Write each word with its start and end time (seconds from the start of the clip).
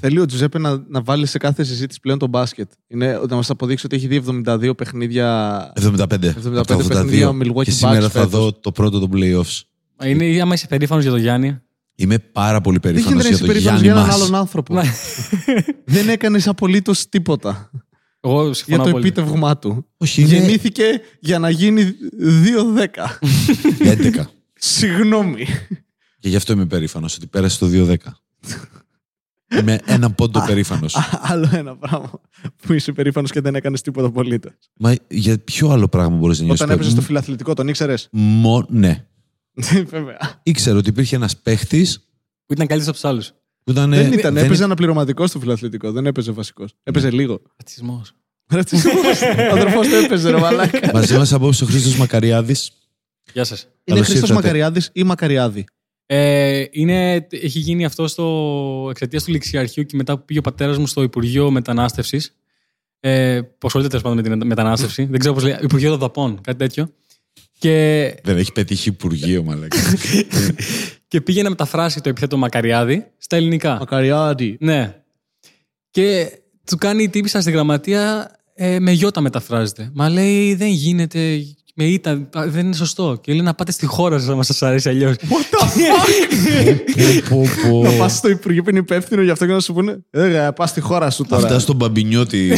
Θέλει 0.00 0.20
ο 0.20 0.26
Τζουζέπε 0.26 0.58
να, 0.58 0.84
να 0.88 1.02
βάλει 1.02 1.26
σε 1.26 1.38
κάθε 1.38 1.64
συζήτηση 1.64 2.00
πλέον 2.00 2.18
το 2.18 2.26
μπάσκετ. 2.26 2.70
Είναι, 2.88 3.20
να 3.28 3.36
μας 3.36 3.50
αποδείξει 3.50 3.86
ότι 3.86 3.96
έχει 3.96 4.06
δει 4.06 4.22
72 4.46 4.70
παιχνίδια. 4.76 5.72
75. 5.80 6.04
75 6.04 6.32
Από 6.56 6.66
τα 6.66 6.76
παιχνίδια 6.76 7.28
ο 7.28 7.36
82. 7.40 7.42
Milwaukee 7.46 7.64
Και 7.64 7.70
σήμερα 7.70 7.98
Bucks 8.06 8.10
θα 8.10 8.20
φέτος. 8.20 8.30
δω 8.30 8.52
το 8.52 8.72
πρώτο 8.72 8.98
των 8.98 9.10
playoffs. 9.14 9.60
Μα 9.98 10.06
Είναι, 10.06 10.40
άμα 10.40 10.54
είσαι 10.54 10.66
περήφανος 10.66 11.02
για 11.02 11.12
τον 11.12 11.20
Γιάννη. 11.20 11.58
Είμαι 11.94 12.18
πάρα 12.18 12.60
πολύ 12.60 12.78
Δεν 12.82 12.92
περήφανος 12.92 13.22
γίνεται 13.24 13.28
να 13.46 13.52
για 13.52 13.54
είσαι 13.54 13.62
τον 13.68 13.78
περήφανος 13.78 13.80
Γιάννη 13.80 13.82
για 13.82 13.92
έναν 13.92 14.06
μας. 14.06 14.14
άλλον 14.14 14.34
άνθρωπο. 14.40 14.74
Ναι. 14.74 14.82
Δεν 15.94 16.08
έκανες 16.08 16.48
απολύτως 16.48 17.08
τίποτα 17.08 17.70
Εγώ 18.20 18.44
για 18.44 18.54
συμφωνώ 18.54 18.84
το 18.84 18.90
πολύ. 18.90 19.06
επίτευγμά 19.06 19.58
του. 19.58 19.86
Όχι, 19.96 20.20
είναι 20.22 20.34
Γεννήθηκε 20.34 20.84
για 21.20 21.38
να 21.38 21.50
γίνει 21.50 21.92
2-10. 22.20 23.18
11. 23.78 24.24
Συγγνώμη. 24.54 25.46
Και 26.18 26.28
γι' 26.28 26.36
αυτό 26.36 26.52
είμαι 26.52 26.66
περήφανος 26.66 27.14
ότι 27.16 27.26
πέρασε 27.26 27.58
το 27.58 27.66
2-10. 27.72 27.94
Είμαι 29.58 29.78
έναν 29.84 30.14
πόντο 30.14 30.44
περήφανος. 30.46 30.96
Άλλο 31.20 31.48
ένα 31.52 31.76
πράγμα 31.76 32.10
που 32.62 32.72
είσαι 32.72 32.92
περήφανος 32.92 33.30
και 33.30 33.40
δεν 33.40 33.54
έκανες 33.54 33.80
τίποτα 33.82 34.06
απολύτω. 34.06 34.50
Μα 34.74 34.94
για 35.08 35.38
ποιο 35.38 35.68
άλλο 35.70 35.88
πράγμα 35.88 36.16
μπορείς 36.16 36.38
να 36.38 36.44
νιώσεις. 36.44 36.62
Όταν 36.62 36.74
έπαιζες 36.74 36.92
στο 36.92 37.02
φιλαθλητικό, 37.02 37.54
τον 37.54 37.68
ήξερες; 37.68 38.08
Μο... 38.12 38.66
Ναι. 38.68 39.04
Βέβαια. 39.86 40.18
Ήξερα 40.42 40.78
ότι 40.78 40.88
υπήρχε 40.88 41.16
ένας 41.16 41.36
παίχτης 41.36 41.98
Που 42.46 42.52
ήταν 42.52 42.66
καλύτερος 42.66 42.86
από 42.86 42.92
τους 42.92 43.04
άλλους. 43.04 43.32
που 43.64 43.70
ήταν. 43.70 43.90
Δεν 43.90 44.12
ήταν, 44.12 44.34
δεν- 44.34 44.44
έπαιζε 44.44 44.64
αναπληρωματικό 44.64 45.26
στο 45.26 45.38
φιλαθλητικό, 45.40 45.92
δεν 45.92 46.06
έπαιζε 46.06 46.32
βασικός. 46.32 46.74
Έπαιζε 46.82 47.10
λίγο. 47.10 47.40
Ρατσισμός. 47.56 48.12
Ο 48.52 49.52
αδερφός 49.56 49.88
του 49.88 49.94
έπαιζε, 49.94 50.30
ρε 50.30 50.38
Μαλάκα. 50.38 50.90
Μαζί 50.92 51.16
μας 51.16 51.32
απόψε 51.32 51.64
ο 51.64 51.66
Χρήστος 51.66 51.96
Μακαριάδης. 51.96 52.72
Γεια 53.32 53.44
σας. 53.44 53.60
Είναι 53.62 53.70
Καλώς 53.84 54.06
Χρήστος 54.06 54.28
ήρθατε. 54.28 54.46
Μακαριάδης 54.46 54.90
ή 54.92 55.02
Μακαριάδη; 55.02 55.64
Ε, 56.12 56.64
είναι, 56.70 57.26
έχει 57.30 57.58
γίνει 57.58 57.84
αυτό 57.84 58.08
στο 58.08 58.86
εξαιτίας 58.90 59.24
του 59.24 59.30
ληξιαρχείου 59.30 59.84
και 59.84 59.96
μετά 59.96 60.18
που 60.18 60.24
πήγε 60.24 60.38
ο 60.38 60.42
πατέρας 60.42 60.78
μου 60.78 60.86
στο 60.86 61.02
Υπουργείο 61.02 61.50
Μετανάστευσης. 61.50 62.36
Ε, 63.00 63.40
που 63.40 63.66
ασχολείται 63.66 63.88
τέλος 63.88 64.02
πάντων 64.02 64.30
με 64.30 64.38
την 64.38 64.46
μετανάστευση. 64.46 65.04
Δεν 65.04 65.18
ξέρω 65.18 65.34
πώς 65.34 65.42
λέει. 65.42 65.56
Υπουργείο 65.60 65.90
των 65.90 65.98
Δαπών, 65.98 66.40
κάτι 66.40 66.58
τέτοιο. 66.58 66.92
Και, 67.58 68.14
Δεν 68.22 68.36
έχει 68.36 68.52
πετύχει 68.52 68.88
υπουργείο, 68.88 69.42
μαλάκα. 69.42 69.78
και 71.08 71.20
πήγε 71.20 71.42
να 71.42 71.48
μεταφράσει 71.48 72.00
το 72.00 72.08
επιθέτω 72.08 72.36
Μακαριάδη 72.36 73.06
στα 73.18 73.36
ελληνικά. 73.36 73.76
Μακαριάδη. 73.78 74.56
Ναι. 74.60 75.02
Και 75.90 76.38
του 76.66 76.76
κάνει 76.76 77.02
η 77.02 77.08
τύπησα 77.08 77.40
στη 77.40 77.50
γραμματεία 77.50 78.34
ε, 78.54 78.78
με 78.78 78.90
γιώτα 78.90 79.20
μεταφράζεται. 79.20 79.90
Μα 79.94 80.08
λέει 80.08 80.54
δεν 80.54 80.68
γίνεται. 80.68 81.44
Με 81.74 81.84
ήττα, 81.84 82.28
δεν 82.46 82.66
είναι 82.66 82.74
σωστό. 82.74 83.18
Και 83.22 83.32
λέει 83.32 83.42
να 83.42 83.54
πάτε 83.54 83.72
στη 83.72 83.86
χώρα 83.86 84.18
σας, 84.18 84.28
άμα 84.28 84.42
σας 84.42 84.62
αρέσει 84.62 84.88
αλλιώς. 84.88 85.16
Πω, 87.28 87.36
πω, 87.68 87.82
Να 87.82 87.90
πω. 87.90 87.96
πας 87.98 88.16
στο 88.16 88.28
Υπουργείο 88.28 88.62
που 88.62 88.70
είναι 88.70 88.78
υπεύθυνο 88.78 89.22
γι' 89.22 89.30
αυτό 89.30 89.46
και 89.46 89.52
να 89.52 89.60
σου 89.60 89.72
πούνε. 89.72 89.98
Ε, 90.10 90.48
πας 90.56 90.70
στη 90.70 90.80
χώρα 90.80 91.10
σου 91.10 91.24
τώρα. 91.24 91.42
Αυτά 91.42 91.58
στον 91.58 91.76
Μπαμπινιώτη. 91.76 92.52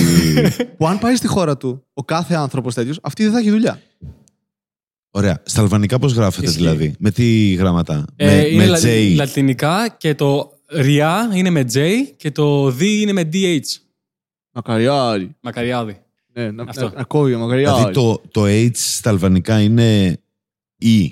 Που 0.77 0.87
αν 0.87 0.99
πάει 0.99 1.17
στη 1.17 1.27
χώρα 1.27 1.57
του, 1.57 1.85
ο 1.95 2.05
κάθε 2.05 2.35
άνθρωπος 2.35 2.75
τέτοιος, 2.75 2.99
αυτή 3.03 3.23
δεν 3.23 3.33
θα 3.33 3.39
έχει 3.39 3.51
δουλειά. 3.51 3.81
Ωραία. 5.11 5.43
Στα 5.45 5.61
αλβανικά 5.61 5.99
πώς 5.99 6.13
γράφεται 6.13 6.47
Ισχύει. 6.47 6.59
δηλαδή; 6.59 6.95
Με 6.99 7.11
τι 7.11 7.53
γράμματα; 7.55 8.05
Ε, 8.17 8.27
με 8.27 8.33
είναι 8.47 8.57
με 8.65 8.67
λα- 8.67 8.79
J. 8.83 9.13
λατινικά 9.15 9.95
και 9.99 10.15
το 10.15 10.53
ριά 10.71 11.31
είναι 11.35 11.51
με 11.51 11.65
J 11.75 11.79
και 12.17 12.31
το 12.31 12.71
δ 12.71 12.81
είναι 12.83 13.13
με 13.13 13.29
DH. 13.33 13.59
Μακαριάδη. 14.55 15.37
Μακαριάδη. 15.41 15.97
Ναι, 16.35 16.51
να, 16.51 16.65
Αυτό. 16.69 16.85
να, 16.89 16.93
να 16.97 17.05
κόβει 17.05 17.35
ο 17.35 17.39
Μακαριάδη. 17.39 17.77
Δηλαδή 17.77 17.93
το, 17.95 18.23
το 18.31 18.43
H 18.47 18.71
στα 18.73 19.11
αλβανικά 19.11 19.61
είναι 19.61 20.19
E. 20.83 21.11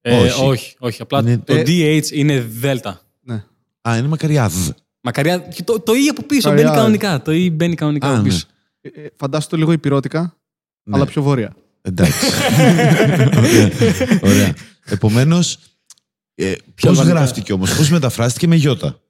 Ε, 0.00 0.16
Όχι. 0.16 0.42
όχι. 0.44 0.76
όχι, 0.78 1.02
Απλά 1.02 1.18
Είναι- 1.20 1.38
το 1.38 1.54
ε, 1.54 1.62
DH 1.66 2.10
είναι 2.10 2.40
δέλτα. 2.40 3.00
Ναι. 3.20 3.44
Α, 3.88 3.96
είναι 3.98 4.08
μακαριάδ. 4.08 4.52
Μακαριά... 5.00 5.38
και 5.38 5.62
Το, 5.62 5.80
το 5.80 5.92
E 5.92 6.08
από 6.10 6.22
πίσω 6.22 6.48
Μακαριάδη. 6.48 6.76
μπαίνει 6.78 6.98
κανονικά. 6.98 7.22
Το 7.22 7.32
E 7.32 7.52
μπαίνει 7.52 7.74
κανονικά 7.74 8.06
Α, 8.08 8.12
από 8.12 8.22
ναι. 8.22 8.28
πίσω. 8.28 8.46
Ε, 8.80 8.88
ε, 8.88 9.08
Φαντάσου 9.16 9.48
το 9.48 9.56
λίγο 9.56 9.72
υπηρώτικα, 9.72 10.36
Ναι. 10.82 10.96
αλλά 10.96 11.06
πιο 11.06 11.22
βόρεια. 11.22 11.54
Εντάξει. 11.82 12.26
Ωραία. 13.38 13.70
Ωραία. 14.22 14.54
Επομένως, 14.84 15.58
ε, 16.34 16.52
πώς 16.80 16.90
αλβανικά. 16.90 17.14
γράφτηκε 17.18 17.52
όμως, 17.52 17.74
πώς 17.76 17.90
μεταφράστηκε 17.90 18.46
με 18.46 18.56
γιώτα. 18.56 19.00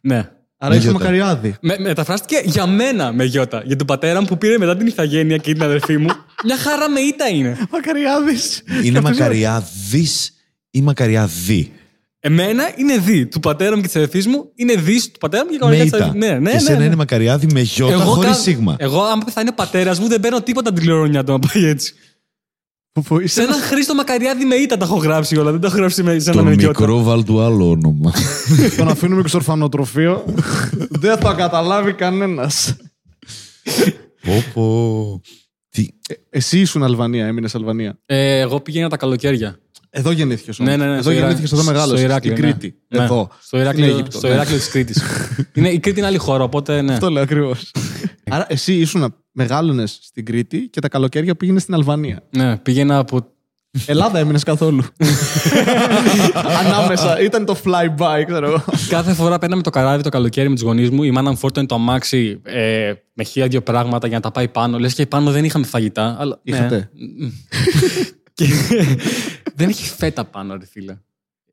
Ναι. 0.00 0.30
Άρα 0.62 0.70
Με 0.72 0.76
είσαι 0.78 0.88
γιώτα. 0.88 0.98
Μακαριάδη. 1.04 1.56
Με, 1.60 1.76
μεταφράστηκε 1.78 2.40
για 2.44 2.66
μένα 2.66 3.12
με 3.12 3.24
γιώτα. 3.24 3.62
Για 3.66 3.76
τον 3.76 3.86
πατέρα 3.86 4.20
μου 4.20 4.26
που 4.26 4.38
πήρε 4.38 4.58
μετά 4.58 4.76
την 4.76 4.86
ηθαγένεια 4.86 5.36
και 5.36 5.52
την 5.52 5.62
αδερφή 5.62 5.96
μου. 5.98 6.08
Μια 6.44 6.56
χαρά 6.58 6.88
με 6.90 7.00
ήττα 7.00 7.28
είναι. 7.28 7.56
Μακαριάδης. 7.70 8.62
Είναι 8.84 9.00
μακαριάδης 9.00 10.32
ή 10.70 10.80
μακαριάδη. 10.80 11.72
Εμένα 12.20 12.70
είναι 12.76 12.96
δι. 12.98 13.26
Του 13.26 13.40
πατέρα 13.40 13.74
μου 13.76 13.80
και 13.80 13.86
της 13.86 13.96
αδερφής 13.96 14.26
μου 14.26 14.50
είναι 14.54 14.74
δις 14.74 15.10
του 15.10 15.18
πατέρα 15.18 15.44
μου 15.44 15.50
και 15.50 15.56
Με 15.56 15.60
κανονικά 15.60 15.82
της 15.84 15.92
ήττα. 15.92 16.04
αδερφής- 16.04 16.28
Ναι, 16.30 16.38
ναι, 16.38 16.50
Και 16.50 16.56
ναι. 16.56 16.62
εσένα 16.62 16.78
ναι. 16.78 16.84
είναι 16.84 16.96
μακαριάδη 16.96 17.46
με 17.52 17.60
γιώτα 17.60 17.96
χωρίς 17.96 18.30
κα- 18.30 18.36
σίγμα. 18.36 18.76
Εγώ, 18.78 19.02
άμα 19.02 19.22
θα 19.30 19.40
είναι 19.40 19.50
ο 19.50 19.54
πατέρας 19.54 19.98
μου, 20.00 20.08
δεν 20.08 20.20
παίρνω 20.20 20.42
τίποτα 20.42 20.72
την 20.72 20.82
κληρονομιά 20.82 21.24
του 21.24 21.32
να 21.32 21.38
πάει 21.38 21.64
έτσι. 21.64 21.94
Που 22.92 23.20
είσαι 23.20 23.34
Σε 23.34 23.42
ένα 23.42 23.52
Χρήστο 23.54 23.94
Μακαριάδη 23.94 24.44
με 24.44 24.54
ήττα 24.54 24.76
τα 24.76 24.84
έχω 24.84 24.96
γράψει 24.96 25.36
όλα. 25.36 25.50
Δεν 25.50 25.60
τα 25.60 25.66
έχω 25.66 25.76
γράψει 25.76 26.02
με, 26.02 26.18
σε 26.18 26.30
ένα 26.30 26.38
Το 26.38 26.44
με 26.44 26.54
γιώτα. 26.54 26.80
μικρό 26.80 27.02
βάλ 27.02 27.24
του 27.24 27.40
άλλο 27.40 27.70
όνομα. 27.70 28.12
τον 28.76 28.88
αφήνουμε 28.88 29.22
και 29.22 29.28
στο 29.28 29.36
ορφανοτροφείο. 29.38 30.24
δεν 30.90 31.18
θα 31.18 31.34
καταλάβει 31.34 31.92
κανένας. 31.92 32.76
πω, 34.22 34.44
πω. 34.54 35.20
Τι, 35.70 35.86
Εσύ 36.30 36.60
ήσουν 36.60 36.82
Αλβανία, 36.82 37.26
έμεινες 37.26 37.54
Αλβανία. 37.54 37.98
Ε, 38.06 38.38
εγώ 38.38 38.60
πήγαινα 38.60 38.88
τα 38.88 38.96
καλοκαίρια. 38.96 39.58
Εδώ 39.90 40.10
γεννήθηκες 40.10 40.58
Ναι, 40.58 40.76
ναι, 40.76 40.84
ναι. 40.86 40.92
Εδώ 40.92 41.00
στο 41.02 41.10
Ηρα- 41.10 41.20
γεννήθηκες, 41.20 41.52
εδώ 41.52 41.62
μεγάλο. 41.62 41.86
στο 41.86 41.96
Στην 41.96 42.08
Ηράκλειο, 42.08 42.34
ναι. 42.34 42.40
Κρήτη. 42.40 42.74
Ναι. 42.88 43.04
Εδώ. 43.04 43.28
Στο 43.32 43.46
Στην 43.46 43.58
Ηράκλειο, 43.58 43.86
Αίγυπτο, 43.86 44.18
στο 44.18 44.26
ναι. 44.28 44.34
Ηράκλειο 44.34 44.58
της 44.58 44.68
Κρήτης. 44.68 45.02
είναι, 45.54 45.68
η 45.68 45.78
Κρήτη 45.78 45.98
είναι 45.98 46.08
άλλη 46.08 46.16
χώρα, 46.18 46.44
οπότε 46.44 46.82
ναι. 46.82 46.92
Αυτό 46.92 47.10
λέω 47.10 47.22
ακριβώς. 47.22 47.70
Άρα 48.30 48.46
εσύ 48.48 48.72
ήσουν 48.74 49.14
μεγάλωνες 49.32 49.98
στην 50.02 50.24
Κρήτη 50.24 50.68
και 50.68 50.80
τα 50.80 50.88
καλοκαίρια 50.88 51.34
πήγαινες 51.34 51.62
στην 51.62 51.74
Αλβανία. 51.74 52.22
ναι. 52.30 52.56
Πήγαινα 52.56 52.98
από. 52.98 53.26
Ελλάδα 53.86 54.18
έμεινε 54.18 54.38
καθόλου. 54.44 54.82
Ανάμεσα. 56.64 57.20
Ήταν 57.20 57.44
το 57.44 57.56
flyby, 57.64 58.22
ξέρω 58.26 58.46
εγώ. 58.46 58.64
Κάθε 58.88 59.12
φορά 59.14 59.38
παίρναμε 59.38 59.62
το 59.62 59.70
καράβι 59.70 60.02
το 60.02 60.08
καλοκαίρι 60.08 60.48
με 60.48 60.54
τους 60.54 60.64
γονείς 60.64 60.90
μου. 60.90 61.02
Η 61.02 61.10
μάνα 61.10 61.30
μου 61.30 61.36
φόρτωνε 61.36 61.66
το 61.66 61.74
αμάξι 61.74 62.40
ε, 62.42 62.92
με 63.12 63.24
χίλια-δύο 63.24 63.62
πράγματα 63.62 64.06
για 64.06 64.16
να 64.16 64.22
τα 64.22 64.30
πάει 64.30 64.48
πάνω. 64.48 64.78
Λες 64.78 64.94
και 64.94 65.06
πάνω 65.06 65.30
δεν 65.30 65.44
είχαμε 65.44 65.64
φαγητά. 65.66 66.16
Αλλά, 66.18 66.40
ναι. 66.42 66.56
Είχατε. 66.56 66.90
Και 68.34 68.46
δεν 69.58 69.68
έχει 69.68 69.88
φέτα 69.88 70.24
πάνω, 70.24 70.56
ρε 70.56 70.66
φίλε. 70.66 70.96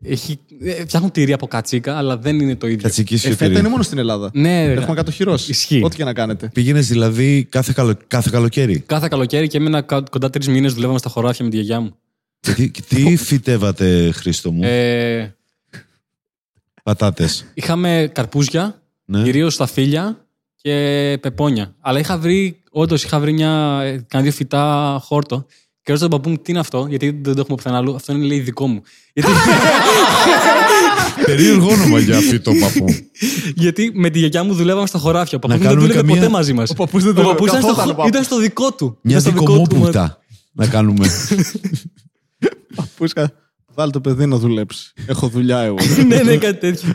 Έχει, 0.04 0.40
ε, 0.62 0.72
φτιάχνουν 0.86 1.12
τυρί 1.12 1.34
από 1.34 1.48
κατσίκα, 1.48 1.98
αλλά 1.98 2.18
δεν 2.18 2.40
είναι 2.40 2.56
το 2.56 2.68
ίδιο. 2.68 2.82
Κατσική 2.82 3.14
Ε, 3.14 3.18
φέτα 3.18 3.36
σιωπηρή. 3.36 3.60
είναι 3.60 3.70
μόνο 3.70 3.84
στην 3.84 3.98
Ελλάδα. 3.98 4.30
Ναι, 4.34 4.66
ρε. 4.68 4.74
Έχουμε 4.74 4.96
κατοχυρώσει. 4.96 5.52
Ισχύει. 5.52 5.82
Ό,τι 5.84 5.96
και 5.96 6.04
να 6.04 6.14
κάνετε. 6.14 6.50
Πήγαινες 6.54 6.88
δηλαδή 6.88 7.44
κάθε, 7.50 7.72
καλο... 7.76 7.96
κάθε 8.08 8.30
καλοκαίρι; 8.32 8.80
Κάθε 8.80 9.08
καλοκαίρι 9.08 9.48
και 9.48 9.58
έμεινα 9.58 9.82
κα- 9.82 10.04
κοντά 10.12 10.30
τρεις 10.30 10.48
μήνες 10.48 10.74
δουλεύαμε 10.74 10.98
στα 11.00 11.10
χωράφια 11.10 11.46
με 11.46 11.52
τη 11.52 11.56
γιαγιά 11.58 11.80
μου. 11.80 11.96
Και 12.40 12.54
τι, 12.54 12.70
και 12.72 12.82
τι 12.88 13.16
φυτεύατε, 13.16 14.12
Χρήστο 14.12 14.52
μου, 14.52 14.62
Ε, 14.64 15.36
πατάτες. 16.84 17.46
είχαμε 17.54 18.10
καρπούζια, 18.14 18.82
Ναι. 19.06 19.24
κυρίω 19.24 19.50
σταφύλια 19.50 20.26
και 20.56 21.18
πεπόνια. 21.22 21.76
Αλλά 21.80 22.00
είχα 22.00 22.18
βρει, 22.18 22.62
όντως 22.72 23.04
είχα 23.04 23.20
βρει 23.20 23.34
μια, 23.34 23.80
ε, 23.84 24.06
κάνα 24.08 24.24
δύο 24.24 24.32
φυτά 24.32 24.98
χόρτο. 25.04 25.46
Και 25.88 25.94
ρώτησα 25.94 26.10
τον 26.10 26.20
παππού 26.20 26.30
μου 26.30 26.36
τι 26.42 26.52
είναι 26.52 26.60
αυτό, 26.60 26.86
γιατί 26.90 27.10
δεν 27.10 27.34
το 27.36 27.40
έχουμε 27.40 27.56
πουθενά 27.56 27.78
αλλού. 27.78 27.96
Αυτό 27.96 28.14
είναι 28.14 28.26
λέει 28.26 28.40
δικό 28.40 28.68
μου. 28.68 28.82
Γιατί, 29.14 29.30
Περίεργο 31.26 31.68
όνομα 31.68 32.00
για 32.00 32.20
φυτό 32.20 32.52
παππού. 32.62 32.86
γιατί 33.56 33.92
με 33.94 34.10
τη 34.10 34.20
γιαγιά 34.20 34.44
μου 34.44 34.54
δουλεύαμε 34.54 34.88
στα 34.88 35.00
χωράφια. 35.00 35.40
Ο 35.44 35.48
Να 35.48 35.54
παππούς 35.58 35.58
μου 35.58 35.64
δεν 35.64 35.68
κάνουμε 35.78 35.82
δούλευε 35.88 36.00
καμία- 36.08 36.22
ποτέ 36.22 36.32
μαζί 36.38 36.54
μας. 36.54 36.70
Ο 36.70 36.74
παππούς 36.74 37.04
δεν 37.04 37.12
Ο 37.12 37.14
δούλευε, 37.16 37.34
παππούς 37.34 37.48
ήταν, 37.50 37.62
στο, 37.62 37.68
καθόταν 37.70 37.90
ο 37.92 37.96
παππούς. 37.96 38.10
ήταν 38.10 38.24
στο 38.24 38.38
δικό 38.40 38.74
του. 38.74 38.98
Μια 39.02 39.18
Ήταν 39.18 39.22
στο 39.32 39.40
δικό 39.40 39.54
του 39.54 39.64
δικομόπουτα 39.64 40.20
να 40.54 40.68
κάνουμε. 40.68 41.08
Πούσκα. 42.98 43.32
Βάλει 43.74 43.92
το 43.92 44.02
παιδί 44.02 44.26
να 44.26 44.38
δουλέψει. 44.38 44.92
Έχω 45.06 45.28
δουλειά 45.28 45.60
εγώ. 45.60 45.78
ναι, 46.08 46.22
ναι, 46.22 46.38
κάτι 46.38 46.60
τέτοιο. 46.60 46.94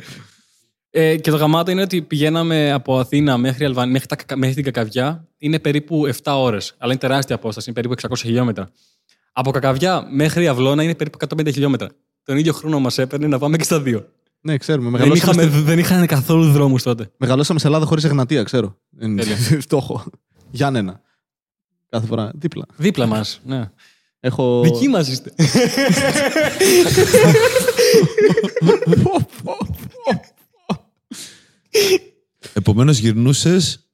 Ε, 0.95 1.17
και 1.17 1.31
το 1.31 1.37
γαμάτο 1.37 1.71
είναι 1.71 1.83
ότι 1.83 2.03
πηγαίναμε 2.03 2.73
από 2.73 2.99
Αθήνα 2.99 3.37
μέχρι, 3.39 3.65
Αλβαν... 3.65 3.91
μέχρι, 3.91 4.07
τα... 4.07 4.37
μέχρι 4.37 4.55
την 4.55 4.65
Κακαβιά. 4.65 5.29
Είναι 5.39 5.59
περίπου 5.59 6.03
7 6.23 6.33
ώρες. 6.37 6.75
Αλλά 6.79 6.93
είναι 6.93 7.01
τεράστια 7.01 7.35
απόσταση. 7.35 7.71
Είναι 7.71 7.83
περίπου 7.83 8.09
600 8.09 8.17
χιλιόμετρα. 8.19 8.69
Από 9.33 9.51
Κακαβιά 9.51 10.07
μέχρι 10.11 10.49
Αυλώνα 10.49 10.83
είναι 10.83 10.95
περίπου 10.95 11.19
150 11.41 11.53
χιλιόμετρα. 11.53 11.89
Τον 12.25 12.37
ίδιο 12.37 12.53
χρόνο 12.53 12.81
μας 12.81 12.99
έπαιρνε 12.99 13.27
να 13.27 13.39
πάμε 13.39 13.57
και 13.57 13.65
στα 13.65 13.81
δύο. 13.81 14.09
ναι, 14.41 14.57
ξέρουμε. 14.57 14.91
Δεν, 14.91 14.93
Μεγαλώσαμε, 15.01 15.33
είχαμε, 15.43 15.55
στη- 15.57 15.65
δεν 15.65 15.79
είχαν 15.79 16.07
καθόλου 16.07 16.51
δρόμους 16.53 16.83
τότε. 16.83 17.11
μεγαλώσαμε 17.17 17.59
σε 17.59 17.67
Ελλάδα 17.67 17.87
χωρίς 17.87 18.05
Εγνατία, 18.05 18.43
ξέρω. 18.43 18.77
Είναι 19.01 19.23
Τέλεια. 19.23 19.37
φτώχο. 19.67 20.05
Γιάννενα. 20.51 21.01
Κάθε 21.89 22.07
φορά. 22.07 22.31
Δίπλα. 22.35 22.67
Δίπλα 22.77 23.07
μας. 23.07 23.41
Ναι. 23.45 23.71
Έχω. 24.21 24.61
Δικοί 24.63 24.89
μας 24.89 25.09
είστε. 25.09 25.33
Επομένως 32.53 32.99
γυρνούσες, 32.99 33.91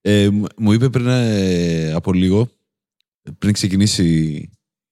ε, 0.00 0.28
μ- 0.30 0.44
μου 0.56 0.72
είπε 0.72 0.88
πριν 0.88 1.06
ε, 1.06 1.92
από 1.92 2.12
λίγο, 2.12 2.50
πριν 3.38 3.52
ξεκινήσει 3.52 4.04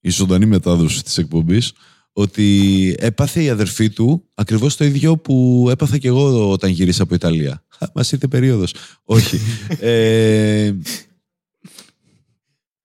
η 0.00 0.11
ζωντανή 0.11 0.47
μετάδοση 0.47 1.03
της 1.05 1.19
εκπομπής, 1.19 1.73
ότι 2.12 2.94
έπαθε 2.99 3.43
η 3.43 3.49
αδερφή 3.49 3.91
του 3.91 4.29
ακριβώς 4.35 4.76
το 4.76 4.85
ίδιο 4.85 5.17
που 5.19 5.67
έπαθα 5.70 5.99
και 5.99 6.08
εγώ 6.08 6.50
όταν 6.50 6.70
γύρισα 6.70 7.03
από 7.03 7.14
Ιταλία. 7.14 7.64
Μας 7.94 8.12
ήρθε 8.12 8.29
περίοδος. 8.29 8.75
Όχι. 9.05 9.38
ε, 9.81 10.75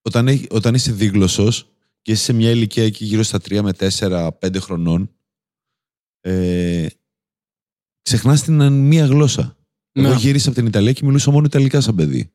όταν, 0.01 0.27
έχει- 0.27 0.47
όταν 0.51 0.73
είσαι 0.73 0.91
δίγλωσσος 0.91 1.69
και 2.01 2.11
είσαι 2.11 2.23
σε 2.23 2.33
μια 2.33 2.49
ηλικία 2.49 2.83
εκεί 2.83 3.05
γύρω 3.05 3.23
στα 3.23 3.39
3 3.41 3.61
με 3.61 3.73
4, 3.73 4.31
5 4.39 4.59
χρονών, 4.59 5.15
ε, 6.21 6.87
ξεχνάς 8.01 8.41
την 8.43 8.67
μία 8.73 9.05
γλώσσα. 9.05 9.55
Εγώ 9.91 10.07
Ναι. 10.09 10.15
γύρισα 10.15 10.47
από 10.49 10.57
την 10.57 10.67
Ιταλία 10.67 10.91
και 10.93 11.05
μιλούσα 11.05 11.31
μόνο 11.31 11.45
Ιταλικά 11.45 11.81
σαν 11.81 11.95
παιδί. 11.95 12.31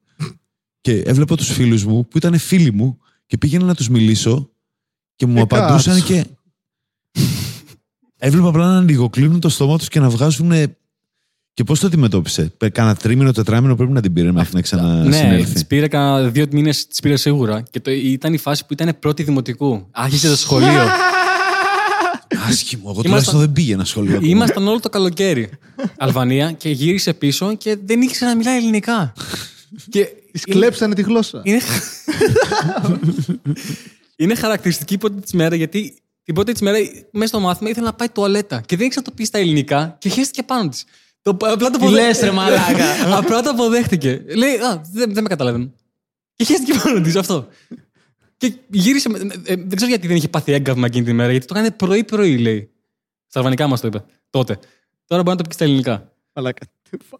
και 0.80 0.92
έβλεπα 1.00 1.36
τους 1.36 1.52
φίλους 1.52 1.84
μου 1.84 2.08
που 2.08 2.16
ήταν 2.16 2.38
φίλοι 2.38 2.72
μου 2.72 2.98
και 3.26 3.38
πήγαινα 3.38 3.64
να 3.64 3.74
τους 3.74 3.88
μιλήσω 3.88 4.50
και 5.14 5.26
μου 5.26 5.38
Ε, 5.38 5.40
απαντούσαν 5.40 5.94
κάτσε. 5.98 6.12
και 6.12 6.26
έβλεπα 8.18 8.48
απλά 8.48 8.66
να 8.70 8.76
ανοιγοκλίνουν 8.76 9.40
το 9.40 9.48
στόμα 9.48 9.78
τους 9.78 9.88
και 9.88 10.00
να 10.00 10.08
βγάζουν 10.10 10.52
και 11.54 11.64
πώς 11.64 11.80
το 11.80 11.86
αντιμετώπισε. 11.86 12.52
Πε- 12.56 12.72
Κάνα 12.72 12.94
τρίμηνο, 12.94 13.32
τετράμινο 13.32 13.76
πρέπει 13.76 13.92
να 13.92 14.00
την 14.00 14.12
πήρε 14.12 14.32
μέχρι 14.32 14.48
να 14.50 14.54
Ναι, 14.56 14.62
ξανασυνέλθει. 14.62 15.52
τη 15.54 15.64
πήρε 15.64 15.88
κάνα 15.88 16.28
δύο 16.28 16.46
μήνες, 16.50 16.86
τη 16.86 17.00
πήρε 17.02 17.16
σίγουρα. 17.16 17.60
Και 17.70 17.80
το, 17.80 17.90
ήταν 17.90 18.34
η 18.34 18.38
φάση 18.38 18.66
που 18.66 18.72
ήταν 18.72 18.96
πρώτη 18.98 19.22
δημοτικού. 19.22 19.86
Άρχισε 19.90 20.28
το 20.28 20.36
σχολείο. 20.36 20.82
Άσχημο, 22.46 22.82
εγώ 22.82 22.92
Ήμασταν- 22.92 23.04
τουλάχιστον 23.04 23.38
δεν 23.40 23.52
πήγαινα 23.52 23.84
σχολείο. 23.84 24.14
ακόμα. 24.16 24.28
Ήμασταν 24.30 24.68
όλο 24.68 24.80
το 24.80 24.88
καλοκαίρι. 24.88 25.50
Αλβανία 25.98 26.52
και 26.52 26.68
γύρισε 26.70 27.14
πίσω 27.14 27.54
και 27.56 27.76
δεν 27.84 28.00
ήξερε 28.02 28.30
να 28.30 28.36
μιλάει 28.36 28.56
ελληνικά. 28.56 29.12
και 29.90 30.04
Της 30.32 30.44
κλέψανε 30.44 30.94
τη 30.94 31.02
γλώσσα. 31.02 31.40
είναι... 31.44 31.60
είναι 34.16 34.34
χαρακτηριστική 34.34 34.94
η 34.94 34.98
πρώτη 34.98 35.20
της 35.20 35.32
μέρα 35.32 35.54
γιατί 35.56 35.94
την 36.24 36.34
πρώτη 36.34 36.52
της 36.52 36.60
μέρα 36.60 36.78
μέσα 37.10 37.26
στο 37.26 37.40
μάθημα 37.40 37.70
ήθελε 37.70 37.86
να 37.86 37.92
πάει 37.92 38.08
τουαλέτα 38.08 38.60
και 38.66 38.76
δεν 38.76 38.86
ήξερε 38.86 39.04
να 39.04 39.10
το 39.10 39.16
πει 39.16 39.24
στα 39.24 39.38
ελληνικά 39.38 39.96
και 39.98 40.08
χαίστηκε 40.08 40.42
πάνω 40.42 40.68
της. 40.68 40.84
Το, 41.22 41.30
απλά 41.30 41.56
το 41.56 41.70
Τι 41.70 41.74
αποδε- 41.76 41.90
λες, 42.06 42.20
ρε 42.20 42.30
μαλάκα; 42.30 42.84
απλά 43.18 43.42
το 43.42 43.50
αποδέχτηκε. 43.50 44.22
Λέει, 44.36 44.54
Α, 44.54 44.80
δεν, 44.92 45.12
δεν 45.14 45.22
με 45.22 45.28
καταλαβαίνουν. 45.28 45.74
Και 46.36 46.44
χαίστηκε 46.44 46.78
πάνω 46.84 47.00
της 47.00 47.16
αυτό. 47.16 47.48
Και 48.36 48.54
γύρισε. 48.70 49.08
με- 49.08 49.18
ε, 49.18 49.52
ε, 49.52 49.56
δεν 49.56 49.76
ξέρω 49.76 49.90
γιατί 49.90 50.06
δεν 50.06 50.16
είχε 50.16 50.28
πάθει 50.28 50.52
έγκαυμα 50.52 50.86
εκείνη 50.86 51.04
τη 51.04 51.12
μέρα, 51.12 51.30
γιατί 51.30 51.46
το 51.46 51.54
έκανε 51.56 51.70
πρωί-πρωί, 51.70 52.38
λέει. 52.38 52.70
Στα 53.26 53.38
αλβανικά 53.38 53.66
μας 53.66 53.80
το 53.80 53.86
είπε. 53.86 54.04
Τότε. 54.30 54.58
Τώρα 55.06 55.22
μπορεί 55.22 55.36
να 55.36 55.36
το 55.36 55.42
πει 55.42 55.48
και 55.48 55.54
στα 55.54 55.64
ελληνικά. 55.64 56.12
Μαλάκα. 56.34 56.66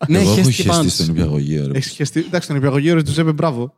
Ναι, 0.09 0.19
Εγώ 0.19 0.27
έχω 0.31 0.35
χαίστηκε 0.43 0.69
πάνω 0.69 0.83
χεστεί 0.83 0.97
της. 0.97 1.05
στον 1.07 1.17
υπηαγωγείο. 1.17 1.67
ρε. 1.67 1.77
Έχεις 1.79 1.91
χεστεί. 1.93 2.21
Εντάξει, 2.21 2.49
τον 2.49 2.57
υπηαγωγείο 2.57 2.95
ρε 2.95 3.03
Τζουζέπε, 3.03 3.33
μπράβο. 3.33 3.75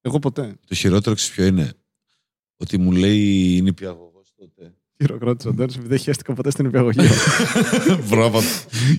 Εγώ 0.00 0.18
ποτέ. 0.18 0.54
Το 0.66 0.74
χειρότερο 0.74 1.14
ξέρεις 1.16 1.34
ποιο 1.34 1.44
είναι; 1.46 1.72
Ότι 2.56 2.78
μου 2.78 2.92
λέει 2.92 3.56
είναι 3.56 3.68
υπηαγωγός 3.68 4.32
τότε. 4.36 4.74
Χειροκρότησα 5.00 5.48
ο 5.48 5.52
Ντόρι 5.52 5.72
επειδή 5.72 5.88
δεν 5.88 5.98
χαίστηκα 5.98 6.32
ποτέ 6.32 6.50
στον 6.50 6.66
υπηαγωγείο. 6.66 7.04
Μπράβο. 8.10 8.40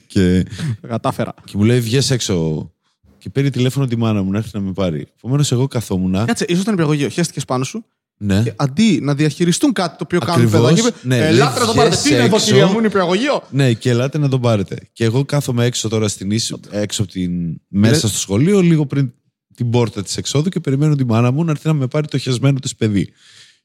και, 0.08 0.46
Κατάφερα. 0.88 1.34
και 1.46 1.58
μου 1.58 1.64
λέει 1.64 1.80
βγες 1.80 2.12
έξω. 2.12 2.72
Και 3.18 3.30
παίρνει 3.30 3.50
τηλέφωνο 3.50 3.88
τη 3.88 3.96
μάνα 3.96 4.22
μου 4.24 4.32
να 4.32 4.38
έρθει 4.38 4.50
να 4.54 4.60
με 4.60 4.72
πάρει. 4.72 5.08
Επομένως, 5.18 5.52
εγώ 5.52 5.68
καθόμουν. 5.68 6.26
Κάτσε, 6.26 6.46
ίσως 6.48 6.62
στον 6.62 6.74
υπηαγωγείο. 6.74 7.10
Χαίστηκες 7.10 7.46
πάνω 7.46 7.64
σου. 7.64 7.86
Ναι. 8.20 8.42
Και 8.44 8.54
αντί 8.56 9.00
να 9.02 9.16
διαχειριστούν 9.16 9.74
κάτι 9.74 9.98
το 9.98 10.04
οποίο 10.04 10.20
κάνουν 10.20 10.34
Ακριβώς. 10.46 10.60
παιδάκια, 10.62 10.88
είπε, 10.88 11.08
Ναι, 11.08 11.18
Ελάτε 11.18 11.32
λέει, 11.58 11.60
να 11.60 11.66
το 11.66 11.74
πάρετε. 11.74 11.96
βγες 11.96 12.02
Τι 12.02 12.10
είναι 12.14 12.24
εδώ, 12.24 12.36
έξω. 12.36 12.46
κυρία 12.48 12.68
μου, 12.68 12.78
είναι 12.78 12.88
υπηαγωγείο. 12.88 13.44
Ναι, 13.50 13.74
και 13.74 13.90
ελάτε 13.90 14.18
να 14.18 14.30
τον 14.30 14.42
πάρετε. 14.42 14.78
Και 14.94 15.04
εγώ 15.04 15.26
κάθομαι 15.26 15.66
έξω 15.66 15.90
τώρα 15.90 16.08
στην 16.08 16.32
ίση, 16.32 16.56
έξω 16.70 17.02
από 17.04 17.12
την. 17.12 17.32
μέσα 17.68 17.92
Λες- 17.94 18.00
στο 18.10 18.18
σχολείο, 18.20 18.62
λίγο 18.62 18.86
πριν 18.86 19.14
την 19.56 19.70
πόρτα 19.70 20.04
της 20.04 20.18
εξόδου 20.18 20.50
και 20.50 20.60
περιμένω 20.60 20.96
τη 20.96 21.06
μάνα 21.06 21.32
μου 21.32 21.44
να 21.44 21.52
έρθει 21.52 21.68
να 21.68 21.74
με 21.74 21.88
πάρει 21.88 22.08
το 22.08 22.18
χεσμένο 22.18 22.60
της 22.60 22.76
παιδί. 22.76 23.06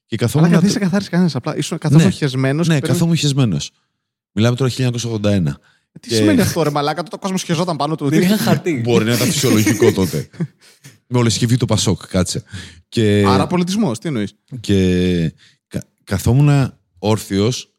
Και 0.06 0.16
Αλλά 0.20 0.30
καθόμουν. 0.30 0.60
δεν 0.60 0.70
σε 0.70 0.78
καθάρισε 0.78 1.10
κανένας. 1.10 1.34
Απλά 1.36 1.56
ήσουν 1.56 1.78
καθόλου 1.78 2.02
Ναι. 2.04 2.10
χεσμένο. 2.10 2.64
Ναι, 2.66 2.80
καθόμουν 2.80 3.16
χεσμένο. 3.16 3.56
Μιλάμε 4.32 4.56
τώρα 4.56 4.70
1981. 4.70 5.58
Τι 6.00 6.08
και- 6.08 6.14
σημαίνει 6.14 6.40
αυτό, 6.40 6.62
ρε 6.62 6.70
Μαλάκα, 6.70 7.02
τότε 7.02 7.16
ο 7.16 7.18
κόσμος 7.18 7.42
χεζόταν 7.42 7.76
πάνω 7.76 7.94
του. 7.96 8.08
Δεν 8.08 8.22
είχαν 8.22 8.38
χαρτί. 8.38 8.80
Μπορεί 8.84 9.04
να 9.04 9.12
ήταν 9.12 9.26
φυσιολογικό 9.26 9.92
τότε. 9.92 10.28
Με 11.06 11.18
όλη 11.18 11.30
σκεφτεί 11.30 11.56
το 11.56 11.64
Πασόκ, 11.66 12.06
κάτσε. 12.06 12.42
Και, 12.88 13.24
Άρα 13.26 13.46
πολιτισμός, 13.46 13.98
τι 13.98 14.08
εννοείς; 14.08 14.34
και 14.60 15.32
κα, 15.68 15.82
καθόμουν 16.04 16.72
όρθιος 16.98 17.72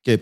και 0.00 0.18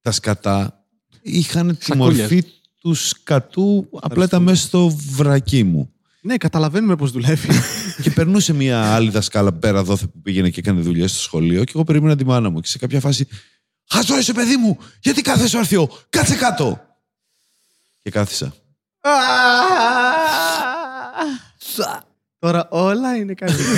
τα 0.00 0.10
σκατά 0.12 0.84
είχαν 1.22 1.76
τη 1.78 1.84
Σακούλιας. 1.84 2.18
μορφή 2.18 2.42
τους 2.80 3.08
σκατού 3.08 3.78
απλά 3.90 3.98
Ευχαριστώ. 4.02 4.24
ήταν 4.24 4.42
μέσα 4.42 4.66
στο 4.66 4.88
βρακί 5.10 5.64
μου. 5.64 5.92
Ναι, 6.20 6.36
καταλαβαίνουμε 6.36 6.96
πώς 6.96 7.10
δουλεύει. 7.10 7.48
και 8.02 8.10
περνούσε 8.10 8.52
μια 8.54 8.94
άλλη 8.94 9.10
δασκάλα 9.10 9.52
πέρα 9.52 9.82
δόθε 9.84 10.06
που 10.06 10.20
πήγαινε 10.22 10.50
και 10.50 10.60
έκανε 10.60 10.80
δουλειές 10.80 11.10
στο 11.10 11.20
σχολείο 11.20 11.64
και 11.64 11.72
εγώ 11.74 11.84
περίμενα 11.84 12.16
τη 12.16 12.24
μάνα 12.24 12.50
μου 12.50 12.60
και 12.60 12.68
σε 12.68 12.78
κάποια 12.78 13.00
φάση 13.00 13.26
«Χαζό 13.90 14.18
είσαι 14.18 14.32
παιδί 14.32 14.56
μου, 14.56 14.78
γιατί 15.02 15.22
κάθεσαι 15.22 15.56
όρθιο, 15.56 15.88
κάτσε 16.10 16.34
κάτω». 16.34 16.80
Και 18.02 18.10
κάθισα. 18.10 18.54
Τώρα 22.38 22.66
όλα 22.70 23.16
είναι 23.16 23.34
καλύτερα. 23.34 23.68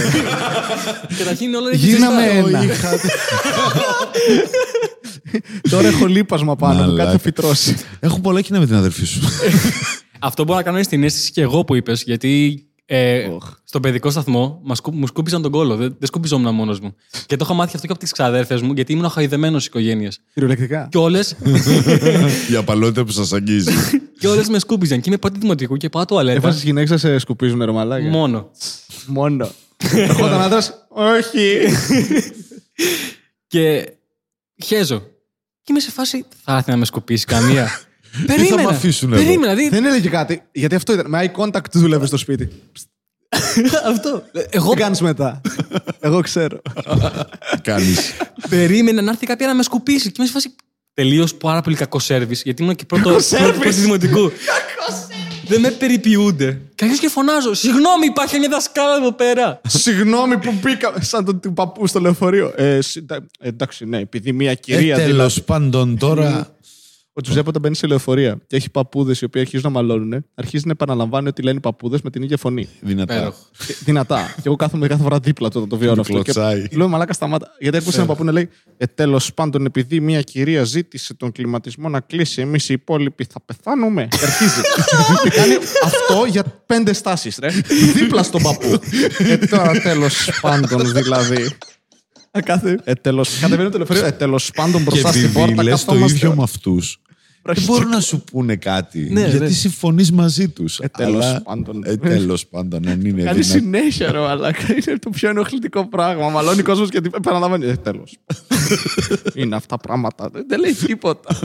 Καταρχήν 1.19 1.55
όλα 1.55 1.69
είναι 1.73 1.77
Γίναμε 1.77 2.43
ξεστά. 2.43 2.89
ένα. 2.89 2.99
Τώρα 5.71 5.89
έχω 5.89 6.07
λείπασμα 6.07 6.57
πάνω 6.57 6.75
μου, 6.75 6.81
κάτι 6.81 6.91
Μαλάκα. 6.97 7.11
θα 7.11 7.19
φυτρώσει. 7.19 7.77
Έχω 8.01 8.21
πολλά 8.21 8.41
κοινά 8.41 8.59
με 8.59 8.67
την 8.67 8.75
αδερφή 8.75 9.05
σου. 9.05 9.21
Αυτό 10.19 10.45
μπορώ 10.45 10.59
να 10.59 10.65
κάνω 10.65 10.77
είναι 10.77 10.85
στην 10.85 11.05
αίσθηση 11.05 11.31
και 11.31 11.41
εγώ 11.41 11.65
που 11.65 11.75
είπες, 11.75 12.03
γιατί 12.03 12.65
ε, 12.93 13.25
Οχ. 13.29 13.53
στον 13.65 13.83
παιδικό 13.83 14.11
σταθμό 14.11 14.61
μας 14.65 14.79
σκου- 14.79 14.95
μου 14.95 15.07
σκούπιζαν 15.07 15.43
τον 15.43 15.51
κόλο. 15.51 15.77
Δεν, 15.77 15.89
δεν 15.99 16.07
σκουπιζόμουν 16.09 16.55
μόνος 16.55 16.81
μου. 16.81 16.95
Και 17.27 17.37
το 17.37 17.45
έχω 17.45 17.55
μάθει 17.55 17.73
αυτό 17.75 17.87
και 17.87 17.93
από 17.93 18.01
τις 18.01 18.13
ξαδέρφες 18.13 18.61
μου, 18.63 18.73
γιατί 18.73 18.93
ήμουν 18.93 19.09
χαϊδεμένος 19.09 19.67
οικογένειες. 19.67 20.21
Κυριολεκτικά. 20.35 20.89
Και 20.91 20.99
όλε 20.99 21.21
Η 22.53 22.57
απαλότητα 22.57 23.05
που 23.05 23.11
σας 23.11 23.33
αγγίζει. 23.33 23.71
και 24.19 24.27
όλες 24.29 24.49
με 24.49 24.59
σκούπιζαν. 24.59 24.99
Και 25.01 25.05
είμαι 25.09 25.19
πρώτη 25.19 25.39
δημοτικού 25.39 25.77
και 25.77 25.89
πάω 25.89 26.05
τουαλέτα. 26.05 26.37
Έβαζε 26.37 26.65
γυναίκες 26.65 26.91
να 26.91 26.97
σε 26.97 27.19
σκουπίζουν, 27.19 27.65
ρε 27.65 27.73
Μαλάκα. 27.73 28.09
Μόνο. 28.09 28.51
Μόνο. 29.07 29.51
Ερχόταν 29.95 30.41
άντρας. 30.41 30.73
Όχι. 30.89 31.59
Και 33.47 33.93
χέζω. 34.65 34.99
Και 35.63 35.69
είμαι 35.71 35.81
σε 35.81 35.91
φάση. 35.91 36.25
Θα 36.45 36.57
έρθει 36.57 36.71
να 36.71 36.77
με 36.77 36.85
σκουπίσει 36.85 37.25
καμία. 37.25 37.69
Περίμενα. 38.27 38.63
με 38.63 38.69
αφήσουν 38.75 39.13
εδώ. 39.13 39.23
Περίμενα. 39.23 39.55
δι- 39.55 39.71
Δεν 39.71 39.85
έλεγε 39.85 40.09
κάτι, 40.09 40.43
γιατί 40.53 40.75
αυτό 40.75 40.93
ήταν. 40.93 41.05
Με 41.09 41.31
eye 41.35 41.41
contact 41.41 41.71
δούλευε 41.73 42.07
στο 42.07 42.17
σπίτι. 42.17 42.49
Αυτό. 43.93 44.23
Εγώ 44.51 44.71
Τι 44.75 44.81
κάνεις 44.81 45.01
μετά; 45.01 45.41
Εγώ 46.01 46.21
ξέρω. 46.21 46.61
Κάνεις; 47.63 48.13
περίμενα 48.49 49.03
να 49.03 49.11
έρθει 49.11 49.27
κάποια 49.27 49.47
να 49.47 49.55
με 49.55 49.63
σκουπίσει. 49.63 50.07
Και 50.07 50.15
είμαι 50.17 50.27
σε 50.27 50.33
φάση. 50.33 50.55
Τελείως 50.95 51.35
πάρα 51.35 51.61
πολύ 51.61 51.77
κακό 51.77 51.99
σερβι, 51.99 52.37
γιατί 52.45 52.63
ήμουν 52.63 52.75
και 52.75 52.85
πρώτο, 52.85 53.03
Κακό 53.09 53.17
πρώτος, 53.29 53.57
service. 53.57 53.61
πρώτο 53.61 53.77
δημοτικού. 53.77 54.31
Δεν 55.47 55.61
με 55.61 55.71
περιποιούνται. 55.71 56.61
Και 56.75 56.85
αρχίζω 56.85 57.01
και 57.03 57.09
φωνάζω. 57.09 57.55
Συγγνώμη, 57.55 58.07
υπάρχει 58.07 58.39
μια 58.39 58.49
δασκάλα 58.49 58.97
εδώ 58.97 59.13
πέρα. 59.13 59.61
Συγγνώμη 59.69 60.39
που 60.39 60.55
μπήκα 60.63 60.93
σαν 61.01 61.25
τον 61.25 61.41
του 61.41 61.53
παππού 61.53 61.87
στο 61.87 62.01
λεωφορείο. 62.01 62.53
Ε, 62.57 62.81
συντα- 62.81 63.27
ε, 63.41 63.49
εντάξει, 63.49 63.85
ναι, 63.85 63.99
επειδή 63.99 64.33
μια 64.33 64.55
κυρία. 64.55 64.79
Ε, 64.81 64.83
δηλαδή, 64.83 65.11
τέλος 65.11 65.43
πάντων 65.43 65.99
τώρα. 65.99 66.49
Ο 67.13 67.21
Τζουζέπ 67.21 67.49
όταν 67.49 67.61
μπαίνει 67.63 67.75
σε 67.77 67.87
λεωφορεία 67.87 68.39
και 68.47 68.57
έχει 68.57 68.71
παππούδες 68.71 69.21
οι 69.21 69.25
οποίοι 69.25 69.41
αρχίζουν 69.41 69.73
να 69.73 69.79
μαλώνουν, 69.81 70.25
αρχίζει 70.35 70.67
να 70.67 70.71
επαναλαμβάνει 70.73 71.29
ότι 71.29 71.43
λένε 71.43 71.61
παππούδες 71.61 72.03
με 72.03 72.11
την 72.11 72.23
ίδια 72.23 72.37
φωνή. 72.37 72.69
Δυνατά. 72.81 73.15
Υπέροχο. 73.15 73.39
Και- 73.67 73.75
Δυνατά. 73.85 74.33
και 74.37 74.43
εγώ 74.45 74.57
κάθομαι 74.57 74.87
κάθε 74.87 75.03
φορά 75.03 75.19
δίπλα 75.19 75.49
του 75.49 75.55
όταν 75.57 75.69
το 75.69 75.77
βιώνω 75.77 76.01
αυτό. 76.01 76.13
Και 76.23 76.33
κλωτσάει. 76.33 76.67
λέω 76.73 76.89
μαλάκα 76.89 77.13
σταμάτα. 77.13 77.47
Γιατί 77.59 77.77
άκουσα 77.77 77.95
έναν 77.97 78.07
παππού 78.07 78.25
να 78.25 78.33
λέει 78.33 78.49
Ε, 78.77 78.87
τέλος 78.87 79.35
πάντων, 79.35 79.65
επειδή 79.67 80.01
μια 80.01 80.23
κυρία 80.23 80.65
ζήτησε 80.65 81.15
τον 81.15 81.33
κλιματισμό 81.33 81.89
να 81.89 82.01
κλείσει, 82.01 82.41
εμείς 82.41 82.69
οι 82.69 82.73
υπόλοιποι 82.73 83.25
θα 83.33 83.41
πεθάνουμε. 83.45 84.09
Και 84.11 84.19
αρχίζει. 84.23 84.61
και 85.23 85.31
κάνει 85.31 85.55
αυτό 85.85 86.25
για 86.29 86.45
πέντε 86.67 86.93
στάσεις, 86.93 87.39
ρε. 87.41 87.49
Δίπλα 87.95 88.23
στον 88.23 88.43
παππού. 88.43 88.81
ε, 89.19 89.37
τώρα 89.37 89.81
τέλος 89.81 90.39
πάντων, 90.41 90.93
δηλαδή. 90.93 91.49
Ε, 92.31 92.41
Κάθε. 92.41 92.79
Ε, 92.85 92.93
τέλος, 92.95 93.39
κατεβαίνει 93.39 93.71
το 93.71 93.77
λεωφορείο. 93.77 94.05
Ε, 94.05 94.11
τέλος 94.11 94.51
πάντων, 94.55 94.73
Και 94.85 94.91
μπροστά 94.91 95.09
στην 95.09 95.21
επειδή 95.25 95.39
πόρτα 95.39 95.63
λες 95.63 95.85
το 95.85 95.87
καθόμαστε. 95.87 96.17
ίδιο 96.17 96.35
με 96.35 96.43
αυτούς 96.43 97.01
δεν 97.43 97.55
Μπροστά. 97.55 97.73
μπορούν 97.73 97.89
να 97.91 98.01
σου 98.01 98.25
πούνε 98.33 98.57
κάτι. 98.57 99.09
Ναι, 99.13 99.21
γιατί 99.21 99.39
ναι. 99.39 99.49
συμφωνείς 99.49 100.13
μαζί 100.13 100.49
τους. 100.49 100.79
Ε, 100.79 100.89
τέλος 100.89 101.25
Αλλά- 101.27 101.43
πάντων. 101.43 101.83
Ε, 101.85 101.97
τέλος 101.97 102.47
πάντων, 102.47 102.89
αν 102.89 103.01
είναι 103.05 103.23
Κάνει 103.23 103.41
δυνατό. 103.41 103.43
συνέχεια, 103.43 104.13
ρε 104.13 104.19
Μαλάκα. 104.19 104.73
Είναι 104.73 104.99
το 104.99 105.11
πιο 105.11 105.29
ενοχλητικό 105.29 105.89
πράγμα. 105.89 106.29
Μαλώνει 106.29 106.61
ο 106.61 106.65
κόσμος 106.65 106.89
και 106.91 107.01
τι- 107.01 107.11
επαναλαμβάνει. 107.17 107.67
Ε, 107.67 107.77
τέλος. 107.77 108.19
Είναι 109.35 109.57
αυτά 109.57 109.77
πράγματα. 109.77 110.29
Δεν- 110.33 110.45
Δεν 110.49 110.61
λέει 110.61 110.73
τίποτα. 110.73 111.39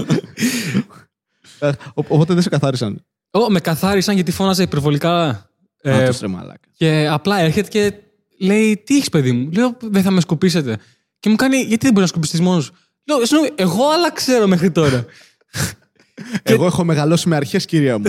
Ε, 1.59 1.67
ο- 1.67 2.03
Οπότε 2.07 2.33
δεν 2.33 2.43
σε 2.43 2.49
καθάρισαν. 2.49 3.05
Ω, 3.31 3.49
με 3.49 3.59
καθάρισαν 3.59 4.15
γιατί 4.15 4.31
φώναζε 4.31 4.63
υπερβολικά. 4.63 5.49
Ε, 5.81 6.03
Ε, 6.03 6.09
ρε 6.21 6.27
Μαλάκα. 6.27 6.59
και 6.77 7.07
απλά 7.11 7.39
έρχεται 7.39 7.69
και 7.69 7.93
λέει: 8.37 8.77
Τι 8.85 8.95
έχεις, 8.95 9.09
παιδί 9.09 9.31
μου; 9.31 9.49
Λέω: 9.53 9.77
Δεν 9.81 10.01
θα 10.03 10.11
με 10.11 10.21
σκουπίσετε. 10.21 10.77
Και 11.19 11.29
μου 11.29 11.35
κάνει: 11.35 11.57
Γιατί 11.57 11.77
δεν 11.85 11.93
μπορείς 11.93 11.99
να 12.01 12.07
σκουπιστείς 12.07 12.39
μόνος 12.41 12.63
σου; 12.65 12.73
Λέω: 13.03 13.25
Συγγνώμη, 13.25 13.49
εγώ 13.55 13.89
άλλα 13.89 14.11
ξέρω 14.11 14.47
μέχρι 14.47 14.71
τώρα. 14.71 15.05
Εγώ 16.43 16.65
έχω 16.65 16.83
μεγαλώσει 16.83 17.29
με 17.29 17.35
αρχές, 17.35 17.65
κυρία 17.65 17.97
μου. 17.97 18.03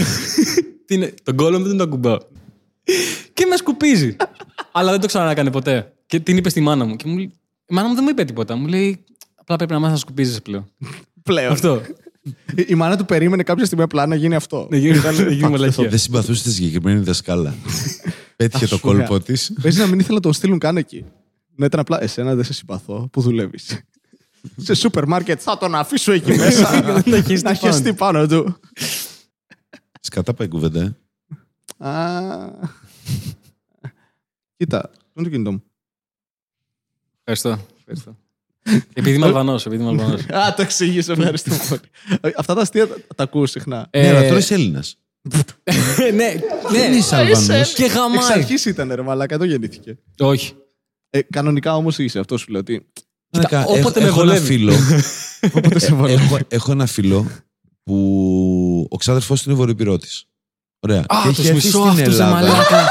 Τι 0.86 0.94
είναι, 0.94 1.14
τον 1.22 1.36
κόλλο 1.36 1.58
μου 1.58 1.66
δεν 1.66 1.76
τον 1.76 1.86
ακουμπάω. 1.86 2.18
και 3.32 3.46
με 3.46 3.56
σκουπίζει. 3.56 4.16
Αλλά 4.72 4.90
δεν 4.90 5.00
το 5.00 5.06
ξαναέκανε 5.06 5.50
ποτέ. 5.50 5.92
Και 6.06 6.20
την 6.20 6.36
είπε 6.36 6.48
στη 6.48 6.60
μάνα 6.60 6.84
μου. 6.84 6.96
Και 6.96 7.04
μου 7.08 7.16
λέει, 7.16 7.32
η 7.66 7.74
μάνα 7.74 7.88
μου 7.88 7.94
δεν 7.94 8.02
μου 8.04 8.10
είπε 8.10 8.24
τίποτα. 8.24 8.56
Μου 8.56 8.66
λέει: 8.66 9.04
Απλά 9.34 9.56
πρέπει 9.56 9.72
να 9.72 9.78
μάθεις 9.78 9.92
να 9.94 10.00
σκουπίζεις 10.00 10.42
πλέον. 10.42 10.70
Πλέον. 11.22 11.52
Αυτό. 11.52 11.82
Η 12.66 12.74
μάνα 12.74 12.96
του 12.96 13.04
περίμενε 13.04 13.42
κάποια 13.42 13.64
στιγμή 13.64 13.84
απλά 13.84 14.06
να 14.06 14.14
γίνει 14.14 14.34
αυτό. 14.34 14.66
Να 14.70 14.76
γίνει- 14.76 14.98
να 15.02 15.10
γίνει 15.12 15.40
Fuck, 15.44 15.50
μαλακία. 15.50 15.88
Δεν 15.88 15.98
συμπαθούσε 15.98 16.42
τη 16.42 16.50
συγκεκριμένη 16.52 17.00
δασκάλα. 17.00 17.54
Πέτυχε 18.36 18.66
το 18.66 18.74
Ας 18.74 18.80
πούμε. 18.80 18.94
κόλπο 19.06 19.20
της. 19.24 19.52
Παίζει 19.62 19.78
να 19.80 19.86
μην 19.86 19.98
ήθελα 19.98 20.14
να 20.14 20.20
τον 20.20 20.32
στείλουν 20.32 20.58
καν 20.58 20.76
εκεί. 20.76 21.04
Να 21.54 21.66
ήταν 21.66 21.80
απλά 21.80 22.02
εσένα 22.02 22.34
δεν 22.34 22.44
σε 22.44 22.52
συμπαθώ 22.52 23.08
που 23.12 23.20
δουλεύεις; 23.20 23.80
σε 24.56 24.74
σούπερ 24.74 25.06
μάρκετ 25.06 25.40
θα 25.42 25.58
τον 25.58 25.74
αφήσω 25.74 26.12
εκεί 26.12 26.32
μέσα. 26.36 26.80
Να 27.06 27.22
χεστεί 27.22 27.42
να 27.44 27.54
χεστεί 27.54 27.94
πάνω 27.94 28.26
του. 28.26 28.60
Σκατά 30.00 30.34
πάει 30.34 30.46
η 30.46 30.50
κουβέντα. 30.50 30.80
ε. 31.78 31.88
Α. 31.88 32.50
Κοίτα, 34.56 34.90
πού 34.92 35.20
είναι 35.20 35.24
το 35.24 35.30
κινητό 35.30 35.52
μου; 35.52 35.62
Ευχαριστώ. 37.24 37.66
Ευχαριστώ. 37.78 38.16
Επειδή 38.92 39.16
είμαι 39.16 39.26
Αλβανός, 39.26 39.66
επειδή 39.66 39.82
είμαι 39.82 39.90
Αλβανός. 39.90 40.20
Α, 40.28 40.54
το 40.54 40.62
εξήγησε, 40.62 41.12
ευχαριστώ 41.12 41.50
πολύ. 41.68 42.32
Αυτά 42.36 42.54
τα 42.54 42.60
αστεία 42.60 42.88
τα- 42.88 42.96
τα 43.16 43.22
ακούω 43.22 43.46
συχνά. 43.46 43.88
Ναι, 43.96 44.08
αλλά 44.08 44.18
Ε, 44.18 44.26
τώρα 44.26 44.38
είσαι 44.38 44.54
Έλληνας. 44.54 44.98
Ναι, 46.14 46.34
Δεν 46.70 46.90
ναι. 46.90 46.96
είσαι 46.96 47.16
Αλβανό. 47.16 47.46
Και 47.74 47.84
Εξ 47.84 47.94
γαμάει. 47.94 48.32
αρχής 48.32 48.64
ήταν 48.64 48.92
ρε 48.94 49.02
μαλάκα, 49.02 49.34
εδώ 49.34 49.44
γεννήθηκε. 49.44 49.98
Όχι. 50.18 50.52
Ε, 51.10 51.20
κανονικά 51.22 51.76
όμως 51.76 51.98
είσαι, 51.98 52.18
αυτό 52.18 52.36
σου 52.36 52.50
λέω. 52.50 52.60
Ότι... 52.60 52.86
Κοίτα, 53.30 53.64
όποτε 53.64 54.00
με 54.00 54.06
έχω 54.06 54.20
ένα 54.22 54.28
βολεύει. 54.32 54.46
φίλο. 54.46 54.74
Όποτε 55.56 55.78
σε 55.78 55.94
βολεύει. 55.94 56.24
έχω, 56.24 56.38
έχω 56.48 56.72
ένα 56.72 56.86
φίλο 56.86 57.26
που 57.82 58.86
ο 58.90 58.96
ξάδερφός 58.96 59.42
του 59.42 59.50
είναι 59.50 59.58
βορειοπυρώτης. 59.58 60.24
Ωραία. 60.80 61.00
Α, 61.00 61.20
Και 61.22 61.28
έχει 61.28 61.36
τους 61.36 61.44
έρθει 61.48 61.54
μισώ 61.54 61.68
στην 61.68 61.80
αυτούς, 61.88 61.98
ρε 61.98 62.04
Ελλάδα. 62.22 62.30
μαλάκα. 62.34 62.88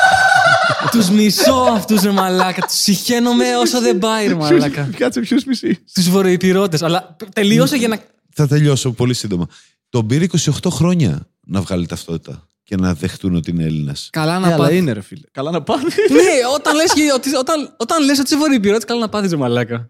Τους 0.92 1.10
μισώ 1.10 1.54
αυτούς, 1.54 2.02
ρε 2.02 2.12
μαλάκα. 2.12 2.62
Τους 2.62 2.76
συχαίνομαι 2.80 3.56
όσο 3.56 3.82
δεν 3.82 3.98
πάει, 4.00 4.28
ρε 4.28 4.34
μαλάκα. 4.36 4.90
Κάτσε 4.98 5.20
ποιου 5.20 5.38
μισή. 5.48 5.78
Τους 5.94 6.10
βορειοπυρώτες. 6.10 6.82
Αλλά 6.82 7.16
τελείωσε 7.34 7.76
για 7.76 7.88
να... 7.88 8.00
Θα 8.34 8.48
τελειώσω 8.48 8.92
πολύ 8.92 9.14
σύντομα. 9.14 9.48
Τον 9.90 10.08
πήρε 10.08 10.26
28 10.62 10.70
χρόνια 10.70 11.28
να 11.46 11.62
βγάλει 11.62 11.86
ταυτότητα 11.88 12.48
και 12.64 12.76
να 12.76 12.94
δεχτούν 12.94 13.36
ότι 13.36 13.52
είναι 13.52 13.64
Έλληνας. 13.64 14.10
Καλά 14.12 14.36
Ε, 14.36 14.40
να 14.40 14.48
αλλά 14.48 14.58
πάθεις. 14.58 14.78
είναι 14.78 14.92
ρε 14.92 15.02
φίλε. 15.02 15.22
Καλά 15.32 15.52
να 15.52 15.62
πάθεις. 15.64 15.96
Ναι, 16.12 16.22
όταν 16.56 16.76
λες, 16.76 16.94
και 16.94 17.12
ότι, 17.14 17.36
όταν, 17.36 17.76
όταν 17.78 18.04
λες 18.04 18.20
ότι 18.20 18.28
είσαι 18.28 18.38
βορειοπυρώτης, 18.38 18.86
καλά 18.86 19.00
να 19.00 19.10
πάθεις, 19.10 19.32
ρε 19.32 19.38
μαλάκα. 19.38 19.90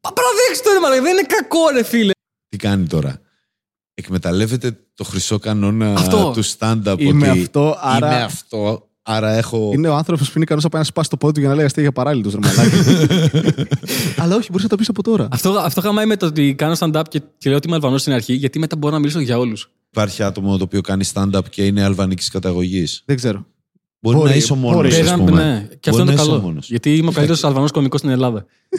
Πα- 0.00 0.12
Παραδείξτε 0.12 0.68
το, 0.68 0.72
ρε 0.72 0.80
μαλάκα. 0.80 1.02
Δεν 1.02 1.12
είναι 1.12 1.26
κακό, 1.26 1.68
ρε 1.72 1.82
φίλε. 1.84 2.12
Τι 2.48 2.56
κάνει 2.56 2.86
τώρα; 2.86 3.20
Εκμεταλλεύεται 3.94 4.78
το 4.94 5.04
χρυσό 5.04 5.38
κανόνα 5.38 5.92
Αυτό. 5.92 6.32
του 6.34 6.44
stand-up 6.44 6.94
Είμαι 6.98 7.30
ότι 7.30 7.40
αυτό, 7.40 7.78
άρα- 7.80 8.06
είμαι 8.14 8.22
αυτό, 8.22 8.88
άρα 9.06 9.30
έχω... 9.36 9.70
Είναι 9.74 9.88
ο 9.88 9.94
άνθρωπος 9.94 10.26
που 10.26 10.32
είναι 10.34 10.44
ικανός 10.44 10.62
να 10.62 10.68
πάει 10.68 10.80
να 10.80 10.86
σπάσει 10.86 11.10
το 11.10 11.16
πόδι 11.16 11.32
του 11.32 11.40
για 11.40 11.48
να 11.48 11.54
λέει 11.54 11.64
αστεία 11.64 11.82
για 11.82 11.92
παράλληλου 11.92 12.30
ρε 12.30 12.38
μαλάκα. 12.42 12.76
Αλλά 14.22 14.36
όχι, 14.36 14.46
μπορείς 14.48 14.62
να 14.62 14.68
το 14.68 14.76
πεις 14.76 14.88
από 14.88 15.02
τώρα. 15.02 15.28
Αυτό, 15.30 15.50
αυτό 15.50 15.80
χαμάει 15.80 16.06
με 16.06 16.16
το 16.16 16.26
ότι 16.26 16.54
κάνω 16.54 16.74
stand-up 16.78 17.02
και, 17.08 17.18
και 17.38 17.48
λέω 17.48 17.56
ότι 17.56 17.66
είμαι 17.66 17.76
Αλβανός 17.76 18.00
στην 18.00 18.12
αρχή, 18.12 18.34
γιατί 18.34 18.58
μετά 18.58 18.76
μπορώ 18.76 18.92
να 18.94 18.98
μιλήσω 19.00 19.20
για 19.20 19.38
όλους. 19.38 19.70
Υπάρχει 19.90 20.22
άτομο 20.22 20.56
το 20.56 20.64
οποίο 20.64 20.80
κάνει 20.80 21.04
stand-up 21.14 21.40
και 21.50 21.66
είναι 21.66 21.82
αλβανικής 21.82 22.28
καταγωγής; 22.30 23.02
Δεν 23.04 23.16
ξέρω. 23.16 23.46
Μπορεί, 24.00 24.16
Μπορεί, 24.16 24.28
να 24.30 24.36
είσαι 24.36 24.52
ο 24.52 24.56
μόνος, 24.56 24.76
μπορεί. 24.76 24.88
ας 24.88 24.94
Παίζαν- 24.96 25.24
πούμε. 25.24 25.44
ναι, 25.44 25.68
και 25.80 25.90
αυτό 25.90 25.90
Μπορεί 25.90 26.02
είναι 26.02 26.10
να 26.10 26.16
το 26.16 26.22
είσαι 26.22 26.30
ο 26.30 26.34
καλό. 26.34 26.42
μόνος. 26.42 26.68
Γιατί 26.68 26.96
είμαι 26.96 27.08
ο 27.08 27.12
καλύτερος 27.12 27.44
Αλβανός 27.48 27.70
κωμικός 27.70 28.00
στην 28.00 28.12
Ελλάδα. 28.12 28.44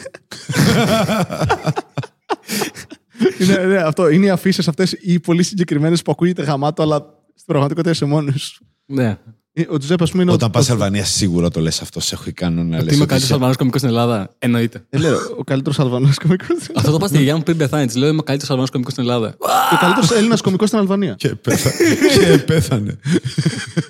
είναι, 3.40 3.64
ναι, 3.64 3.76
αυτό. 3.76 4.08
Είναι 4.08 4.26
οι 4.26 4.30
αφήσεις 4.30 4.68
αυτές 4.68 4.92
οι 5.00 5.20
πολύ 5.20 5.42
συγκεκριμένες 5.42 6.02
που 6.02 6.10
ακούγεται 6.12 6.42
γαμάτο, 6.42 6.82
αλλά 6.82 6.96
στην 7.34 7.46
πραγματικότητα 7.46 7.90
είσαι 7.90 8.04
μόνος 8.04 8.42
σου. 8.42 8.66
ναι. 8.86 9.18
Ε, 9.58 9.64
Ο 9.70 9.78
Τζουζέπ, 9.78 10.02
ας 10.02 10.10
πούμε, 10.10 10.22
είναι. 10.22 10.32
Όταν 10.32 10.48
ο, 10.48 10.50
πας 10.50 10.70
Αλβανία 10.70 11.04
σίγουρα 11.04 11.48
το 11.50 11.60
λες 11.60 11.80
αυτό, 11.80 12.00
σε 12.00 12.14
έχω 12.14 12.24
κανόνα 12.34 12.68
να 12.68 12.76
Ότι 12.76 12.84
λες. 12.84 12.92
είμαι 12.94 13.00
ο 13.00 13.02
ότι 13.02 13.06
καλύτερος 13.06 13.22
είσαι- 13.22 13.32
Αλβανός 13.34 13.56
κωμικός 13.56 13.80
στην 13.80 13.92
Ελλάδα. 13.92 14.34
Εννοείται. 14.38 14.84
Ε, 14.90 14.98
λέω, 14.98 15.18
ο 15.38 15.44
καλύτερος 15.44 15.78
Αλβανός 15.78 16.18
κωμικός. 16.18 16.56
Αυτό 16.74 16.90
το 16.90 16.96
είπα 16.96 17.06
στη 17.06 17.16
γιαγιά 17.16 17.36
μου 17.36 17.42
πριν 17.42 17.56
πεθάνεις. 17.56 17.92
Τη 17.92 17.98
λέω 17.98 18.08
είμαι 18.08 18.18
ο 18.18 18.22
καλύτερος 18.22 18.50
Αλβανός 18.50 18.70
κωμικός 18.70 18.92
στην 18.92 19.04
Ελλάδα. 19.04 19.36
Ο 19.72 19.76
καλύτερος 19.80 20.10
Έλληνας 20.10 20.40
κωμικός 20.40 20.68
στην 20.68 20.80
Αλβανία. 20.80 21.14
Και 21.14 21.28
πέθανε. 21.34 21.74
και 22.14 22.38
πέθανε. 22.38 22.98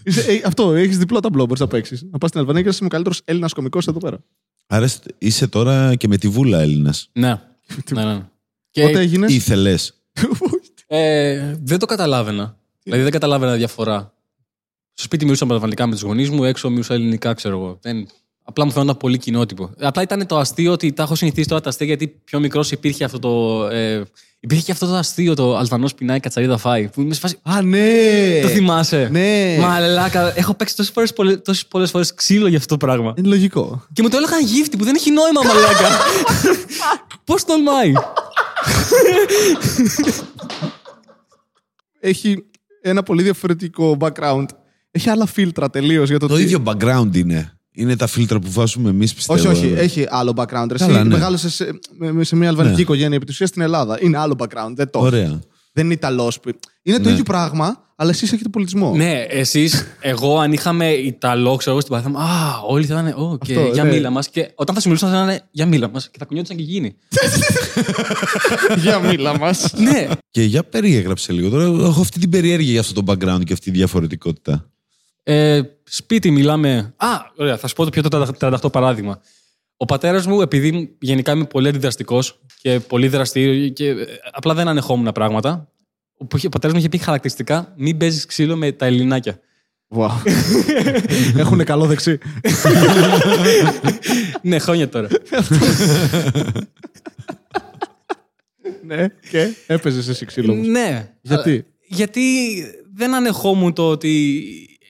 Είσαι, 0.04 0.20
ε, 0.20 0.40
αυτό, 0.44 0.72
έχεις 0.74 0.98
διπλό 0.98 1.20
ταμπλό, 1.20 1.44
μπορείς 1.44 1.60
να 1.60 1.66
παίξεις. 1.66 2.02
Να 2.10 2.18
πας 2.18 2.28
στην 2.28 2.40
Αλβανία 2.40 2.60
και 2.62 2.68
να 2.68 2.74
είσαι 2.74 2.84
ο 2.84 2.88
καλύτερος 2.88 3.20
Έλληνας 3.24 3.52
κωμικός 3.52 3.86
εδώ 3.86 3.98
πέρα. 3.98 4.18
Άρα 4.66 4.88
είσαι 5.18 5.46
τώρα 5.46 5.94
και 5.94 6.08
με 6.08 6.16
τη 6.16 6.28
βούλα 6.28 6.60
Έλληνας. 6.60 7.08
ναι. 7.12 7.40
ναι, 7.92 8.04
ναι. 8.04 8.14
Πότε 8.14 8.92
Και 8.92 8.98
έγινες; 8.98 9.32
Ήθελες. 9.32 9.94
ε, 10.86 11.56
δεν 11.62 11.78
το 11.78 11.86
καταλάβαινα. 11.86 12.56
Δηλαδή 12.82 13.02
δεν 13.02 13.12
καταλάβαινα 13.12 13.54
διαφορά. 13.54 14.14
Στο 14.98 15.04
σπίτι 15.04 15.24
μιλούσα 15.24 15.46
αλβανικά 15.50 15.86
με 15.86 15.92
τους 15.92 16.02
γονείς 16.02 16.30
μου, 16.30 16.44
έξω 16.44 16.70
μιλούσα 16.70 16.94
ελληνικά, 16.94 17.34
ξέρω 17.34 17.56
εγώ. 17.56 17.78
Δεν... 17.82 18.08
Απλά 18.42 18.64
μου 18.64 18.70
φαίνονταν 18.70 18.96
πολύ 18.96 19.18
κοινότυπο. 19.18 19.70
Απλά 19.80 20.02
ήταν 20.02 20.26
το 20.26 20.38
αστείο 20.38 20.72
ότι 20.72 20.92
τα 20.92 21.02
έχω 21.02 21.14
συνηθίσει 21.14 21.48
τώρα 21.48 21.60
τα 21.60 21.68
αστεία 21.68 21.86
γιατί 21.86 22.08
πιο 22.08 22.40
μικρός 22.40 22.70
υπήρχε 22.70 23.04
αυτό 23.04 23.18
το. 23.18 23.64
Ε, 23.66 24.02
υπήρχε 24.40 24.62
και 24.62 24.72
αυτό 24.72 24.86
το 24.86 24.94
αστείο, 24.94 25.34
το 25.34 25.56
Αλβανό 25.56 25.88
πεινάει, 25.96 26.20
κατσαρίδα 26.20 26.56
φάει. 26.56 26.88
Που 26.88 27.00
είμαι 27.00 27.14
σε 27.14 27.20
φάση. 27.20 27.38
Α, 27.42 27.62
ναι! 27.62 28.40
Το 28.42 28.48
θυμάσαι. 28.48 29.08
Ναι. 29.10 29.56
Μαλάκα, 29.60 30.38
έχω 30.38 30.54
παίξει 30.54 30.76
τόσες 30.76 30.92
πολλέ 30.92 31.06
πολλές, 31.06 31.40
τόσες 31.44 31.66
πολλές 31.66 31.90
φορές 31.90 32.14
ξύλο 32.14 32.46
για 32.46 32.58
αυτό 32.58 32.76
το 32.76 32.86
πράγμα. 32.86 33.14
Είναι 33.16 33.28
λογικό. 33.28 33.86
Και 33.92 34.02
μου 34.02 34.08
το 34.08 34.16
έλεγαν 34.16 34.44
γύφτη 34.44 34.76
που 34.76 34.84
δεν 34.84 34.94
έχει 34.94 35.10
νόημα, 35.10 35.40
μαλάκα. 35.44 35.88
Πώς 37.24 37.44
τολμάει. 37.44 37.92
Έχει 42.00 42.44
ένα 42.82 43.02
πολύ 43.02 43.22
διαφορετικό 43.22 43.96
background. 44.00 44.46
Έχει 44.96 45.08
άλλα 45.10 45.26
φίλτρα 45.26 45.70
τελείως 45.70 46.08
για 46.08 46.18
το, 46.18 46.26
Το 46.26 46.34
τι- 46.36 46.42
ίδιο 46.42 46.62
background 46.64 47.16
είναι. 47.16 47.50
Είναι 47.78 47.96
τα 47.96 48.06
φίλτρα 48.06 48.38
που 48.38 48.50
βάζουμε 48.50 48.90
εμείς 48.90 49.14
πιστεύω. 49.14 49.38
Όχι, 49.38 49.48
όχι, 49.48 49.72
έχει 49.76 50.06
άλλο 50.08 50.32
background. 50.36 50.70
Εσύ 50.72 50.86
Καλά, 50.86 51.04
ναι. 51.04 51.10
μεγάλωσε 51.10 51.50
σε, 51.50 51.78
με- 51.98 52.24
σε 52.24 52.36
μια 52.36 52.48
αλβανική 52.48 52.74
Ναι. 52.74 52.80
οικογένεια 52.80 53.16
επί 53.16 53.24
της 53.24 53.34
ουσίας 53.34 53.48
στην 53.48 53.62
Ελλάδα. 53.62 53.98
Είναι 54.00 54.18
άλλο 54.18 54.34
background. 54.38 54.72
Δεν, 54.74 54.90
το, 54.90 54.98
Ωραία. 54.98 55.40
δεν 55.72 55.84
είναι 55.84 55.94
Ιταλός. 55.94 56.38
Είναι 56.82 56.96
το 56.96 57.02
Ναι. 57.04 57.10
ίδιο 57.10 57.22
πράγμα, 57.22 57.80
αλλά 57.96 58.10
εσείς 58.10 58.32
έχετε 58.32 58.48
πολιτισμό. 58.48 58.92
ναι, 58.96 59.24
εσείς, 59.28 59.86
εγώ 60.00 60.38
αν 60.38 60.52
είχαμε 60.52 60.90
Ιταλό, 60.90 61.56
ξέρω 61.56 61.70
εγώ 61.70 61.80
στην 61.80 61.94
παθήμα. 61.94 62.20
Α, 62.20 62.60
όλοι 62.68 62.84
θα 62.86 62.94
ήταν. 62.94 63.22
Ω, 63.22 63.38
και 63.44 63.54
Αυτό, 63.58 63.70
για 63.72 63.84
ναι. 63.84 63.90
μίλα 63.92 64.10
μας. 64.10 64.28
Και 64.28 64.50
όταν 64.54 64.74
θα 64.74 64.80
σου 64.80 64.88
μιλούσαν, 64.88 65.10
θα 65.10 65.22
ήταν 65.32 65.40
για 65.50 65.66
μίλα 65.66 65.90
μας. 65.90 66.10
Και 66.10 66.16
θα 66.18 66.24
κουνιόντουσαν 66.24 66.56
και 66.58 66.62
γίνει. 66.62 66.94
Για 68.82 68.98
μίλα 68.98 69.38
μας. 69.38 69.72
ναι. 69.76 70.06
Και 70.30 70.42
για 70.42 70.62
περιέγραψε 70.64 71.32
λίγο. 71.32 71.48
Τώρα 71.48 71.64
έχω 71.64 72.00
αυτή 72.00 72.18
την 72.20 72.30
περιέργεια 72.30 72.70
για 72.70 72.80
αυτό 72.80 73.02
το 73.02 73.12
background 73.12 73.40
και 73.44 73.52
αυτή 73.52 73.70
τη 73.70 73.70
διαφορετικότητα. 73.70 74.70
Ε, 75.28 75.60
σπίτι 75.84 76.30
μιλάμε. 76.30 76.94
Α, 76.96 77.06
ωραία, 77.36 77.56
θα 77.56 77.68
σου 77.68 77.74
πω 77.74 77.84
το 77.84 77.90
πιο 77.90 78.02
38 78.40 78.72
παράδειγμα. 78.72 79.20
Ο 79.76 79.84
πατέρας 79.84 80.26
μου, 80.26 80.40
επειδή 80.40 80.96
γενικά 81.00 81.32
είμαι 81.32 81.44
πολύ 81.44 81.68
αντιδραστικός 81.68 82.40
και 82.60 82.80
πολύ 82.80 83.08
δραστήριο 83.08 83.68
και 83.68 83.88
ε, 83.88 84.04
απλά 84.32 84.54
δεν 84.54 84.68
ανεχόμουν 84.68 85.12
πράγματα. 85.12 85.68
Ο, 86.18 86.24
ο 86.44 86.48
πατέρας 86.48 86.72
μου 86.72 86.78
είχε 86.78 86.88
πει 86.88 86.98
χαρακτηριστικά: 86.98 87.72
Μην 87.76 87.96
παίζεις 87.96 88.26
ξύλο 88.26 88.56
με 88.56 88.72
τα 88.72 88.86
ελληνάκια. 88.86 89.40
Wow. 89.88 90.10
Έχουν 91.38 91.64
καλό 91.64 91.86
δεξί. 91.86 92.18
ναι, 94.42 94.58
χρόνια 94.58 94.88
τώρα. 94.88 95.08
ναι, 98.86 99.06
και 99.30 99.54
έπαιζες 99.66 100.08
εσύ 100.08 100.24
ξύλο. 100.24 100.52
όμως. 100.52 100.66
ναι. 100.66 101.10
Γιατί; 101.22 101.50
Αλλά- 101.50 101.64
γιατί 101.88 102.20
δεν 102.94 103.14
ανεχόμουν 103.14 103.72
το 103.72 103.90
ότι 103.90 104.42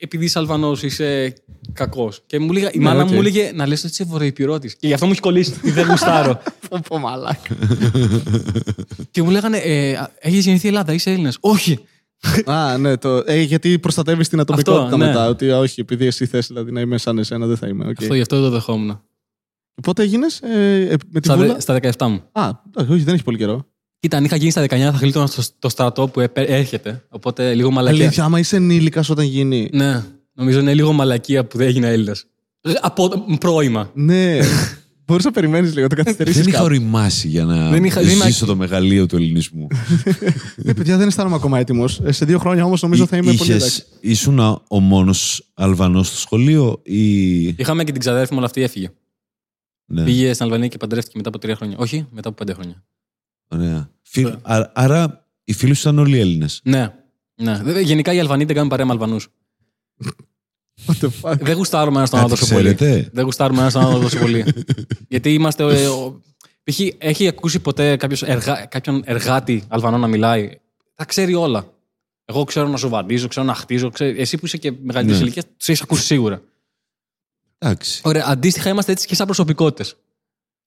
επειδή 0.07 0.25
είσαι 0.25 0.39
Αλβανός 0.39 0.83
είσαι 0.83 1.35
κακός. 1.73 2.23
Και 2.27 2.39
μου 2.39 2.53
λέγα, 2.53 2.71
η 2.73 2.79
Ναι, 2.79 2.85
μάνα 2.85 3.03
οκ. 3.03 3.11
μου 3.11 3.19
έλεγε 3.19 3.51
να 3.55 3.67
λες 3.67 3.79
ότι 3.85 3.93
είσαι 3.93 4.05
Βορειοηπειρώτης. 4.05 4.77
Και 4.77 4.87
γι' 4.87 4.93
αυτό 4.93 5.07
μου 5.07 5.13
έχει 5.13 5.21
κολλήσει. 5.21 5.53
ότι 5.59 5.71
δεν 5.71 5.87
γουστάρω. 5.89 6.43
Πω, 6.69 6.81
πω, 6.89 6.99
μαλάκα. 6.99 7.57
και 9.11 9.23
μου 9.23 9.31
λέγανε, 9.31 9.57
ε, 9.59 9.97
έχεις 10.19 10.45
γεννηθεί 10.45 10.69
Ελλάδα, 10.69 10.93
είσαι 10.93 11.11
Έλληνας. 11.11 11.37
Όχι. 11.41 11.79
Α, 12.47 12.79
ναι, 12.79 12.97
το, 12.97 13.23
ε, 13.27 13.41
γιατί 13.41 13.79
προστατεύεις 13.79 14.29
την 14.29 14.41
ατομικότητα 14.41 14.85
Αυτό, 14.85 14.97
ναι. 14.97 15.07
μετά. 15.07 15.29
Ότι 15.29 15.51
α, 15.51 15.59
όχι, 15.59 15.81
επειδή 15.81 16.07
εσύ 16.07 16.27
θες 16.27 16.47
δηλαδή, 16.47 16.73
να 16.73 16.81
είμαι 16.81 16.99
σαν 16.99 17.19
εσένα, 17.19 17.47
δεν 17.47 17.57
θα 17.57 17.67
είμαι. 17.67 17.89
οκ. 17.89 17.97
Αυτό 18.01 18.15
γι' 18.15 18.21
αυτό 18.21 18.37
δεν 18.37 18.45
το 18.45 18.51
δεχόμουν. 18.51 19.01
Πότε 19.83 20.03
έγινε 20.03 20.27
ε, 20.43 20.81
ε, 20.81 20.95
με 21.11 21.21
τη 21.21 21.27
Στα, 21.27 21.37
βούλα; 21.37 21.55
δε- 21.55 21.61
στα 21.61 21.79
17 21.83 22.07
μου. 22.09 22.23
Α, 22.33 22.51
εντάξει, 22.67 22.93
όχι, 22.93 23.03
δεν 23.03 23.15
έχει 23.15 23.23
πολύ 23.25 23.37
καιρό. 23.39 23.67
Κοίτα, 24.07 24.19
αν 24.19 24.25
είχα 24.25 24.37
γίνει 24.37 24.51
στα 24.51 24.63
19 24.65 24.69
θα 24.69 24.91
γλίτωνα 25.01 25.27
στο, 25.27 25.43
στο 25.43 25.69
στρατό 25.69 26.09
που 26.09 26.21
επέ- 26.21 26.51
έρχεται. 26.51 27.05
Οπότε 27.09 27.55
λίγο 27.55 27.71
μαλακία. 27.71 28.03
Αλήθεια, 28.05 28.25
άμα 28.25 28.39
είσαι 28.39 28.57
ενήλικας 28.57 29.11
όταν 29.11 29.25
γίνει. 29.25 29.69
Ναι, 29.73 30.03
νομίζω 30.33 30.61
είναι 30.61 30.75
λίγο 30.75 30.93
μαλακία 30.93 31.45
που 31.47 31.59
δεν 31.59 31.67
έγινα 31.67 31.87
Έλληνας. 31.87 32.25
Από 32.81 33.27
πρώιμα. 33.41 33.91
Ναι. 33.95 34.39
Μπορείς 35.07 35.25
να 35.25 35.31
περιμένεις 35.31 35.75
λίγο, 35.75 35.87
το 35.87 35.95
καθυστερήσεις. 35.97 36.41
Δεν 36.43 36.53
είχα 36.53 36.63
οριμάσει 36.63 37.29
για 37.29 37.45
να 37.45 37.71
Δεν 37.71 37.85
είχα- 37.85 38.01
δεν 38.01 38.11
ζήσω 38.11 38.27
είχα- 38.29 38.47
το 38.47 38.57
μεγαλείο 38.57 39.07
του 39.07 39.17
ελληνισμού. 39.17 39.67
Ναι, 40.57 40.75
παιδιά, 40.75 40.97
δεν 40.97 41.07
αισθάνομαι 41.09 41.35
ακόμα 41.37 41.59
έτοιμος. 41.59 42.01
Σε 42.09 42.25
δύο 42.25 42.39
χρόνια 42.39 42.65
όμως 42.65 42.83
νομίζω 42.83 43.07
θα 43.07 43.17
είμαι 43.17 43.25
πολύ 43.27 43.37
Είχες- 43.37 43.57
εντάξει. 43.57 43.85
Ήσουν 44.01 44.39
ο 44.69 44.81
μόνος 44.81 45.51
Αλβανός 45.55 46.09
στο 46.09 46.17
σχολείο 46.17 46.81
ή... 46.83 47.39
Είχαμε 47.47 47.85
και 47.85 47.93
την 47.93 48.01
ξαδέρφη 48.01 48.33
μου, 48.33 48.39
αλλά 48.39 48.47
αυτή 48.47 48.63
έφυγε. 48.63 48.89
Ναι, 49.87 50.05
Πήγε 50.05 50.33
στην 50.33 50.45
Αλβανία 50.45 50.69
και 50.69 50.77
παντρεύτηκε 50.77 51.17
μετά 51.17 51.29
από 51.29 51.39
τρία 51.39 51.57
χρόνια. 51.57 51.77
Όχι, 51.79 52.07
μετά 52.11 52.29
από 52.29 52.37
πέντε 52.39 52.53
χρόνια. 52.53 52.85
Ωραία. 53.49 53.91
Φίλ- 54.03 54.35
α- 54.43 54.71
Άρα 54.75 55.27
οι 55.45 55.53
φίλοι 55.53 55.75
σου 55.75 55.81
ήταν 55.81 55.99
όλοι 55.99 56.19
Έλληνες. 56.19 56.61
Ναι. 56.65 56.93
ναι. 57.35 57.61
Βέβαια, 57.65 57.81
γενικά 57.81 58.13
οι 58.13 58.19
Αλβανοί 58.21 58.45
δεν 58.45 58.55
κάνουν 58.55 58.71
παρέα 58.71 58.87
με 58.87 58.93
Αλβανούς. 58.93 59.29
What 60.87 60.95
the 61.01 61.09
fuck; 61.23 61.39
δεν 61.41 61.57
γουστάρουμε 61.57 61.97
ένα 61.97 62.07
στον 62.07 62.19
άλλο 62.19 62.29
Κάτι 62.29 62.41
τόσο 62.41 62.55
πολύ. 62.55 62.75
ξέρετε. 62.75 63.11
Δεν 63.13 63.25
γουστάρουμε 63.25 63.61
ένα 63.61 63.71
στον 63.71 63.85
άλλο 63.85 63.99
τόσο 64.01 64.19
πολύ. 64.19 64.45
Γιατί 65.09 65.33
είμαστε. 65.35 65.83
ε, 65.83 65.87
ο- 65.87 66.21
π.χ. 66.65 66.79
έχει 66.99 67.29
ακούσει 67.29 67.59
ποτέ 67.61 67.97
κάποιος 67.97 68.23
εργα... 68.23 68.67
κάποιον 68.67 69.03
εργάτη 69.05 69.63
Αλβανό 69.69 69.99
να 69.99 70.07
μιλάει; 70.07 70.51
τα 70.95 71.05
ξέρει 71.05 71.35
όλα. 71.35 71.71
Εγώ 72.25 72.45
ξέρω 72.45 72.69
να 72.69 72.77
σοβαδίζω, 72.77 73.29
ξέρω 73.29 73.47
να 73.47 73.55
χτίζω. 73.55 73.91
Ξέρω... 73.91 74.15
Εσύ 74.21 74.37
που 74.39 74.47
είσαι 74.47 74.57
και 74.57 74.73
μεγαλύτερης 74.83 75.19
Ναι. 75.21 75.25
ηλικίας, 75.25 75.45
του 75.45 75.53
έχεις 75.67 75.83
ακούσει 75.83 76.05
σίγουρα. 76.05 76.43
Εντάξει. 77.59 78.01
Ωραία, 78.05 78.25
αντίστοιχα 78.29 78.69
είμαστε 78.71 78.93
έτσι 78.93 79.07
και 79.07 79.15
σαν 79.15 79.27
προσωπικότητες. 79.27 79.97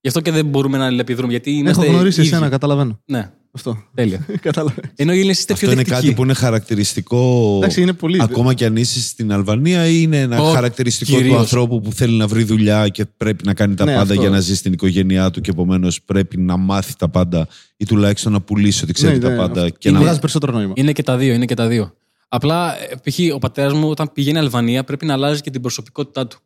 Γι' 0.01 0.07
αυτό 0.07 0.19
και 0.21 0.31
δεν 0.31 0.45
μπορούμε 0.45 0.77
να 0.77 0.85
αλληλεπιδρούμε. 0.85 1.31
Γιατί 1.31 1.51
είμαστε 1.51 1.83
Έχω 1.85 1.93
γνωρίσει 1.93 2.19
ίδιοι. 2.21 2.29
εσένα, 2.29 2.49
καταλαβαίνω. 2.49 2.99
Ναι, 3.05 3.31
Αυτό. 3.51 3.77
τέλεια. 3.93 4.25
Καταλαβαίνω. 4.41 4.87
Ενώ 4.95 5.11
οι 5.13 5.15
Έλληνες 5.17 5.39
είστε 5.39 5.53
Αυτό 5.53 5.65
πιο 5.65 5.73
είναι 5.75 5.83
δεκτικοί. 5.83 6.05
κάτι 6.07 6.15
που 6.17 6.23
είναι 6.23 6.33
χαρακτηριστικό. 6.33 7.53
Εντάξει, 7.57 7.81
είναι 7.81 7.93
πολύ. 7.93 8.21
Ακόμα 8.21 8.53
και 8.53 8.65
αν 8.65 8.75
είσαι 8.75 8.99
στην 9.01 9.31
Αλβανία, 9.31 9.87
ή 9.87 9.99
είναι 10.01 10.19
ένα 10.21 10.41
Ω, 10.41 10.51
χαρακτηριστικό 10.51 11.11
κυρίως. 11.15 11.33
του 11.33 11.39
ανθρώπου 11.39 11.81
που 11.81 11.91
θέλει 11.93 12.17
να 12.17 12.27
βρει 12.27 12.43
δουλειά 12.43 12.87
και 12.87 13.05
πρέπει 13.17 13.45
να 13.45 13.53
κάνει 13.53 13.75
τα 13.75 13.85
Ναι, 13.85 13.91
πάντα 13.91 14.01
αυτό. 14.11 14.21
για 14.21 14.29
να 14.29 14.39
ζει 14.39 14.55
στην 14.55 14.73
οικογένειά 14.73 15.29
του 15.31 15.41
και 15.41 15.49
επομένως 15.49 16.01
πρέπει 16.01 16.37
να 16.37 16.57
μάθει 16.57 16.95
τα 16.95 17.09
πάντα 17.09 17.47
ή 17.77 17.85
τουλάχιστον 17.85 18.31
να 18.31 18.41
πουλήσει 18.41 18.83
ότι 18.83 18.93
ξέρει 18.93 19.13
Ναι, 19.13 19.19
τα 19.19 19.29
ναι, 19.29 19.35
πάντα. 19.35 19.61
αυτό. 19.63 19.75
Και 19.77 19.89
Είναι- 19.89 19.97
να... 19.97 20.03
Βγάζει 20.03 20.19
περισσότερο 20.19 20.51
νόημα. 20.51 20.73
Είναι 20.75 20.91
και 20.91 21.03
τα 21.03 21.17
δύο, 21.17 21.33
είναι 21.33 21.45
και 21.45 21.55
τα 21.55 21.67
δύο. 21.67 21.93
Απλά, 22.27 22.75
ε, 22.81 22.95
π.χ. 23.09 23.17
ο 23.35 23.37
πατέρας 23.39 23.73
μου, 23.73 23.89
όταν 23.89 24.11
πηγαίνει 24.13 24.37
Αλβανία, 24.37 24.83
πρέπει 24.83 25.05
να 25.05 25.13
αλλάζει 25.13 25.41
και 25.41 25.49
την 25.49 25.61
προσωπικότητά 25.61 26.27
του. 26.27 26.37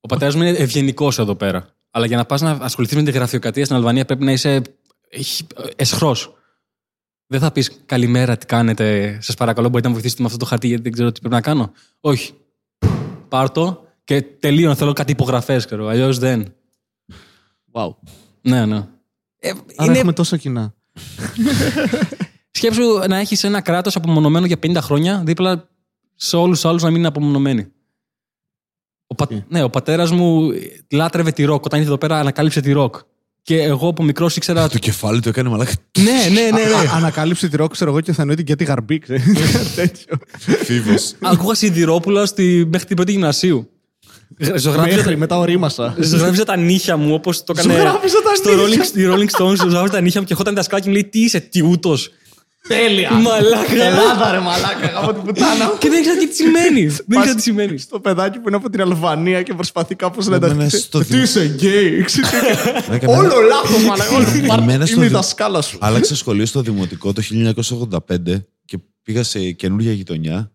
Ο 0.00 0.06
πατέρας 0.06 0.34
μου 0.34 0.42
είναι 0.42 0.50
ευγενικός 0.58 1.18
εδώ 1.18 1.34
πέρα. 1.34 1.73
Αλλά 1.96 2.06
για 2.06 2.16
να 2.16 2.24
πας 2.24 2.40
να 2.40 2.50
ασχοληθείς 2.50 2.96
με 2.96 3.02
τη 3.02 3.10
γραφειοκρατία 3.10 3.64
στην 3.64 3.76
Αλβανία, 3.76 4.04
πρέπει 4.04 4.24
να 4.24 4.32
είσαι 4.32 4.62
εσχρός. 5.76 6.34
Δεν 7.26 7.40
θα 7.40 7.52
πεις 7.52 7.82
καλημέρα, 7.86 8.36
τι 8.36 8.46
κάνετε. 8.46 9.18
Σας 9.20 9.34
παρακαλώ, 9.34 9.68
μπορείτε 9.68 9.88
να 9.88 9.88
μου 9.88 9.94
βοηθήσετε 9.94 10.22
με 10.22 10.26
αυτό 10.26 10.38
το 10.38 10.44
χαρτί, 10.44 10.66
γιατί 10.66 10.82
δεν 10.82 10.92
ξέρω 10.92 11.12
τι 11.12 11.20
πρέπει 11.20 11.34
να 11.34 11.40
κάνω. 11.40 11.72
Όχι. 12.00 12.32
Πάρ 13.28 13.50
το 13.50 13.84
και 14.04 14.22
τελείω. 14.22 14.74
Θέλω 14.74 14.92
κάτι 14.92 15.12
υπογραφές, 15.12 15.64
ξέρω. 15.64 15.86
Αλλιώς 15.86 16.18
δεν. 16.18 16.54
Wow. 17.72 17.94
Ναι, 18.40 18.66
ναι. 18.66 18.76
Ε, 19.38 19.50
Άρα 19.76 19.88
είναι 19.90 19.96
έχουμε 19.96 20.12
τόσα 20.12 20.36
κοινά. 20.36 20.74
Σκέψου 22.50 22.82
να 23.08 23.16
έχεις 23.16 23.44
ένα 23.44 23.60
κράτος 23.60 23.96
απομονωμένο 23.96 24.46
για 24.46 24.58
50 24.62 24.76
χρόνια, 24.80 25.22
δίπλα 25.24 25.68
σε 26.14 26.36
όλους 26.36 26.60
τους 26.60 26.70
άλλους 26.70 26.82
να 26.82 26.88
μην 26.88 26.98
είναι 26.98 27.06
απομονωμένοι. 27.06 27.72
Ο, 29.06 29.14
πα... 29.14 29.26
Τι; 29.26 29.42
ναι, 29.48 29.62
ο 29.62 29.70
πατέρας 29.70 30.10
μου 30.10 30.50
λάτρευε 30.90 31.30
τη 31.30 31.44
ροκ. 31.44 31.64
Όταν 31.64 31.78
ήρθε 31.78 31.90
εδώ 31.90 32.00
πέρα, 32.00 32.18
ανακάλυψε 32.18 32.60
τη 32.60 32.72
ροκ. 32.72 32.94
Και 33.42 33.62
εγώ 33.62 33.88
από 33.88 34.02
μικρός 34.02 34.36
ήξερα. 34.36 34.68
Το 34.68 34.78
κεφάλι 34.78 35.20
του 35.20 35.28
έκανε 35.28 35.48
μαλάκα. 35.48 35.72
ναι, 35.98 36.10
ναι, 36.34 36.40
ναι. 36.40 36.50
ναι. 36.50 36.74
Α- 36.74 36.94
Ανακάλυψε 36.96 37.48
τη 37.48 37.56
ρόκ, 37.56 37.72
ξέρω 37.72 37.90
εγώ, 37.90 38.00
και 38.00 38.12
θα 38.12 38.20
εννοεί 38.20 38.36
την 38.36 38.44
Κέτη 38.44 38.64
Γαρμπή. 38.64 38.98
ξέρεις. 38.98 39.24
Τέτοιο. 39.74 40.16
Φίβος. 40.38 41.14
Ακούγα 41.20 41.54
Σιδηρόπουλα 41.54 42.26
στη... 42.26 42.68
μέχρι 42.72 42.86
την 42.86 42.96
πρώτη 42.96 43.12
γυμνασίου. 43.12 43.68
Ζωγράφιζα, 44.56 44.96
Μέχρι 44.96 45.16
μετά 45.16 45.38
ορίμασα. 45.38 45.94
ζωγράφιζα 45.98 46.44
τα 46.44 46.56
νύχια 46.56 46.96
μου 46.96 47.14
όπως 47.14 47.44
το 47.44 47.54
έκανε. 47.58 47.74
Ζωγράφιζα 47.74 48.16
τα 48.22 48.34
στο 48.34 48.50
Rolling, 48.52 48.84
στη 48.84 49.04
Rolling 49.08 49.40
Stones, 49.40 49.56
ζωγράφιζα 49.56 49.92
τα 49.92 50.00
νύχια 50.00 50.20
μου 50.20 50.26
και 50.26 50.32
ερχόταν 50.32 50.54
δασκάλα 50.54 50.80
και 50.82 50.88
μου 50.88 50.94
λέει 50.94 51.04
Τι 51.04 51.20
είσαι, 51.20 51.40
τι 51.40 51.62
ούτως. 51.62 52.10
Τέλεια. 52.68 53.10
Μαλάκα. 53.12 53.84
Ελλάδα 53.84 54.30
ρε 54.32 54.38
μαλάκα, 54.38 54.86
γάμο 54.86 55.12
την 55.12 55.22
πουτάνα. 55.22 55.76
και 55.78 55.88
δεν 55.88 55.98
ήξερα 55.98 56.18
και 56.20 56.26
τι 56.26 56.34
σημαίνεις. 56.34 57.02
δεν 57.06 57.18
ήξερα 57.18 57.34
τι 57.36 57.42
σημαίνεις. 57.42 57.82
Στο 57.82 58.00
παιδάκι 58.00 58.38
που 58.38 58.48
είναι 58.48 58.56
από 58.56 58.70
την 58.70 58.80
Αλβανία 58.80 59.42
και 59.42 59.54
προσπαθεί 59.54 59.94
κάπως 59.94 60.26
να 60.26 60.36
Εμένα 60.36 60.52
ενταχθεί. 60.54 60.76
στο 60.78 60.98
Τι 60.98 61.04
δι- 61.04 61.22
είσαι 61.22 61.44
γκέι. 61.46 62.02
ξέρεις. 62.02 62.30
Έκανα- 62.90 63.16
Όλο 63.18 63.34
λάθος, 63.48 63.84
μαλάκα. 63.84 64.14
όλο. 64.16 64.26
Εμένα 64.62 64.86
στο 64.86 64.94
Είμαι 64.94 65.04
η 65.04 65.08
δι- 65.08 65.16
δασκάλα 65.16 65.62
σου. 65.62 65.78
Άλλαξα 65.80 66.16
σχολείο 66.16 66.46
στο 66.46 66.60
Δημοτικό 66.62 67.12
το 67.12 67.22
1985 67.22 68.46
και 68.64 68.78
πήγα 69.02 69.22
σε 69.22 69.50
καινούργια 69.50 69.92
γειτονιά. 69.92 70.52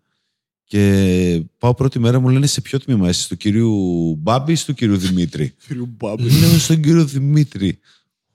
Και 0.63 1.43
πάω 1.57 1.73
πρώτη 1.73 1.99
μέρα 1.99 2.19
μου 2.19 2.29
λένε 2.29 2.47
σε 2.47 2.61
ποιο 2.61 2.79
τμήμα 2.79 3.09
είσαι, 3.09 3.27
του 3.27 3.37
κυρίου 3.37 3.73
Μπάμπη 4.21 4.51
ή 4.53 4.57
του 4.65 4.73
κυρίου 4.73 4.97
Δημήτρη; 4.97 5.53
Κύριο 5.67 5.89
Μπάμπη. 5.97 6.23
Λέω 6.23 6.59
στον 6.59 6.81
κύριο 6.81 7.05
Δημήτρη. 7.05 7.79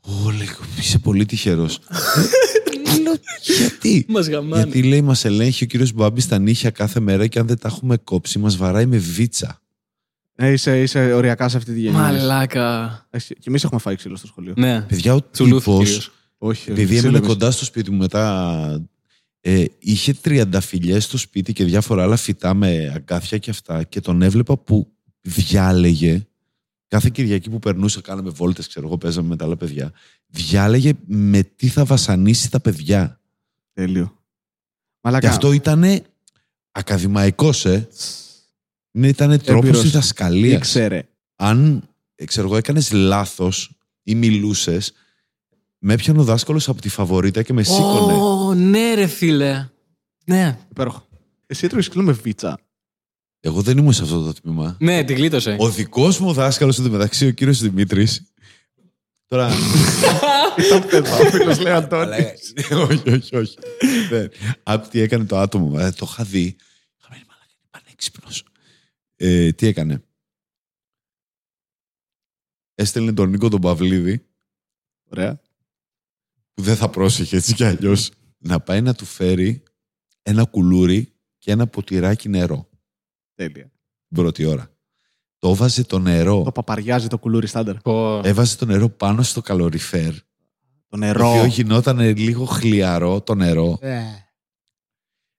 Ω, 0.00 0.30
λέει, 0.30 0.48
είσαι 0.78 0.98
πολύ 0.98 1.24
τυχερός. 1.26 1.78
Λέω, 3.02 3.14
γιατί; 3.42 4.04
Μας 4.08 4.28
γαμάνε. 4.28 4.62
Γιατί 4.62 4.82
λέει, 4.88 5.02
μας 5.02 5.24
ελέγχει 5.24 5.64
ο 5.64 5.66
κύριος 5.66 5.92
Μπάμπη 5.92 6.20
στα 6.20 6.38
νύχια 6.38 6.70
κάθε 6.70 7.00
μέρα 7.00 7.26
και 7.26 7.38
αν 7.38 7.46
δεν 7.46 7.58
τα 7.58 7.68
έχουμε 7.68 7.96
κόψει, 7.96 8.38
μας 8.38 8.56
βαράει 8.56 8.86
με 8.86 8.96
βίτσα. 8.96 9.62
Ε, 10.36 10.50
είσαι, 10.52 10.82
είσαι 10.82 11.12
οριακά 11.12 11.48
σε 11.48 11.56
αυτή 11.56 11.72
τη 11.72 11.80
γενιά. 11.80 11.98
Μαλάκα. 11.98 13.06
Εντάξει, 13.06 13.34
Και 13.34 13.48
εμείς 13.48 13.64
έχουμε 13.64 13.80
φάει 13.80 13.96
ξύλο 13.96 14.16
στο 14.16 14.26
σχολείο. 14.26 14.54
Ναι. 14.56 14.82
Παιδιά, 14.82 15.14
ο 15.14 15.30
Τσουλούφι 15.30 15.70
τύπος, 15.70 15.84
κυρίως. 15.84 16.12
Όχι. 16.38 16.70
επειδή 16.70 16.84
ξύλο 16.84 16.98
έμενε 16.98 17.16
εμείς. 17.16 17.28
κοντά 17.28 17.50
στο 17.50 17.64
σπίτι 17.64 17.90
μου 17.90 17.96
μετά, 17.96 18.86
ε, 19.40 19.64
είχε 19.78 20.12
τριανταφυλιές 20.12 21.04
στο 21.04 21.18
σπίτι 21.18 21.52
και 21.52 21.64
διάφορα 21.64 22.02
άλλα 22.02 22.16
φυτά 22.16 22.54
με 22.54 22.92
αγκάθια 22.94 23.38
και 23.38 23.50
αυτά 23.50 23.82
και 23.82 24.00
τον 24.00 24.22
έβλεπα 24.22 24.58
που 24.58 24.92
διάλεγε 25.20 26.26
κάθε 26.88 27.10
Κυριακή 27.12 27.50
που 27.50 27.58
περνούσα, 27.58 28.00
κάναμε 28.00 28.30
βόλτες, 28.30 28.68
ξέρω 28.68 28.86
εγώ, 28.86 28.98
παίζαμε 28.98 29.28
με 29.28 29.36
τα 29.36 29.44
άλλα 29.44 29.56
παιδιά, 29.56 29.92
διάλεγε 30.26 30.92
με 31.06 31.42
τι 31.42 31.68
θα 31.68 31.84
βασανίσει 31.84 32.50
τα 32.50 32.60
παιδιά. 32.60 33.20
Τέλειο. 33.72 34.06
Και 34.06 35.00
Μαλάκα. 35.00 35.28
αυτό 35.28 35.52
ήταν 35.52 36.02
ακαδημαϊκός, 36.70 37.66
ε. 37.66 37.88
Ναι, 38.90 39.08
ήταν 39.08 39.40
τρόπος 39.42 39.64
Έμπειρος. 39.64 39.82
διδασκαλίας. 39.82 40.56
Ήξερε. 40.56 41.08
αν 41.36 41.88
ε, 42.14 42.24
ξέρω 42.24 42.46
εγώ, 42.46 42.56
έκανες 42.56 42.92
λάθος 42.92 43.78
ή 44.02 44.14
μιλούσες, 44.14 44.92
με 45.78 45.92
έπιανε 45.92 46.20
ο 46.20 46.24
δάσκαλος 46.24 46.68
από 46.68 46.80
τη 46.80 46.88
φαβορίτα 46.88 47.42
και 47.42 47.52
με 47.52 47.62
σήκωνε. 47.62 48.12
Ω, 48.12 48.54
ναι, 48.54 48.94
ρε 48.94 49.06
φίλε. 49.06 49.68
Ναι. 50.24 50.58
Υπέροχο. 50.70 51.06
Εσύ 51.46 51.64
έτρωγε 51.64 51.88
ξύλο 51.88 52.04
με 52.04 52.12
βίτσα. 52.12 52.58
Εγώ 53.46 53.62
δεν 53.62 53.78
ήμουν 53.78 53.92
σε 53.92 54.02
αυτό 54.02 54.24
το 54.24 54.32
τμήμα. 54.32 54.76
Ναι, 54.80 55.04
την 55.04 55.16
γλίτωσε. 55.16 55.56
Ο 55.58 55.70
δικός 55.70 56.18
μου 56.18 56.32
δάσκαλος 56.32 56.78
εντωμεταξύ, 56.78 57.26
ο 57.26 57.30
κύριος 57.30 57.60
Δημήτρης, 57.60 58.32
τώρα... 59.26 59.52
Ήταν 60.66 60.88
παιδόφιλο, 60.88 61.44
λέει 61.44 61.72
Αλλά, 61.72 61.76
Αντώνης. 61.76 62.52
ε, 62.54 62.74
όχι, 62.90 63.10
όχι, 63.10 63.36
όχι. 63.36 63.56
Δεν. 64.10 64.30
Άκου 64.62 64.88
τι 64.88 65.00
έκανε 65.00 65.24
το 65.24 65.38
άτομο. 65.38 65.76
Ε, 65.78 65.90
το 65.90 66.06
είχα 66.10 66.24
δει. 66.24 66.56
Είχα 66.98 67.08
μείνει 67.10 67.24
μαλάκα, 67.28 67.52
είναι 67.56 67.68
πανέξυπνος. 67.70 68.44
Ε, 69.16 69.52
τι 69.52 69.66
έκανε; 69.66 70.02
Έστελνε 72.74 73.12
τον 73.12 73.30
Νίκο 73.30 73.48
τον 73.48 73.60
Παυλίδη, 73.60 74.26
Ωραία. 75.10 75.40
που 76.54 76.62
δεν 76.62 76.76
θα 76.76 76.88
πρόσεχε 76.88 77.36
έτσι 77.36 77.54
κι 77.54 77.64
αλλιώς, 77.64 78.10
να 78.38 78.60
πάει 78.60 78.80
να 78.80 78.94
του 78.94 79.04
φέρει 79.04 79.62
ένα 80.22 80.44
κουλούρι 80.44 81.12
και 81.38 81.50
ένα 81.50 81.66
ποτηράκι 81.66 82.28
νερό 82.28 82.68
Τέλεια. 83.34 83.62
την 84.08 84.16
πρώτη 84.22 84.44
ώρα. 84.44 84.68
Το 85.38 85.48
έβαζε 85.50 85.84
το 85.84 85.98
νερό. 85.98 86.42
Το 86.42 86.52
παπαριάζει 86.52 87.06
το 87.06 87.18
κουλούρι 87.18 87.46
στάνταρ. 87.46 87.76
Πω. 87.76 88.20
Έβαζε 88.24 88.56
το 88.56 88.64
νερό 88.64 88.88
πάνω 88.88 89.22
στο 89.22 89.40
καλοριφέρ. 89.40 90.12
Το 90.14 90.20
Το 90.88 90.96
νερό. 90.96 91.28
οποίο 91.30 91.44
γινόταν 91.44 91.98
λίγο 92.00 92.44
χλιαρό 92.44 93.20
το 93.20 93.34
νερό. 93.34 93.78
Ε, 93.80 94.00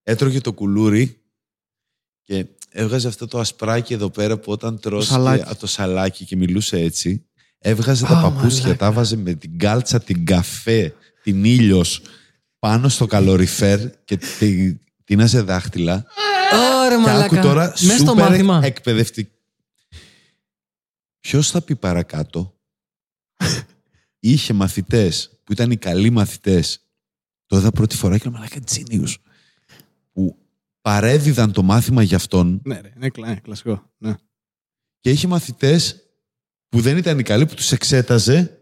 Έτρωγε 0.03 0.41
το 0.41 0.53
κουλούρι 0.53 1.17
και 2.23 2.45
έβγαζε 2.69 3.08
αυτό 3.08 3.27
το 3.27 3.39
ασπράκι 3.39 3.93
εδώ 3.93 4.10
πέρα 4.10 4.38
που 4.38 4.51
όταν 4.51 4.79
τρώσει 4.79 5.08
σαλάκι. 5.10 5.43
από 5.47 5.60
το 5.60 5.67
σαλάκι 5.67 6.25
και 6.25 6.36
μιλούσε 6.36 6.79
έτσι. 6.79 7.25
Έβγαζε 7.58 8.05
τα 8.05 8.17
Α, 8.17 8.21
παπούτσια, 8.21 8.62
μαλάκα. 8.63 8.86
τα 8.86 8.91
βάζε 8.91 9.15
με 9.15 9.34
την 9.34 9.58
κάλτσα, 9.58 9.99
την 9.99 10.25
καφέ, 10.25 10.93
την 11.23 11.43
ήλιος 11.43 12.01
πάνω 12.60 12.89
στο 12.89 13.05
καλοριφέρ 13.05 14.03
και 14.05 14.17
τη- 14.17 14.75
τίναζε 15.03 15.41
δάχτυλα. 15.41 16.05
Ωραία, 16.53 16.89
Και 16.97 17.03
μαλάκα. 17.03 17.23
άκου 17.25 17.36
τώρα 17.47 17.67
Μέσα 17.67 17.97
στο 17.97 18.05
σούπερ 18.10 18.29
μάθημα. 18.29 18.60
εκπαιδευτικό. 18.63 19.29
Ποιος 21.19 21.49
θα 21.51 21.62
πει 21.62 21.75
παρακάτω. 21.75 22.60
Είχε 24.19 24.53
μαθητές 24.53 25.39
που 25.43 25.51
ήταν 25.51 25.71
οι 25.71 25.77
καλοί 25.77 26.10
μαθητές. 26.10 26.79
Το 27.45 27.58
είδα 27.58 27.71
πρώτη 27.71 27.95
φορά 27.95 28.17
και 28.17 28.23
λέω 28.23 28.34
μαλάκα 28.34 28.60
τζίνιους. 28.60 29.17
Που 30.12 30.38
παρέδιδαν 30.81 31.51
το 31.51 31.63
μάθημα 31.63 32.03
για 32.03 32.17
αυτόν 32.17 32.62
Ναι, 32.63 32.79
ρε, 32.81 32.91
είναι 32.95 33.10
κλα- 33.10 33.29
ε, 33.29 33.36
κλασικό. 33.36 33.91
Ναι. 33.97 34.15
και 34.99 35.10
είχε 35.10 35.27
μαθητές 35.27 35.99
που 36.69 36.81
δεν 36.81 36.97
ήταν 36.97 37.19
οι 37.19 37.23
καλοί 37.23 37.45
που 37.45 37.53
τους 37.53 37.71
εξέταζε 37.71 38.60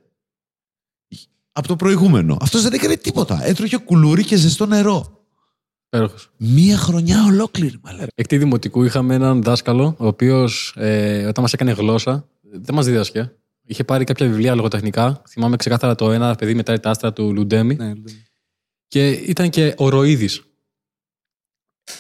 από 1.52 1.68
το 1.68 1.76
προηγούμενο. 1.76 2.38
Αυτός 2.42 2.62
δεν 2.62 2.74
έκανε 2.74 2.98
τίποτα. 2.98 3.44
Έτρωγε 3.44 3.78
κουλούρι 3.78 4.24
και 4.26 4.36
ζεστό 4.36 4.66
νερό. 4.66 5.23
Υπέροχος. 5.94 6.30
Μία 6.38 6.78
χρονιά 6.78 7.24
ολόκληρη, 7.26 7.78
μαλάκα. 7.84 8.08
Εκτή 8.16 8.38
δημοτικού 8.38 8.84
είχαμε 8.84 9.14
έναν 9.14 9.44
δάσκαλο, 9.44 9.96
ο 9.98 10.08
οποίος 10.08 10.74
ε, 10.78 11.26
όταν 11.26 11.44
μας 11.44 11.54
έκανε 11.54 11.72
γλώσσα, 11.72 12.28
δεν 12.42 12.76
μας 12.76 12.86
δίδασκε. 12.86 13.32
Είχε 13.66 13.84
πάρει 13.84 14.04
κάποια 14.04 14.28
βιβλία 14.28 14.56
λογοτεχνικά. 14.56 15.22
Θυμάμαι 15.28 15.56
ξεκάθαρα 15.56 15.96
το 15.96 16.12
ένα 16.12 16.36
παιδί 16.36 16.54
μετά 16.54 16.80
τα 16.80 16.90
άστρα 16.90 17.14
του 17.14 17.34
Λουντέμι. 17.34 17.76
Ναι, 17.76 17.86
ναι. 17.88 17.94
Και 18.88 19.10
ήταν 19.10 19.50
και 19.50 19.74
οροίδη. 19.78 20.30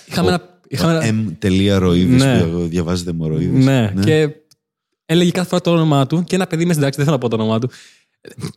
Είχαμε 0.06 0.27
Ο- 0.29 0.34
ένα. 0.34 0.60
Είχαμε 0.67 1.06
ένα... 1.06 1.27
M. 1.41 1.79
Ροίδης 1.79 2.23
Ναι. 2.23 2.43
που 2.43 2.58
διαβάζετε 2.67 3.12
μοροίδης. 3.13 3.65
Ναι. 3.65 3.93
Και 4.03 4.29
έλεγε 5.06 5.32
κάθε 5.32 5.47
φορά 5.47 5.62
το 5.62 5.71
όνομά 5.71 6.08
του 6.08 6.23
και 6.23 6.36
ένα 6.36 6.47
παιδί 6.47 6.65
με 6.65 6.73
συντάξει, 6.73 6.95
δεν 6.95 7.06
θέλω 7.06 7.17
να 7.17 7.21
πω 7.23 7.36
το 7.36 7.41
όνομά 7.43 7.60
του. 7.60 7.69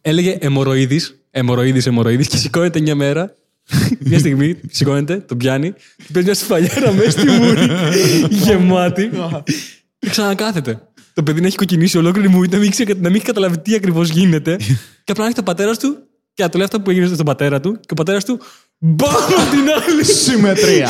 Έλεγε 0.00 0.36
αιμοροίδη, 0.40 1.00
αιμοροίδη, 1.30 1.82
αιμοροίδη 1.88 2.26
και 2.26 2.36
σηκώνεται 2.36 2.80
μια 2.80 2.94
μέρα. 2.94 3.36
μια 4.08 4.18
στιγμή 4.18 4.60
σηκώνεται, 4.70 5.16
τον 5.16 5.36
πιάνει 5.36 5.72
και 5.72 6.12
παίζει 6.12 6.28
μια 6.28 6.34
σφαλιάρα 6.38 6.92
μέσα 6.92 7.10
στη 7.10 7.26
μούρη 7.30 7.66
γεμάτη 8.44 9.10
και 9.98 10.08
ξανακάθεται. 10.10 10.80
Το 11.12 11.22
παιδί 11.22 11.40
να 11.40 11.46
έχει 11.46 11.56
κοκκινήσει 11.56 11.98
ολόκληρη 11.98 12.28
μου, 12.28 12.42
να 12.50 12.58
μην, 12.58 12.70
ξέρει- 12.70 13.00
να 13.00 13.08
μην 13.08 13.14
έχει 13.14 13.24
καταλάβει 13.24 13.58
τι 13.58 13.74
ακριβώς 13.74 14.08
γίνεται. 14.08 14.56
και 15.04 15.12
απλά 15.12 15.18
να 15.18 15.24
έχει 15.24 15.34
τον 15.34 15.44
πατέρας 15.44 15.78
του 15.78 15.96
και 16.34 16.42
να 16.42 16.48
του 16.48 16.56
λέει 16.56 16.66
αυτό 16.66 16.80
που 16.80 16.90
έγινε 16.90 17.06
στον 17.06 17.24
πατέρα 17.26 17.60
του. 17.60 17.72
Και 17.72 17.86
ο 17.90 17.94
πατέρας 17.94 18.24
του, 18.24 18.40
Μπαμ 18.78 19.10
την 19.50 19.68
άλλη. 19.88 20.04
Συμμετρία. 20.04 20.88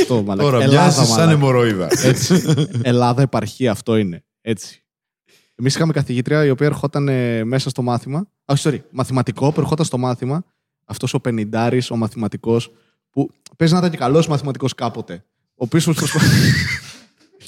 αυτό, 0.00 0.22
μαλάκα. 0.22 0.48
Τώρα 0.50 0.62
Ελλάδα, 0.62 0.80
μοιάζει 0.82 0.96
σαν 0.96 1.08
μαλάκα. 1.08 1.30
αιμορροίδα. 1.32 1.88
Έτσι. 2.02 2.42
Ελλάδα 2.82 3.22
επαρχία, 3.22 3.70
αυτό 3.70 3.96
είναι. 3.96 4.24
Έτσι. 4.40 4.82
Εμείς 5.54 5.74
είχαμε 5.74 5.92
καθηγήτρια 5.92 6.44
η 6.44 6.50
οποία 6.50 6.66
ερχόταν 6.66 7.08
ε, 7.08 7.44
μέσα 7.44 7.70
στο 7.70 7.82
μάθημα. 7.82 8.18
Α, 8.44 8.54
sorry, 8.62 8.78
μαθηματικό 8.90 9.52
που 9.52 9.60
ερχόταν 9.60 9.84
στο 9.86 9.98
μάθημα. 9.98 10.44
Αυτός 10.84 11.14
ο 11.14 11.20
πενιντάρης, 11.20 11.90
ο 11.90 11.96
μαθηματικός, 11.96 12.70
που 13.10 13.30
παίζει 13.56 13.72
να 13.72 13.78
ήταν 13.78 13.90
και 13.90 13.96
καλός 13.96 14.28
μαθηματικός 14.28 14.74
κάποτε. 14.74 15.24
Ο 15.54 15.54
οποίο. 15.56 15.80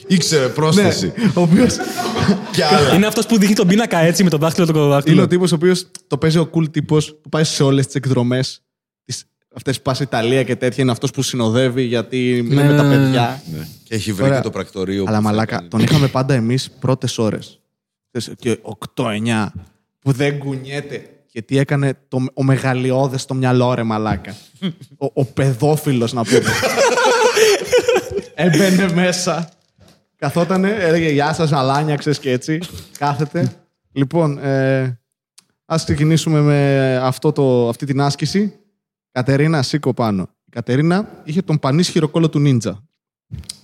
Ήξερε 0.09 0.49
πρόσθεση. 0.49 1.13
ναι, 1.17 1.31
ο 1.35 1.41
οποίο. 1.41 1.67
Και 2.53 2.65
άλλα. 2.65 2.95
Είναι 2.95 3.07
αυτός 3.07 3.27
που 3.27 3.39
δείχνει 3.39 3.55
τον 3.55 3.67
πίνακα 3.67 3.99
έτσι 3.99 4.25
με 4.25 4.31
το 4.31 4.39
δάχτυλο 4.39 4.67
το 4.67 4.73
είναι 4.73 4.81
κοδοδάχτυλο. 4.81 5.23
ο 5.23 5.27
τύπος 5.27 5.53
ο 5.53 5.55
οποίος 5.55 5.87
το 6.07 6.19
παίζει 6.19 6.39
ο 6.39 6.51
cool 6.55 6.71
τύπος 6.71 7.15
που 7.23 7.29
πάει 7.29 7.45
σε 7.45 7.63
όλες 7.63 7.87
τις 7.87 7.95
εκδρομές. 7.95 8.61
Αυτές 9.57 9.77
που 9.77 9.83
πας 9.83 10.01
Ιταλία 10.01 10.43
και 10.43 10.57
τέτοια 10.57 10.83
είναι 10.83 10.93
αυτός 10.93 11.11
που 11.11 11.23
συνοδεύει 11.23 11.83
γιατί 11.83 12.39
είναι 12.39 12.55
Ναι, 12.55 12.63
με 12.65 12.71
ναι, 12.71 12.77
τα 12.77 12.83
ναι, 12.83 12.97
ναι. 12.97 13.05
παιδιά. 13.05 13.43
Ναι. 13.53 13.69
Και 13.85 13.95
έχει 13.95 14.13
βρει 14.13 14.25
Ωραία. 14.25 14.37
και 14.37 14.43
το 14.43 14.51
πρακτορείο. 14.51 15.05
Αλλά 15.07 15.17
που 15.17 15.23
θα 15.23 15.31
μαλάκα, 15.31 15.57
κάνει. 15.57 15.69
τον 15.69 15.81
είχαμε 15.81 16.09
πάντα 16.09 16.35
εμείς 16.35 16.71
πρώτες 16.71 17.19
ώρες. 17.19 17.61
Και 18.37 18.59
8-9 18.95 19.47
που 19.99 20.13
δεν 20.13 20.39
κουνιέται. 20.39 21.11
Γιατί 21.37 21.59
έκανε 21.59 21.95
το, 22.09 22.25
ο 22.35 22.43
μεγαλειώδες 22.43 23.23
στο 23.23 23.35
μυαλό, 23.35 23.75
ρε 23.75 23.83
μαλάκα. 23.83 24.35
ο, 25.05 25.11
ο 25.13 25.25
παιδόφιλος 25.25 26.13
να 26.13 26.25
πούμε. 26.25 26.51
Έμπαινε 28.35 28.93
μέσα. 28.93 29.49
Καθότανε, 30.17 30.71
έλεγε 30.71 31.09
Γεια 31.11 31.33
σας, 31.33 31.53
αλάνια, 31.53 31.97
ξέρεις 31.97 32.19
και 32.19 32.31
έτσι. 32.31 32.59
Κάθεται. 32.99 33.53
Λοιπόν, 33.93 34.39
ε, 34.39 35.01
ας 35.65 35.85
ξεκινήσουμε 35.85 36.41
με 36.41 36.97
αυτό 36.97 37.33
το, 37.33 37.69
αυτή 37.69 37.87
την 37.87 38.01
άσκηση. 38.01 38.53
Κατερίνα, 39.11 39.63
σήκω 39.63 39.95
πάνω. 39.95 40.23
Η 40.23 40.51
Κατερίνα 40.51 41.23
είχε 41.25 41.43
τον 41.43 41.59
πανίσχυρο 41.59 42.09
κόλλο 42.09 42.29
του 42.29 42.39
νίντζα. 42.39 42.85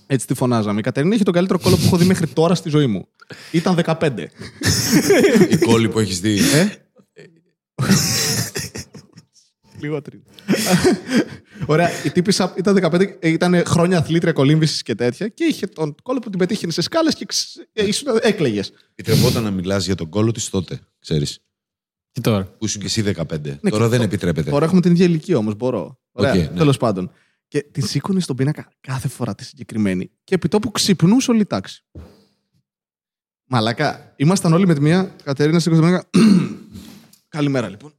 Έτσι 0.07 0.27
τη 0.27 0.33
φωνάζαμε. 0.33 0.79
Η 0.79 0.83
Κατερίνα 0.83 1.15
είχε 1.15 1.23
τον 1.23 1.33
καλύτερο 1.33 1.59
κόλλο 1.59 1.75
που 1.75 1.83
έχω 1.85 1.97
δει 1.97 2.05
μέχρι 2.05 2.27
τώρα 2.27 2.55
στη 2.55 2.69
ζωή 2.69 2.87
μου. 2.87 3.07
Ήταν 3.51 3.79
15. 3.85 4.11
Η 5.49 5.57
κόλλη 5.57 5.89
που 5.89 5.99
έχεις 5.99 6.19
δει. 6.19 6.37
Ε; 6.37 6.82
Λιγότερη. 9.79 10.23
Ωραία. 11.65 12.03
Η 12.03 12.09
τύπησα 12.11 12.53
ήταν 12.57 12.75
15, 12.75 13.17
ε, 13.19 13.29
ήταν 13.29 13.65
χρόνια 13.65 13.97
αθλήτρια 13.97 14.31
κολύμβησης 14.31 14.81
και 14.81 14.95
τέτοια 14.95 15.27
και 15.27 15.43
είχε 15.43 15.67
τον 15.67 15.95
κόλλο 16.03 16.19
που 16.19 16.29
την 16.29 16.39
πετύχαινε 16.39 16.71
σε 16.71 16.81
σκάλες 16.81 17.15
και 17.15 17.25
έκλαιγες. 18.21 18.71
Επιτρεπόταν 18.95 19.43
να 19.43 19.51
μιλάς 19.51 19.85
για 19.85 19.95
τον 19.95 20.09
κώλο 20.09 20.31
της 20.31 20.49
τότε, 20.49 20.79
ξέρεις. 20.99 21.39
Και 22.11 22.21
τώρα; 22.21 22.45
Που 22.45 22.65
ήσουν 22.65 22.79
και 22.81 22.87
εσύ 22.87 23.01
15. 23.01 23.57
Ναι, 23.61 23.69
Τώρα 23.69 23.83
και 23.83 23.89
δεν 23.89 23.99
το- 23.99 24.03
επιτρέπεται. 24.05 24.49
Τώρα 24.49 24.65
έχουμε 24.65 24.81
την 24.81 24.91
ίδια 24.91 25.05
ηλικία 25.05 25.37
όμως, 25.37 25.55
μπορώ. 25.55 25.99
Ωραία. 26.11 26.31
Οκ, 26.31 26.37
ναι. 26.37 26.47
Τέλος 26.47 26.77
πάντων. 26.77 27.11
Και 27.47 27.61
την 27.71 27.85
σήκωνε 27.85 28.19
στον 28.19 28.35
πίνακα 28.35 28.71
κάθε 28.81 29.07
φορά 29.07 29.35
τη 29.35 29.43
συγκεκριμένη. 29.45 30.11
Και 30.23 30.35
επί 30.35 30.47
τόπου 30.47 30.71
ξυπνούσε 30.71 31.31
όλη 31.31 31.41
η 31.41 31.45
τάξη. 31.45 31.85
Μαλάκα, 33.49 34.13
ήμασταν 34.15 34.53
όλοι 34.53 34.67
με 34.67 34.73
τη 34.73 34.81
μία. 34.81 35.15
Κατερίνα 35.23 35.59
σήκω 35.59 35.81
στον 35.81 35.89
πίνακα. 35.89 36.09
Καλημέρα 37.37 37.69
λοιπόν. 37.69 37.91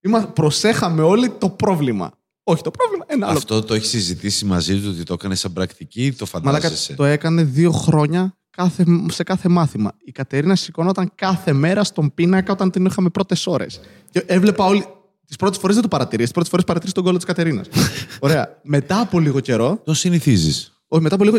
Είμα, 0.00 0.26
προσέχαμε 0.26 1.02
όλοι 1.02 1.30
το 1.30 1.50
πρόβλημα. 1.50 2.12
Όχι 2.42 2.62
το 2.62 2.70
πρόβλημα, 2.70 3.04
ένα 3.08 3.26
άλλο. 3.26 3.36
Αυτό 3.36 3.62
το 3.62 3.74
έχει 3.74 3.86
συζητήσει 3.86 4.44
μαζί 4.44 4.80
του 4.80 4.88
ότι 4.94 5.02
το 5.02 5.12
έκανε 5.12 5.34
σαν 5.34 5.52
πρακτική 5.52 6.04
ή 6.04 6.12
το 6.12 6.26
Μαλάκα, 6.32 6.52
φαντάζεσαι. 6.52 6.94
το 6.94 7.04
έκανε 7.04 7.42
δύο 7.42 7.70
χρόνια 7.70 8.36
κάθε, 8.50 8.84
σε 9.10 9.22
κάθε 9.22 9.48
μάθημα. 9.48 9.92
Η 10.04 10.12
Κατερίνα 10.12 10.56
σηκωνόταν 10.56 11.12
κάθε 11.14 11.52
μέρα 11.52 11.84
στον 11.84 12.14
πίνακα 12.14 12.52
όταν 12.52 12.70
την 12.70 12.84
είχαμε 12.84 13.08
πρώτες 13.08 13.46
ώρες. 13.46 13.80
Και 14.10 14.24
έβλεπα 14.26 14.64
όλοι. 14.64 14.84
Τις 15.26 15.36
πρώτες 15.36 15.58
φορές 15.58 15.74
δεν 15.74 15.84
το 15.84 15.90
παρατηρείς. 15.90 16.24
Τις 16.24 16.32
πρώτες 16.32 16.50
φορές 16.50 16.64
παρατηρείς 16.64 16.94
τον 16.94 17.04
κόλλο 17.04 17.16
της 17.16 17.26
Κατερίνας. 17.26 17.66
Ωραία. 18.20 18.58
Μετά 18.62 19.00
από 19.00 19.18
λίγο 19.18 19.40
καιρό. 19.40 19.80
Το 19.84 19.94
συνηθίζεις. 19.94 20.73
Όχι, 20.94 21.02
μετά 21.02 21.14
από 21.14 21.24
λίγο. 21.24 21.36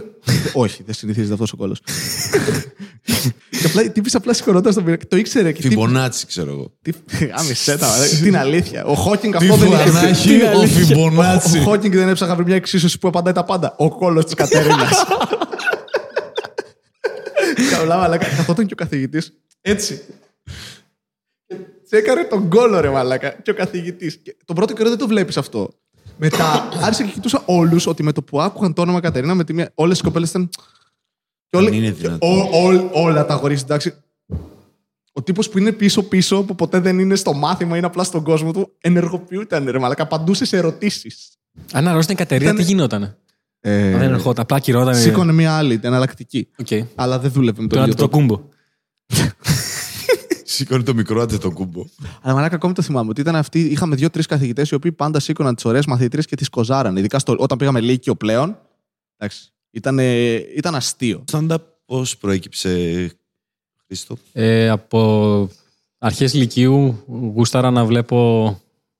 όχι, 0.53 0.83
δεν 0.85 0.93
συνηθίζεται 0.95 1.33
αυτός 1.33 1.51
ο 1.51 1.55
κόλλο. 1.57 1.75
και 3.49 3.65
απλά 3.65 3.83
η 3.83 3.89
τύπη 3.89 4.09
απλά 4.13 4.33
σηκωνόταν 4.33 4.71
στον 4.71 4.83
πίνακα. 4.83 5.05
Το 5.07 5.17
ήξερε 5.17 5.51
και. 5.51 5.61
τι- 5.61 5.67
Φιμπονάτσι, 5.67 6.25
ξέρω 6.25 6.51
εγώ. 6.51 6.71
Τι. 6.81 6.91
Άμισε 7.31 7.77
τα. 7.77 7.87
ε, 8.03 8.07
Τι 8.21 8.27
είναι 8.27 8.37
αλήθεια. 8.37 8.85
Ο 8.85 8.93
Χόκινγκ 8.93 9.35
Τι 9.37 9.47
αυτό 9.47 9.57
δεν 9.57 9.71
είχε. 9.71 9.89
φλανάχι, 9.89 10.27
Τι 10.27 10.33
είναι 10.33 10.43
ο 10.43 10.49
αλήθεια. 10.59 10.85
Φιμπονάτσι. 10.85 11.57
Ο 11.57 11.61
Χόκινγκ 11.61 11.93
δεν 11.93 12.07
έψαχα 12.07 12.29
να 12.31 12.35
βρει 12.35 12.45
μια 12.45 12.55
εξίσωση 12.55 12.99
που 12.99 13.07
απαντάει 13.07 13.33
τα 13.33 13.43
πάντα. 13.43 13.75
Ο 13.77 13.97
κόλλο 13.97 14.23
της 14.23 14.33
Κατερίνα. 14.33 14.89
Καλά, 17.71 17.97
μαλάκα. 17.97 18.25
Καθόταν 18.27 18.65
και 18.65 18.73
ο 18.73 18.75
καθηγητής 18.75 19.33
έτσι. 19.61 20.01
Και 21.47 21.55
Τσέκαρε 21.85 22.23
τον 22.23 22.49
κόλλο, 22.49 22.79
ρε 22.79 22.89
μαλάκα. 22.89 23.29
Και 23.43 23.51
ο 23.51 23.53
καθηγητής. 23.53 24.21
Τον 24.45 24.55
πρώτο 24.55 24.73
καιρό 24.73 24.89
δεν 24.89 24.97
το 24.97 25.07
βλέπεις 25.07 25.37
αυτό. 25.37 25.69
Μετά 26.17 26.69
άρχισε 26.81 27.03
και 27.03 27.11
κοιτούσα 27.11 27.41
όλους 27.45 27.87
ότι 27.87 28.03
με 28.03 28.11
το 28.11 28.21
που 28.23 28.41
άκουγαν 28.41 28.73
το 28.73 28.81
όνομα 28.81 28.99
Κατερίνα, 28.99 29.35
με 29.35 29.43
τη 29.43 29.53
μία, 29.53 29.71
όλες 29.75 29.99
οι 29.99 30.03
κοπέλες 30.03 30.29
ήταν. 30.29 30.49
Και 31.49 31.57
όλοι, 31.57 31.67
Αν 31.67 31.73
είναι 31.73 31.85
και 31.85 31.91
δυνατόν. 31.91 32.29
ό- 32.29 32.49
ό- 32.67 32.89
όλα 32.93 33.25
τα 33.25 33.33
αγορίζουν, 33.33 33.63
εντάξει. 33.65 33.93
Ο 35.13 35.21
τύπος 35.23 35.49
που 35.49 35.57
είναι 35.57 35.71
πίσω-πίσω, 35.71 36.43
που 36.43 36.55
ποτέ 36.55 36.79
δεν 36.79 36.99
είναι 36.99 37.15
στο 37.15 37.33
μάθημα, 37.33 37.77
είναι 37.77 37.85
απλά 37.85 38.03
στον 38.03 38.23
κόσμο 38.23 38.51
του, 38.53 38.71
ενεργοποιούταν, 38.81 39.69
ρε 39.69 39.79
μαλάκα. 39.79 40.03
Απαντούσε 40.03 40.45
σε 40.45 40.57
ερωτήσεις. 40.57 41.29
Αν 41.73 41.87
αρρώστηκε 41.87 42.13
η 42.13 42.15
Κατερίνα, 42.25 42.51
Ήταν- 42.51 42.63
τι 42.65 42.71
γινότανε; 42.71 43.17
Ε, 43.59 43.97
Δεν 43.97 44.13
ερχόταν. 44.13 44.43
Απλά 44.43 44.59
κυρώταν. 44.59 44.95
Σήκωνε 44.95 45.31
μία 45.31 45.57
άλλη, 45.57 45.79
εναλλακτική. 45.83 46.47
Οκ. 46.59 46.67
Αλλά 46.95 47.19
δεν 47.19 47.31
δούλευε 47.31 47.61
με 47.61 47.67
τον 47.67 47.77
Τον 47.77 47.81
ίδιο 47.89 47.95
τρόπο. 47.95 48.17
Αντετοκούνμπο. 48.17 48.49
Σήκωνε 50.55 50.83
το 50.83 50.93
μικρό 50.93 51.21
Αντετοκούνμπο. 51.21 51.85
Αλλά 52.21 52.33
μαλάκα 52.33 52.55
ακόμη 52.55 52.73
το 52.73 52.81
θυμάμαι 52.81 53.09
ότι 53.09 53.21
ήταν 53.21 53.35
αυτοί, 53.35 53.59
είχαμε 53.59 53.95
δύο-τρεις 53.95 54.25
καθηγητές 54.25 54.69
οι 54.69 54.75
οποίοι 54.75 54.91
πάντα 54.91 55.19
σήκωναν 55.19 55.55
τις 55.55 55.65
ωραίες 55.65 55.85
μαθητρίες 55.85 56.25
και 56.25 56.35
τις 56.35 56.49
κοζάρανε. 56.49 56.99
Ειδικά 56.99 57.19
στο, 57.19 57.35
όταν 57.39 57.57
πήγαμε 57.57 57.81
Λύκειο 57.81 58.15
πλέον. 58.15 58.57
Εντάξει, 59.17 59.51
ήταν, 59.71 59.99
ήταν 60.55 60.75
αστείο. 60.75 61.23
Stand-up 61.31 61.55
πώς 61.85 62.17
προέκυψε, 62.17 62.71
Χρήστο; 63.85 64.17
Ε, 64.31 64.69
από 64.69 65.49
αρχές 65.97 66.33
Λυκείου 66.33 67.03
γούσταρα 67.07 67.71
να 67.71 67.85
βλέπω 67.85 68.49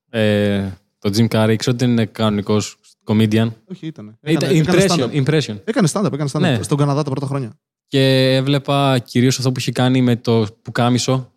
ε, 0.10 0.70
το 1.00 1.12
Jim 1.16 1.28
Carrey. 1.28 1.56
Ξέρω 1.58 1.76
ότι 1.76 1.86
δεν 1.86 1.90
είναι 1.90 2.06
κανονικός 2.06 2.78
comedian. 3.06 3.48
Όχι, 3.72 3.88
ήταν. 3.88 4.18
Ε, 4.22 4.32
Ήταν 4.32 4.50
Έκανε 4.50 4.66
impression, 4.68 4.90
stand-up. 4.90 5.24
impression. 5.24 5.58
Έκανε 5.64 5.88
stand-up, 5.92 6.14
έκανε 6.14 6.30
stand-up. 6.34 6.40
Ναι. 6.40 6.60
Στον 6.62 6.78
Καναδά 6.78 7.04
τα 7.04 7.10
πρώτα 7.10 7.26
χρόνια. 7.26 7.60
Και 7.88 8.34
έβλεπα 8.36 9.00
κυρίως 9.00 9.38
αυτό 9.38 9.52
που 9.52 9.60
έχει 9.60 9.72
κάνει 9.72 10.02
με 10.02 10.16
το 10.16 10.48
πουκάμισο. 10.62 11.30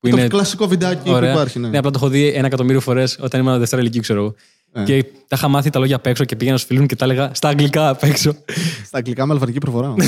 Που 0.00 0.08
Το 0.10 0.16
είναι 0.16 0.28
κλασικό 0.28 0.66
βιντεάκι 0.68 1.10
ωραία. 1.10 1.32
που 1.32 1.36
υπάρχει. 1.38 1.58
Ναι. 1.58 1.68
Ναι, 1.68 1.78
απλά 1.78 1.90
το 1.90 1.98
έχω 2.02 2.08
δει 2.08 2.26
ένα 2.26 2.46
εκατομμύριο 2.46 2.80
φορές 2.80 3.18
όταν 3.20 3.40
ήμουν 3.40 3.58
Δευτέρα 3.58 3.82
Λυκείου, 3.82 4.00
ξέρω 4.00 4.20
εγώ. 4.20 4.34
Ε. 4.72 4.82
Και 4.84 5.02
τα 5.02 5.36
είχα 5.36 5.48
μάθει 5.48 5.70
τα 5.70 5.78
λόγια 5.78 5.96
απ' 5.96 6.06
έξω 6.06 6.24
και 6.24 6.36
πήγαινα 6.36 6.56
στους 6.56 6.68
φίλους 6.68 6.82
μου 6.82 6.88
και 6.88 6.96
τα 6.96 7.04
έλεγα 7.04 7.30
στα 7.34 7.48
αγγλικά 7.48 7.88
απ' 7.88 8.02
έξω. 8.02 8.36
Στα 8.84 8.98
αγγλικά 8.98 9.26
με 9.26 9.32
αλφαβητική 9.32 9.66
προφορά. 9.70 9.94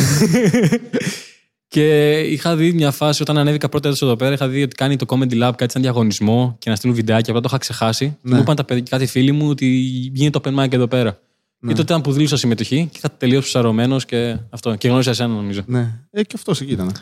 και 1.68 2.18
είχα 2.20 2.56
δει 2.56 2.72
μια 2.72 2.90
φάση 2.90 3.22
όταν 3.22 3.38
ανέβηκα 3.38 3.68
πρώτα 3.68 3.88
εδώ 3.88 4.16
πέρα. 4.16 4.32
Είχα 4.34 4.48
δει 4.48 4.62
ότι 4.62 4.74
κάνει 4.74 4.96
το 4.96 5.06
Comedy 5.08 5.42
Lab 5.42 5.52
κάτι 5.56 5.72
σαν 5.72 5.82
διαγωνισμό 5.82 6.56
και 6.58 6.70
να 6.70 6.76
στείλουν 6.76 6.96
βιντεάκια. 6.96 7.28
Απλά 7.28 7.40
το 7.40 7.48
είχα 7.50 7.58
ξεχάσει. 7.58 8.06
Και 8.08 8.28
Ναι. 8.28 8.34
μου 8.34 8.40
είπαν 8.40 8.56
τα 8.56 8.64
παιδιά, 8.64 8.84
κάτι 8.90 9.06
φίλοι 9.06 9.32
μου 9.32 9.48
ότι 9.48 9.66
γίνεται 10.14 10.38
open 10.42 10.64
mic 10.64 10.72
εδώ 10.72 10.86
πέρα. 10.86 11.18
Ναι. 11.58 11.68
Και 11.72 11.76
τότε 11.76 11.92
ήταν 11.92 12.00
που 12.02 12.12
δήλωσα 12.12 12.36
συμμετοχή 12.36 12.88
και 12.90 12.96
είχα 12.98 13.10
τελείως 13.10 13.44
ψαρωμένος 13.44 14.04
και 14.04 14.36
αυτό. 14.50 14.74
Και 14.74 14.88
γνώρισα 14.88 15.10
εσένα 15.10 15.34
νομίζω. 15.34 15.62
ναι. 15.66 15.92
Ε, 16.10 16.22
και 16.22 16.32
αυτός 16.36 16.60
εκεί 16.60 16.72
ήταν. 16.72 16.92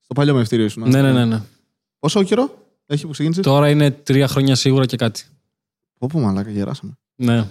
Στο 0.00 0.14
παλιό 0.14 0.34
μευτήριο 0.34 0.64
ήσουν. 0.64 0.88
Ναι, 0.88 1.02
ναι, 1.02 1.12
ναι. 1.12 1.24
ναι. 1.24 1.40
Πόσο 2.04 2.22
καιρό 2.22 2.66
έχει 2.86 3.06
που 3.06 3.12
ξεκίνησες; 3.12 3.44
Τώρα 3.44 3.70
είναι 3.70 3.90
τρία 3.90 4.28
χρόνια 4.28 4.54
σίγουρα 4.54 4.86
και 4.86 4.96
κάτι. 4.96 5.24
Πω, 5.98 6.06
πω, 6.12 6.18
μαλάκα, 6.20 6.50
γεράσαμε. 6.50 6.98
Ναι. 7.14 7.46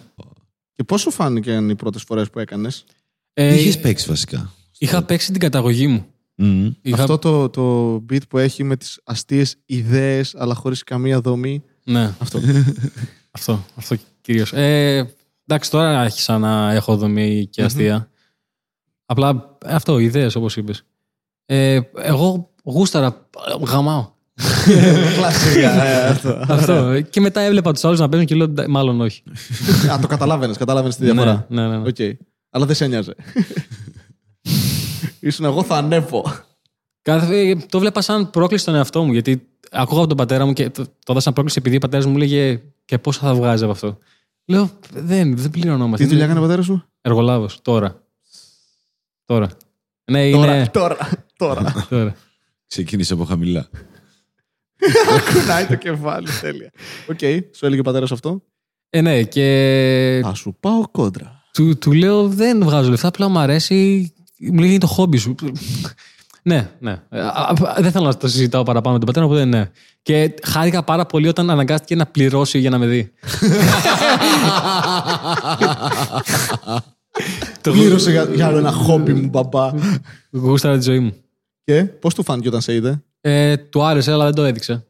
Και 0.74 0.84
πώς 0.84 1.02
σου 1.02 1.12
φάνηκαν 1.12 1.70
οι 1.70 1.76
πρώτες 1.76 2.04
φορές 2.04 2.30
που 2.30 2.39
έκανες; 2.39 2.86
Ε, 3.34 3.60
Είχες 3.60 3.80
παίξει 3.80 4.08
βασικά. 4.10 4.54
είχα 4.78 5.04
παίξει 5.04 5.32
την 5.32 5.39
καταγωγή 5.39 5.88
μου. 5.88 6.06
Μμμ. 6.36 6.72
Είχα... 6.82 7.02
Αυτό 7.04 7.18
το, 7.18 7.50
το 7.50 7.96
beat 8.10 8.28
που 8.30 8.38
έχει 8.38 8.63
με 8.63 8.78
τις 8.78 9.00
αστείες 9.04 9.56
ιδέες 9.66 10.36
αλλά 10.36 10.54
χωρίς 10.54 10.84
καμία 10.84 11.22
δομή. 11.22 11.63
Ναι. 11.84 12.13
Αυτό. 12.20 12.39
Αυτό, 13.32 13.66
αυτό 13.76 13.96
κυρίως. 14.22 14.54
Ε, 14.54 15.13
εντάξει, 15.48 15.70
τώρα 15.72 16.00
άρχισα 16.00 16.38
να 16.38 16.72
έχω 16.72 16.98
δομή 16.98 17.48
και 17.48 17.63
αστεία. 17.63 18.10
Απλά 19.06 19.58
αυτό, 19.66 20.00
ιδέες 20.00 20.36
όπως 20.36 20.58
είπες. 20.58 20.84
Ε, 21.46 21.80
εγώ 21.96 22.54
γούσταρα, 22.63 23.30
γαμάω. 23.68 24.12
Κλασικά. 25.17 25.86
ε, 25.86 26.08
αυτό. 26.08 26.43
αυτό. 26.48 27.02
και 27.10 27.22
μετά 27.22 27.41
έβλεπα 27.41 27.74
τους 27.74 27.84
άλλους 27.84 28.00
να 28.00 28.10
παίζουν 28.10 28.28
και 28.28 28.36
λέω 28.36 28.48
«Ντα- 28.48 28.69
μάλλον 28.69 29.02
όχι. 29.02 29.24
Α, 29.91 30.00
το 30.00 30.08
καταλάβαινες, 30.08 30.58
καταλάβαινες 30.58 30.96
τη 30.96 31.04
διαφορά. 31.04 31.46
Ναι, 31.50 31.67
ναι, 31.67 31.78
ναι. 31.78 31.88
Οκ. 31.88 31.96
Αλλά 32.50 32.65
δεν 32.65 32.76
σε 32.76 32.88
νοιάζε. 32.88 33.15
Ήσουν 35.19 35.46
εγώ 35.46 35.63
θα 35.63 35.76
ανέβω. 35.76 36.26
Κάθε, 37.02 37.56
το 37.69 37.80
βλέπα 37.80 38.02
σαν 38.02 38.30
πρόκληση 38.30 38.63
στον 38.63 38.76
εαυτό 38.76 39.04
μου, 39.04 39.12
γιατί 39.12 39.48
ακούγα 39.72 40.00
από 40.00 40.08
τον 40.08 40.17
πατέρα 40.17 40.46
μου 40.46 40.54
και 40.54 40.69
το, 40.69 40.84
το 40.84 40.89
έδωσα 41.08 41.22
σαν 41.22 41.34
πρόκληση 41.34 41.58
επειδή 41.60 41.76
ο 41.76 41.80
πατέρας 41.80 42.06
μου 42.06 42.15
έλεγε 42.15 42.62
και 42.86 42.98
πόσα 42.98 43.19
θα 43.19 43.34
βγάζει 43.34 43.63
από 43.63 43.72
αυτό. 43.72 43.98
Λέω, 44.46 44.69
δεν, 44.93 45.38
δεν 45.38 45.50
πληρωνόμαστε. 45.50 46.04
Τι 46.04 46.10
δουλειά 46.10 46.24
Είναι 46.24 46.24
έκανε 46.24 46.39
ο 46.39 46.48
πατέρας 46.48 46.65
σου; 46.65 46.86
Εργολάβος, 47.02 47.60
τώρα. 47.62 48.04
Τώρα. 49.26 49.50
Ναι, 50.12 50.28
είναι... 50.28 50.67
Τώρα, 50.67 50.69
τώρα, 50.69 50.98
τώρα. 51.38 51.86
τώρα. 51.89 52.15
Ξεκίνησε 52.67 53.13
από 53.13 53.24
χαμηλά. 53.24 53.67
Κουνάει 55.34 55.65
το 55.65 55.76
κεφάλι, 55.76 56.28
τέλεια. 56.41 56.72
Οκ, 57.10 57.19
σου 57.56 57.65
έλεγε 57.65 57.80
ο 57.80 57.84
πατέρας 57.84 58.12
αυτό; 58.12 58.43
Ε, 58.89 59.02
ναι, 59.02 59.24
και 59.24 60.19
Θα 60.24 60.34
σου 60.34 60.58
πάω 60.60 60.88
κόντρα. 60.91 61.41
του, 61.54 61.78
του 61.78 61.91
λέω 61.93 62.28
δεν 62.28 62.63
βγάζω 62.63 62.89
λεφτά, 62.89 63.08
απλά 63.08 63.28
μου 63.30 63.39
αρέσει. 63.39 64.12
Μου 64.52 64.60
λέει 64.60 64.69
είναι 64.69 64.78
το 64.78 64.88
χόμπι 64.88 65.17
σου. 65.17 65.36
ναι, 66.43 66.69
ναι. 66.80 67.02
Ε, 67.10 67.19
α, 67.22 67.30
α, 67.32 67.76
δεν 67.80 67.91
θέλω 67.91 68.06
να 68.06 68.17
το 68.17 68.28
συζητάω 68.28 68.63
παραπάνω 68.63 68.93
με 68.93 69.00
τον 69.00 69.08
πατέρα, 69.08 69.26
οπότε 69.26 69.46
ναι. 69.46 69.69
Και 70.02 70.34
χάρηκα 70.43 70.84
πάρα 70.84 71.06
πολύ 71.06 71.28
όταν 71.28 71.50
αναγκάστηκε 71.50 71.96
να 71.96 72.06
πληρώσει 72.06 72.60
για 72.60 72.69
να 72.69 72.78
με 72.78 72.86
δει. 72.86 73.12
το 77.62 77.72
Πλήρωσε 77.72 78.12
για, 78.12 78.24
για 78.36 78.48
άλλο 78.48 78.58
ένα 78.58 78.72
χόμπι 78.72 79.13
μου, 79.13 79.28
μπαμπά. 79.30 79.72
γούσταρα 80.32 80.78
τη 80.78 80.84
ζωή 80.84 81.00
μου. 81.00 81.13
Και 81.63 81.84
πώς 81.84 82.13
του 82.13 82.24
φάνηκε 82.24 82.48
όταν 82.48 82.62
σε 82.62 82.74
είδε; 82.74 83.04
Ε, 83.26 83.58
του 83.58 83.84
άρεσε, 83.84 84.12
αλλά 84.12 84.24
δεν 84.26 84.34
το 84.36 84.44
έδειξε. 84.44 84.86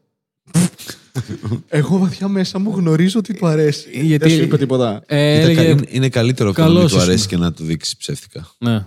Εγώ 1.68 1.98
βαθιά 1.98 2.28
μέσα 2.28 2.58
μου 2.58 2.72
γνωρίζω 2.76 3.18
ότι 3.18 3.34
του 3.34 3.46
αρέσει. 3.46 3.88
Γιατί- 3.92 4.28
Δεν 4.28 4.36
σου 4.36 4.42
είπε 4.42 4.56
τίποτα. 4.58 5.02
Ε, 5.06 5.36
Κοίτα, 5.38 5.50
έλεγε, 5.60 5.68
είναι, 5.68 5.82
είναι 5.88 6.08
καλύτερο 6.08 6.48
αυτό 6.48 6.60
να 6.60 6.66
Καλός 6.66 6.82
μην 6.82 6.90
του 6.90 6.96
ήσουν. 6.96 7.08
αρέσει 7.10 7.26
και 7.28 7.36
να 7.36 7.52
του 7.52 7.64
δείξει 7.64 7.96
ψεύτικα. 7.96 8.48
ναι. 8.58 8.86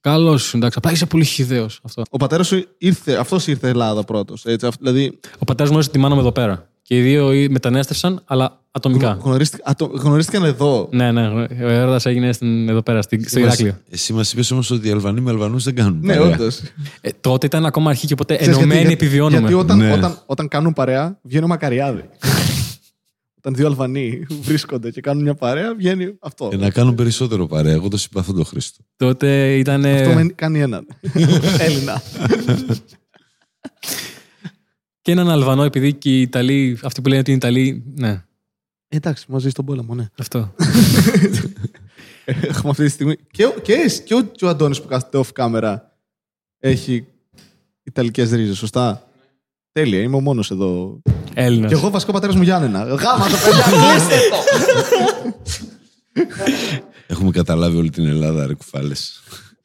Καλώ 0.00 0.38
σου, 0.38 0.56
εντάξει. 0.56 0.78
Απλά 0.78 0.92
είσαι 0.92 1.06
πολύ 1.06 1.24
χιδαίο 1.24 1.64
αυτό. 1.82 2.02
Ο 2.10 2.16
πατέρας 2.16 2.46
σου 2.46 2.64
ήρθε, 2.78 3.12
αυτός 3.14 3.46
ήρθε 3.46 3.68
Ελλάδα 3.68 4.02
πρώτος. 4.04 4.44
Δηλαδή 4.80 5.18
Ο 5.38 5.44
πατέρας 5.44 5.70
μου 5.72 5.78
έζησε 5.78 5.92
τη 5.92 5.98
μάνα 5.98 6.14
μου 6.14 6.20
εδώ 6.20 6.32
πέρα. 6.32 6.68
Και 6.82 6.96
οι 6.98 7.00
δύο 7.02 7.50
μετανέστευσαν, 7.50 8.22
αλλά 8.24 8.57
ατομικά. 8.70 9.18
γνωρίστηκαν, 9.22 9.70
α, 9.70 9.74
το- 9.74 9.90
γνωρίστηκαν 9.94 10.44
εδώ. 10.44 10.88
Ναι, 10.92 11.12
ναι. 11.12 11.26
Ο 11.40 11.46
έρωτας 11.68 12.06
έγινε 12.06 12.32
στην, 12.32 12.68
εδώ 12.68 12.82
πέρα, 12.82 13.02
στη- 13.02 13.28
στο 13.28 13.38
Ηράκλειο. 13.40 13.78
Εσύ 13.90 14.12
μας 14.12 14.32
είπες 14.32 14.50
όμως 14.50 14.70
ότι 14.70 14.88
οι 14.88 14.90
Αλβανοί 14.90 15.20
με 15.20 15.30
Αλβανούς 15.30 15.64
δεν 15.64 15.74
κάνουν. 15.74 15.98
Ναι, 16.02 16.16
παρέα. 16.16 16.34
όντως. 16.34 16.60
Ε, 17.00 17.10
τότε 17.20 17.46
ήταν 17.46 17.66
ακόμα 17.66 17.90
αρχή 17.90 18.06
και 18.06 18.12
οπότε 18.12 18.34
ενωμένοι 18.34 18.92
επιβιώνουμε. 18.92 19.38
Γιατί 19.38 19.54
όταν, 19.54 19.78
Ναι. 19.78 19.92
όταν, 19.92 20.22
όταν 20.26 20.48
κάνουν 20.48 20.72
παρέα, 20.72 21.18
βγαίνει 21.22 21.44
ο 21.44 21.48
Μακαριάδη. 21.48 22.02
όταν 23.38 23.54
δύο 23.54 23.66
Αλβανοί 23.66 24.26
βρίσκονται 24.42 24.90
και 24.90 25.00
κάνουν 25.00 25.22
μια 25.22 25.34
παρέα, 25.34 25.74
βγαίνει 25.74 26.14
αυτό. 26.20 26.48
Ε, 26.52 26.56
να 26.56 26.70
κάνουν 26.70 26.94
περισσότερο 26.94 27.46
παρέα. 27.46 27.72
Εγώ 27.72 27.88
το 27.88 27.96
συμπαθώ 27.96 28.32
τον 28.32 28.44
Χρήστο. 28.44 28.84
Τότε 28.96 29.56
ήταν. 29.58 29.84
Αυτό 29.84 30.10
με 30.12 30.26
κάνει 30.34 30.60
έναν. 30.60 30.86
Έλληνα. 31.66 32.02
Και 35.02 35.12
έναν 35.12 35.30
Αλβανό, 35.30 35.62
επειδή 35.62 35.92
και 35.92 36.10
οι 36.10 36.20
Ιταλοί, 36.20 36.78
αυτοί 36.82 37.00
που 37.02 37.08
λένε 37.08 37.20
ότι 37.20 37.30
είναι 37.30 37.38
Ιταλοί. 37.42 37.84
Ναι, 37.94 38.22
Εντάξει, 38.88 39.24
μαζί 39.28 39.48
στον 39.50 39.64
πόλεμο, 39.64 39.94
ναι. 39.94 40.06
αυτό. 40.18 40.54
Έχουμε 42.24 42.70
αυτή 42.70 42.84
τη 42.84 42.90
στιγμή. 42.90 43.16
Και, 43.30 43.44
ο- 43.44 43.54
και, 43.62 43.72
εσύ- 43.72 44.02
και 44.02 44.14
ο, 44.14 44.22
και 44.22 44.44
ο 44.44 44.48
Αντώνης 44.48 44.80
που 44.80 44.86
κάθεται 44.88 45.20
off 45.24 45.42
camera 45.42 45.76
έχει 46.58 47.06
Ιταλικές 47.82 48.30
ρίζες, 48.30 48.56
σωστά; 48.58 49.08
Τέλεια, 49.72 50.00
είμαι 50.00 50.16
ο 50.16 50.20
μόνος 50.20 50.50
εδώ. 50.50 51.02
Έλληνας. 51.34 51.70
Και 51.70 51.76
εγώ 51.76 51.90
βασικό 51.90 52.12
πατέρας 52.12 52.34
μου 52.36 52.42
Γιάννενα. 52.42 52.84
Γάμα 52.84 53.26
το 53.28 53.36
παιδιά, 53.44 53.64
κλείστε 53.92 54.16
το! 54.30 54.36
Έχουμε 57.06 57.30
καταλάβει 57.30 57.76
όλη 57.76 57.90
την 57.90 58.06
Ελλάδα, 58.06 58.46
ρε 58.46 58.54
κουφάλες. 58.54 59.22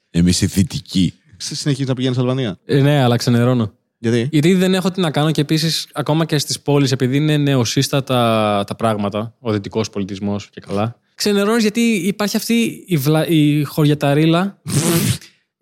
Εμείς 0.09 0.41
οι 0.41 0.45
δυτικοί. 0.45 1.13
Συνεχίζεις 1.37 1.87
να 1.87 1.93
πηγαίνεις 1.95 2.17
Αλβανία; 2.17 2.57
Ε, 2.65 2.81
ναι, 2.81 3.01
αλλά 3.03 3.15
ξενερώνω. 3.15 3.73
Γιατί; 4.09 4.27
Γιατί 4.31 4.53
δεν 4.53 4.73
έχω 4.73 4.91
τι 4.91 5.01
να 5.01 5.11
κάνω 5.11 5.31
και 5.31 5.41
επίσης 5.41 5.87
ακόμα 5.93 6.25
και 6.25 6.37
στις 6.37 6.59
πόλεις, 6.59 6.91
επειδή 6.91 7.17
είναι 7.17 7.37
νεοσύστατα 7.37 8.63
τα 8.67 8.75
πράγματα, 8.75 9.35
ο 9.39 9.51
δυτικός 9.51 9.89
πολιτισμός 9.89 10.49
και 10.49 10.61
καλά. 10.61 10.99
Ξενερώνεις 11.15 11.61
γιατί 11.61 11.81
υπάρχει 11.81 12.37
αυτή 12.37 12.83
η, 12.87 12.97
βλα... 12.97 13.27
η 13.27 13.63
χωριαταρίλα 13.63 14.61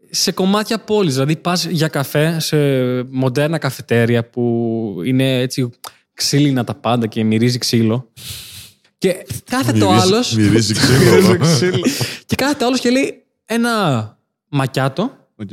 σε 0.10 0.32
κομμάτια 0.32 0.80
πόλης. 0.80 1.14
Δηλαδή 1.14 1.36
πας 1.36 1.66
για 1.66 1.88
καφέ 1.88 2.40
σε 2.40 2.58
μοντέρνα 3.04 3.58
καφετέρια 3.58 4.30
που 4.30 4.96
είναι 5.06 5.40
έτσι 5.40 5.70
ξύλινα 6.14 6.64
τα 6.64 6.74
πάντα 6.74 7.08
και 7.08 7.24
μυρίζει 7.24 7.58
ξύλο. 7.58 8.12
Και 8.98 9.26
κάθεται 9.50 9.84
ο 9.84 9.92
άλλος. 9.92 10.18
Μυρίζει 10.38 10.74
ξύλο. 10.74 11.38
και 12.26 12.36
κάθεται 12.36 12.64
ο 12.64 12.68
άλλος 12.68 12.80
και 12.80 12.90
λέει 12.90 13.24
ένα 13.46 14.18
μακιάτο 14.48 15.12
Οκ. 15.36 15.50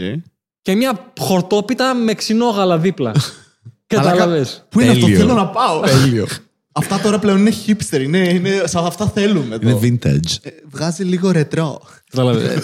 Και 0.69 0.77
μια 0.77 1.13
χορτόπιτα 1.19 1.95
με 1.95 2.15
ξινόγαλα 2.15 2.79
δίπλα. 2.79 3.13
Κατάλαβε. 3.87 4.47
Πού 4.69 4.81
είναι 4.81 4.91
αυτό, 4.91 5.05
Τέλειο. 5.05 5.19
θέλω 5.19 5.35
να 5.35 5.47
πάω. 5.47 5.81
Τέλειο. 5.81 6.27
Αυτά 6.81 7.01
τώρα 7.01 7.19
πλέον 7.19 7.39
είναι 7.39 7.53
hipster, 7.67 8.01
είναι, 8.01 8.19
είναι, 8.19 8.63
σε 8.65 8.79
αυτά 8.79 9.07
θέλουμε 9.07 9.55
εδώ. 9.55 9.69
Είναι 9.69 9.79
vintage. 9.83 10.37
Ε, 10.43 10.51
βγάζει 10.71 11.05
λίγο 11.05 11.31
ρετρό. 11.31 11.81
Κατάλαβε. 12.11 12.63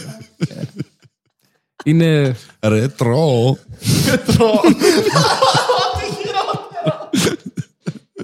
Είναι. 1.85 2.37
Ρετρό. 2.61 3.59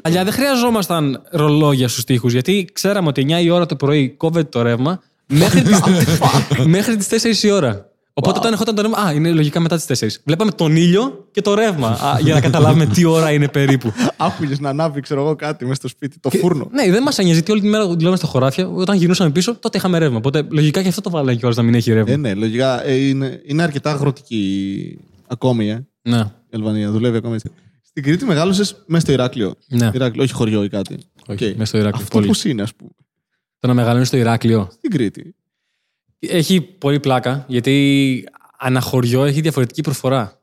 Αλλιά 0.03 0.25
δεν 0.25 0.33
χρειαζόμασταν 0.33 1.23
ρολόγια 1.31 1.89
στους 1.89 2.05
τοίχου, 2.05 2.29
γιατί 2.29 2.69
ξέραμε 2.73 3.09
ότι 3.09 3.27
9 3.29 3.43
η 3.43 3.51
ώρα 3.51 3.67
το 3.67 3.77
πρωί 3.77 4.11
κόβεται 4.11 4.49
το 4.49 4.63
ρεύμα 4.63 5.03
μέχρι 5.27 5.63
τις, 5.63 5.81
μέχρι 6.65 6.97
τις 6.97 7.41
4 7.41 7.45
η 7.45 7.51
ώρα. 7.51 7.90
Οπότε 8.13 8.39
όταν 8.39 8.53
ερχόταν 8.53 8.75
το 8.75 8.83
ρεύμα. 8.83 8.99
Α, 8.99 9.13
είναι 9.13 9.33
λογικά 9.33 9.61
μετά 9.61 9.77
τις 9.77 10.01
4. 10.19 10.21
Βλέπαμε 10.25 10.51
τον 10.51 10.77
ήλιο 10.77 11.29
και 11.31 11.41
το 11.43 11.55
ρεύμα. 11.55 11.89
Α, 11.89 12.19
για 12.21 12.35
να 12.35 12.41
καταλάβουμε 12.41 12.87
τι 12.87 13.05
ώρα 13.05 13.33
είναι 13.33 13.49
περίπου. 13.49 13.93
Άκουγες 14.17 14.61
να 14.61 14.69
ανάβει, 14.69 15.01
ξέρω 15.01 15.21
εγώ, 15.21 15.35
κάτι 15.37 15.65
μέσα 15.65 15.75
στο 15.77 15.89
σπίτι, 15.89 16.19
το 16.21 16.31
φούρνο. 16.31 16.69
Ναι, 16.73 16.91
δεν 16.91 17.03
μας 17.03 17.19
ένοιαζε 17.19 17.35
γιατί 17.37 17.53
όλη 17.53 17.61
τη 17.61 17.67
μέρα 17.69 17.87
δουλεύαμε 17.87 18.17
στα 18.17 18.27
χωράφια. 18.27 18.69
Όταν 18.69 18.97
γυρνούσαμε 18.97 19.31
πίσω, 19.31 19.55
τότε 19.57 19.79
είχαμε 19.79 19.99
ρεύμα. 19.99 20.17
Οπότε 20.17 20.47
λογικά 20.51 20.83
και 20.83 20.89
αυτό 20.89 21.01
το 21.01 21.11
βάλανε 21.11 21.35
κιόλας 21.37 21.57
να 21.57 21.63
μην 21.63 21.75
έχει 21.75 21.93
ρεύμα. 21.93 22.13
Ε, 22.13 22.17
ναι, 22.17 22.35
λογικά 22.35 22.85
ε, 22.87 22.95
είναι, 22.95 23.41
είναι 23.45 23.63
αρκετά 23.63 23.91
αγροτική 23.91 24.99
ακόμη, 25.27 25.71
ε, 25.71 25.87
Ναι. 26.03 26.19
η 26.19 26.55
Αλβανία. 26.55 26.91
Δουλεύει 26.91 27.17
ακόμη 27.17 27.35
έτσι. 27.35 27.51
Στην 27.83 28.03
Κρήτη 28.03 28.25
μεγάλωσες 28.25 28.83
μέσα 28.87 29.03
στο 29.03 29.13
Ηράκλειο. 29.13 29.55
Ναι. 29.69 29.91
Ηράκλειο, 29.95 30.23
όχι 30.23 30.33
χωριό 30.33 30.63
ή 30.65 30.69
κάτι. 30.69 30.99
Όχι, 31.27 31.45
Οκ. 31.45 31.51
μέσα 31.51 31.65
στο 31.65 31.79
Ηράκλειο, 31.79 32.03
Αυτό 32.05 32.17
πόλη. 32.17 32.27
πώς 32.27 32.45
είναι, 32.45 32.63
ας 32.63 32.75
πούμε; 32.75 32.91
Το 33.59 33.67
να 33.67 33.75
μεγαλώνεις 33.75 34.09
στο 34.09 34.17
Ηράκλειο. 34.17 34.69
Στην 34.73 34.91
Κρήτη. 34.91 35.35
Έχει 36.21 36.61
πολύ 36.61 37.01
πλάκα 37.01 37.45
γιατί 37.49 38.25
ανά 38.59 38.81
χωριό 38.81 39.25
έχει 39.25 39.41
διαφορετική 39.41 39.81
προφορά. 39.81 40.41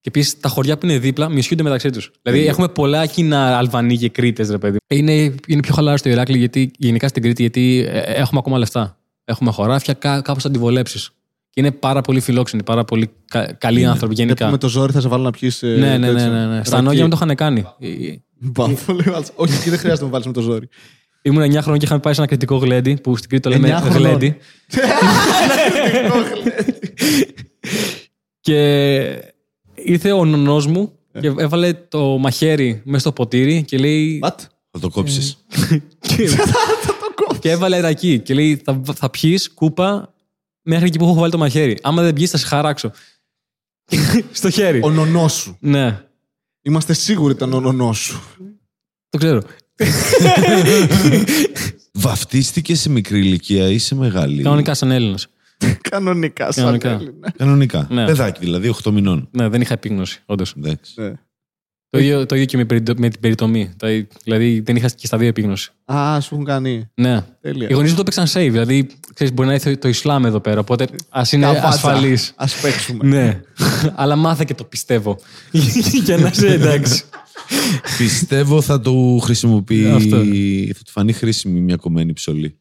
Και 0.00 0.08
επίσης 0.08 0.40
τα 0.40 0.48
χωριά 0.48 0.78
που 0.78 0.86
είναι 0.86 0.98
δίπλα 0.98 1.28
μισιούνται 1.28 1.62
μεταξύ 1.62 1.90
τους. 1.90 2.10
Δηλαδή 2.22 2.46
έχουμε 2.46 2.68
πολλά 2.68 3.06
κοινά 3.06 3.56
Αλβανοί 3.56 3.96
και 3.98 4.08
Κρήτες, 4.08 4.50
ρε 4.50 4.58
παιδί. 4.58 4.76
Είναι, 4.86 5.34
είναι 5.46 5.60
πιο 5.62 5.74
χαλαρό 5.74 5.96
στο 5.96 6.08
Ηράκλειο 6.08 6.38
γιατί, 6.38 6.70
γενικά 6.78 7.08
στην 7.08 7.22
Κρήτη 7.22 7.40
γιατί 7.42 7.86
ε, 7.88 7.98
έχουμε 7.98 8.38
ακόμα 8.38 8.58
λεφτά. 8.58 8.98
Έχουμε 9.24 9.50
χωράφια, 9.50 9.94
κά, 9.94 10.20
κάπως 10.20 10.42
θα 10.42 10.50
τη 10.50 10.58
βολέψει. 10.58 11.10
Και 11.50 11.60
είναι 11.60 11.70
πάρα 11.70 12.00
πολύ 12.00 12.20
φιλόξενοι, 12.20 12.62
πάρα 12.62 12.84
πολύ 12.84 13.10
κα, 13.24 13.52
καλοί 13.52 13.86
άνθρωποι 13.86 14.14
Και 14.14 14.22
γενικά. 14.22 14.50
με 14.50 14.58
το 14.58 14.68
ζόρι 14.68 14.92
θα 14.92 15.00
σε 15.00 15.08
βάλω 15.08 15.22
να 15.22 15.30
πιεις. 15.30 15.62
Ναι, 15.62 15.76
ναι, 15.76 16.12
ναι, 16.12 16.28
ναι, 16.28 16.46
ναι. 16.46 16.64
Στα 16.64 16.82
νόγια 16.82 17.02
μου 17.02 17.08
το 17.08 17.18
είχαν 17.22 17.34
κάνει. 17.36 17.64
Ε, 17.78 17.86
Όχι, 19.34 19.54
εκεί 19.54 19.70
δεν 19.70 19.78
χρειάζεται 19.78 20.00
να 20.00 20.04
με 20.04 20.10
βάλεις 20.10 20.26
με 20.26 20.32
το 20.32 20.40
ζόρι. 20.40 20.68
Ήμουν 21.28 21.42
9 21.42 21.50
χρόνια 21.60 21.76
και 21.76 21.84
είχαμε 21.84 22.00
πάει 22.00 22.14
σε 22.14 22.20
ένα 22.20 22.28
κριτικό 22.28 22.56
γλέντι 22.56 23.00
που 23.00 23.16
στην 23.16 23.28
Κρήτη 23.28 23.42
το 23.42 23.48
λέμε 23.50 23.68
Εννιά 23.68 23.82
χρονών. 23.90 24.02
γλέντι. 24.02 24.36
και 28.40 29.30
ήρθε 29.74 30.12
ο 30.12 30.24
νονός 30.24 30.66
μου 30.66 30.92
και 31.20 31.26
έβαλε 31.38 31.72
το 31.72 32.18
μαχαίρι 32.18 32.80
μέσα 32.84 32.98
στο 33.00 33.12
ποτήρι 33.12 33.62
και 33.62 33.78
λέει. 33.78 34.20
What? 34.24 34.34
Θα 34.70 34.78
το 34.80 34.88
κόψεις. 34.88 35.44
και, 36.00 36.16
και 37.40 37.50
έβαλε 37.50 37.80
ρακί 37.80 38.18
και 38.18 38.34
λέει: 38.34 38.60
Θα, 38.64 38.80
θα 38.94 39.10
πιεις 39.10 39.50
κούπα 39.50 40.14
μέχρι 40.62 40.86
εκεί 40.86 40.98
που 40.98 41.04
έχω 41.04 41.14
βάλει 41.14 41.32
το 41.32 41.38
μαχαίρι. 41.38 41.78
Άμα 41.82 42.02
δεν 42.02 42.12
πιεις, 42.12 42.30
θα 42.30 42.36
σε 42.36 42.46
χαράξω. 42.46 42.90
στο 44.32 44.50
χέρι. 44.50 44.80
Ο 44.82 44.90
νονός 44.90 45.32
σου. 45.32 45.56
ναι, 45.60 46.02
Είμαστε 46.62 46.92
σίγουροι 46.92 47.34
ήταν 47.34 47.52
ο 47.52 47.60
νονός 47.60 47.98
σου. 47.98 48.20
το 49.08 49.18
ξέρω. 49.18 49.42
Βαφτίστηκε 51.92 52.74
σε 52.74 52.90
μικρή 52.90 53.18
ηλικία 53.18 53.68
ή 53.68 53.78
σε 53.78 53.94
μεγάλη; 53.94 54.42
Κανονικά 54.42 54.74
σαν 54.74 54.90
Έλληνας. 54.90 55.26
Κανονικά, 55.90 56.52
σαν 56.52 56.64
Κανονικά. 56.64 56.90
Έλληνα. 56.90 57.32
Κανονικά. 57.36 57.86
Ναι. 57.90 58.04
Παιδάκι 58.04 58.40
δηλαδή, 58.40 58.74
8 58.82 58.90
μηνών. 58.90 59.28
Ναι, 59.30 59.48
δεν 59.48 59.60
είχα 59.60 59.74
επίγνωση, 59.74 60.22
όντως. 60.26 60.54
Εντάξει. 60.56 61.00
Ναι. 61.00 61.12
Το 61.90 61.98
ίδιο, 61.98 62.26
το 62.26 62.34
ίδιο 62.34 62.46
και 62.46 62.56
με, 62.56 62.64
περιτο- 62.64 62.94
με 62.96 63.08
την 63.08 63.20
περιτομή. 63.20 63.70
Τα- 63.76 64.06
Δηλαδή 64.24 64.60
δεν 64.60 64.76
είχα 64.76 64.88
και 64.88 65.06
στα 65.06 65.18
δύο 65.18 65.28
επίγνωση. 65.28 65.70
Α, 65.92 66.20
σου 66.20 66.28
έχουν 66.34 66.44
κάνει. 66.46 66.88
Ναι. 66.94 67.20
Τέλεια. 67.40 67.68
Οι 67.70 67.72
γονείς 67.72 67.90
μου 67.90 67.96
το 67.96 68.02
παίξαν 68.02 68.26
save. 68.26 68.48
Δηλαδή, 68.50 68.86
ξέρεις, 69.14 69.32
μπορεί 69.34 69.48
να 69.48 69.54
έρθει 69.54 69.76
το 69.76 69.88
Ισλάμ 69.88 70.24
εδώ 70.26 70.40
πέρα. 70.40 70.60
Οπότε 70.60 70.86
ας 71.08 71.32
είναι 71.32 71.46
ασφαλής. 71.46 72.32
Α 72.36 72.44
παίξουμε. 72.62 73.04
ναι. 73.08 73.40
Αλλά 73.94 74.16
μάθε 74.16 74.44
και 74.46 74.54
το 74.54 74.64
πιστεύω. 74.64 75.18
Για 76.04 76.16
να 76.16 76.28
είσαι 76.28 76.46
εντάξει. 76.48 77.02
Πιστεύω 77.98 78.60
θα 78.60 78.80
του 78.80 79.18
χρησιμοποιεί. 79.20 79.86
Αυτό. 79.90 80.16
θα 80.74 80.82
του 80.84 80.90
φανεί 80.90 81.12
χρήσιμη 81.12 81.60
μια 81.60 81.76
κομμένη 81.76 82.12
ψωλή. 82.12 82.58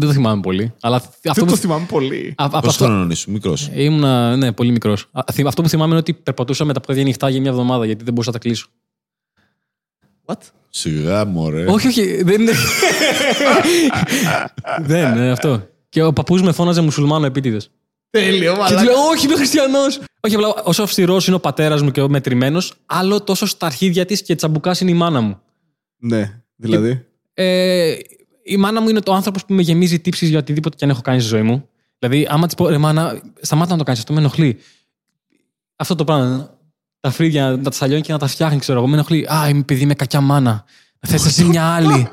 Δεν 0.00 0.08
το 0.08 0.14
θυμάμαι 0.14 0.40
πολύ. 0.40 0.72
Αλλά 0.80 0.96
αυτό 0.96 1.18
Δεν 1.22 1.44
που. 1.44 1.50
το 1.50 1.56
θυμάμαι 1.56 1.86
πολύ. 1.88 2.34
α- 2.36 2.44
από 2.44 2.60
Πώ 2.60 2.68
αυτό... 2.68 2.84
χρόνο 2.84 3.06
ήσουν, 3.10 3.32
μικρό. 3.32 3.56
Ήμουνα, 3.74 4.36
ναι, 4.36 4.52
πολύ 4.52 4.70
μικρός. 4.70 5.06
Αυτό 5.44 5.62
που 5.62 5.68
θυμάμαι 5.68 5.90
είναι 5.90 5.98
ότι 5.98 6.12
περπατούσα 6.14 6.64
με 6.64 6.72
τα 6.72 6.80
πόδια 6.80 7.02
ανοιχτά 7.02 7.28
για 7.28 7.40
μια 7.40 7.50
εβδομάδα 7.50 7.84
γιατί 7.86 8.04
δεν 8.04 8.12
μπορούσα 8.12 8.30
να 8.32 8.38
τα 8.38 8.42
κλείσω. 8.48 8.66
What? 10.24 10.36
Σιγά, 10.68 11.24
μωρέ. 11.24 11.64
όχι, 11.68 11.86
όχι. 11.86 12.22
Δεν 12.22 12.40
είναι. 12.40 12.52
δεν 14.80 15.12
είναι 15.16 15.30
αυτό. 15.30 15.68
Και 15.88 16.02
ο 16.02 16.12
παππούς 16.12 16.42
με 16.42 16.52
φώναζε 16.52 16.80
μουσουλμάνο 16.80 17.26
επίτηδες. 17.26 17.70
Τέλειο, 18.10 18.56
Και 18.68 18.74
του 18.74 18.84
λέω, 18.84 18.94
Όχι, 19.12 19.26
είμαι 19.26 19.36
χριστιανός. 19.36 20.00
Όχι, 20.20 20.34
απλά 20.34 20.48
όσο 20.64 20.82
αυστηρός 20.82 21.26
είναι 21.26 21.36
ο 21.36 21.40
πατέρας 21.40 21.82
μου 21.82 21.90
και 21.90 22.00
ο 22.00 22.08
μετρημένος, 22.08 22.74
άλλο 22.86 23.20
τόσο 23.22 23.46
στα 23.46 23.66
αρχίδια 23.66 24.04
της 24.06 24.22
και 24.22 24.34
τσαμπουκάς 24.34 24.80
είναι 24.80 24.90
η 24.90 24.94
μάνα 24.94 25.20
μου. 25.20 25.40
Ναι, 25.96 26.40
δηλαδή. 26.56 27.04
Ε, 27.34 27.94
η 28.42 28.56
μάνα 28.56 28.80
μου 28.80 28.88
είναι 28.88 29.00
το 29.00 29.12
άνθρωπος 29.12 29.44
που 29.44 29.54
με 29.54 29.62
γεμίζει 29.62 30.00
τύψεις 30.00 30.28
για 30.28 30.38
οτιδήποτε 30.38 30.76
και 30.76 30.84
αν 30.84 30.90
έχω 30.90 31.00
κάνει 31.00 31.20
στη 31.20 31.28
ζωή 31.28 31.42
μου. 31.42 31.68
Δηλαδή, 31.98 32.26
άμα 32.30 32.46
της 32.46 32.54
πω, 32.54 32.68
ρε 32.68 32.78
μάνα, 32.78 33.20
σταμάτα 33.40 33.70
να 33.70 33.78
το 33.78 33.84
κάνεις, 33.84 34.00
αυτό 34.00 34.12
με 34.12 34.18
ενοχλεί. 34.18 34.58
Αυτό 35.76 35.94
το 35.94 36.04
πράγμα. 36.04 36.50
Τα 37.00 37.10
φρύδια 37.10 37.50
να 37.50 37.62
τα 37.62 37.70
σαλιώνει 37.70 38.02
και 38.02 38.12
να 38.12 38.18
τα 38.18 38.26
φτιάχνει, 38.26 38.58
ξέρω 38.58 38.78
εγώ. 38.78 38.88
Με 38.88 38.94
ενοχλεί. 38.94 39.26
Α, 39.32 39.48
είμαι 39.48 39.62
παιδί 39.62 39.86
με 39.86 39.94
κακιά 39.94 40.20
μάνα. 40.20 40.64
Θες 41.06 41.26
εσύ 41.26 41.44
μια 41.44 41.64
άλλη. 41.64 42.08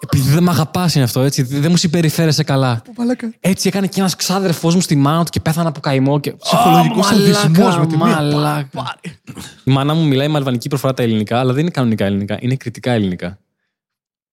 Επειδή 0.00 0.30
δεν 0.30 0.42
με 0.42 0.50
αγαπάς 0.50 0.94
είναι 0.94 1.04
αυτό, 1.04 1.20
έτσι. 1.20 1.42
Δεν 1.42 1.70
μου 1.70 1.76
συμπεριφέρεσαι 1.76 2.42
καλά. 2.42 2.82
Μαλάκα. 2.96 3.34
Έτσι 3.40 3.68
έκανε 3.68 3.86
και 3.86 4.00
ένας 4.00 4.16
ξάδερφός 4.16 4.74
μου 4.74 4.80
στη 4.80 4.96
μάνα 4.96 5.24
του 5.24 5.30
και 5.30 5.40
πέθανα 5.40 5.68
από 5.68 5.80
καημό. 5.80 6.20
Και... 6.20 6.32
Ψυχολογικός 6.32 7.10
Ω, 7.10 7.14
μαλάκα, 7.14 7.34
σαδισμός 7.34 7.78
με 7.78 7.86
τη 7.86 7.96
μία. 7.96 8.06
μαλάκα. 8.06 8.96
Η 9.64 9.70
μάνα 9.70 9.94
μου 9.94 10.06
μιλάει 10.06 10.28
με 10.28 10.36
αλβανική 10.36 10.68
προφορά 10.68 10.94
τα 10.94 11.02
ελληνικά, 11.02 11.38
αλλά 11.38 11.52
δεν 11.52 11.62
είναι 11.62 11.70
κανονικά 11.70 12.04
ελληνικά. 12.04 12.38
Είναι 12.40 12.56
κριτικά 12.56 12.92
ελληνικά. 12.92 13.38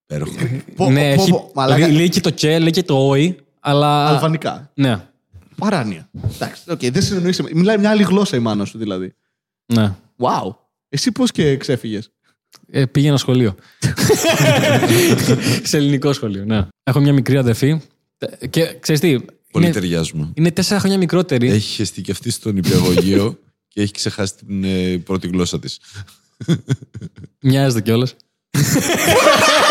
Υπέροχο. 0.04 0.32
Πω, 0.76 0.90
ναι, 0.90 1.14
πω, 1.14 1.22
έχει, 1.22 1.30
πω, 1.30 1.50
μαλάκα. 1.54 1.76
δηλαδή, 1.76 1.94
λέει 1.96 2.08
και 2.08 2.20
το 2.20 2.30
και, 2.30 2.58
λέει 2.58 2.70
και 2.70 2.82
το 2.82 3.08
όι, 3.08 3.36
αλλά. 3.60 4.06
Αλβανικά. 4.08 4.70
Ναι, 4.74 5.06
Παράνοια. 5.56 6.10
Εντάξει, 6.34 6.62
οκ, 6.70 6.78
δεν 6.80 7.02
συνεννοείσαι. 7.02 7.44
Μιλάει 7.54 7.78
μια 7.78 7.90
άλλη 7.90 8.02
γλώσσα 8.02 8.36
η 8.36 8.40
μάνα 8.40 8.64
σου 8.64 8.78
δηλαδή. 8.78 9.14
ναι. 9.66 9.94
Wow. 10.18 10.54
Εσύ 10.88 11.12
πώς 11.12 11.30
και 11.30 11.56
ξέφυγες; 11.56 12.10
Ε, 12.70 12.84
πήγαινα 12.86 13.16
σχολείο. 13.16 13.54
Σε 15.62 15.76
ελληνικό 15.76 16.12
σχολείο, 16.12 16.44
ναι. 16.44 16.66
Έχω 16.82 17.00
μια 17.00 17.12
μικρή 17.12 17.36
αδερφή. 17.36 17.80
ε, 18.38 18.46
Και 18.46 18.76
ξέρεις 18.80 19.00
τι. 19.00 19.16
Πολύ 19.50 19.64
Είναι, 19.64 19.74
ταιριάζουμε. 19.74 20.30
είναι 20.34 20.50
τέσσερα 20.50 20.80
χρόνια 20.80 20.98
μικρότερη. 20.98 21.48
Έχει 21.50 21.74
χεστεί 21.74 22.02
και 22.02 22.10
αυτή 22.10 22.30
στο 22.30 22.56
νηπιαγωγείο 22.56 23.38
και 23.68 23.80
έχει 23.82 23.92
ξεχάσει 23.92 24.34
την 24.34 24.64
ε, 24.64 24.98
πρώτη 24.98 25.28
γλώσσα 25.28 25.58
της. 25.58 25.80
Μοιάζεται 27.40 27.80
κιόλας. 27.80 28.14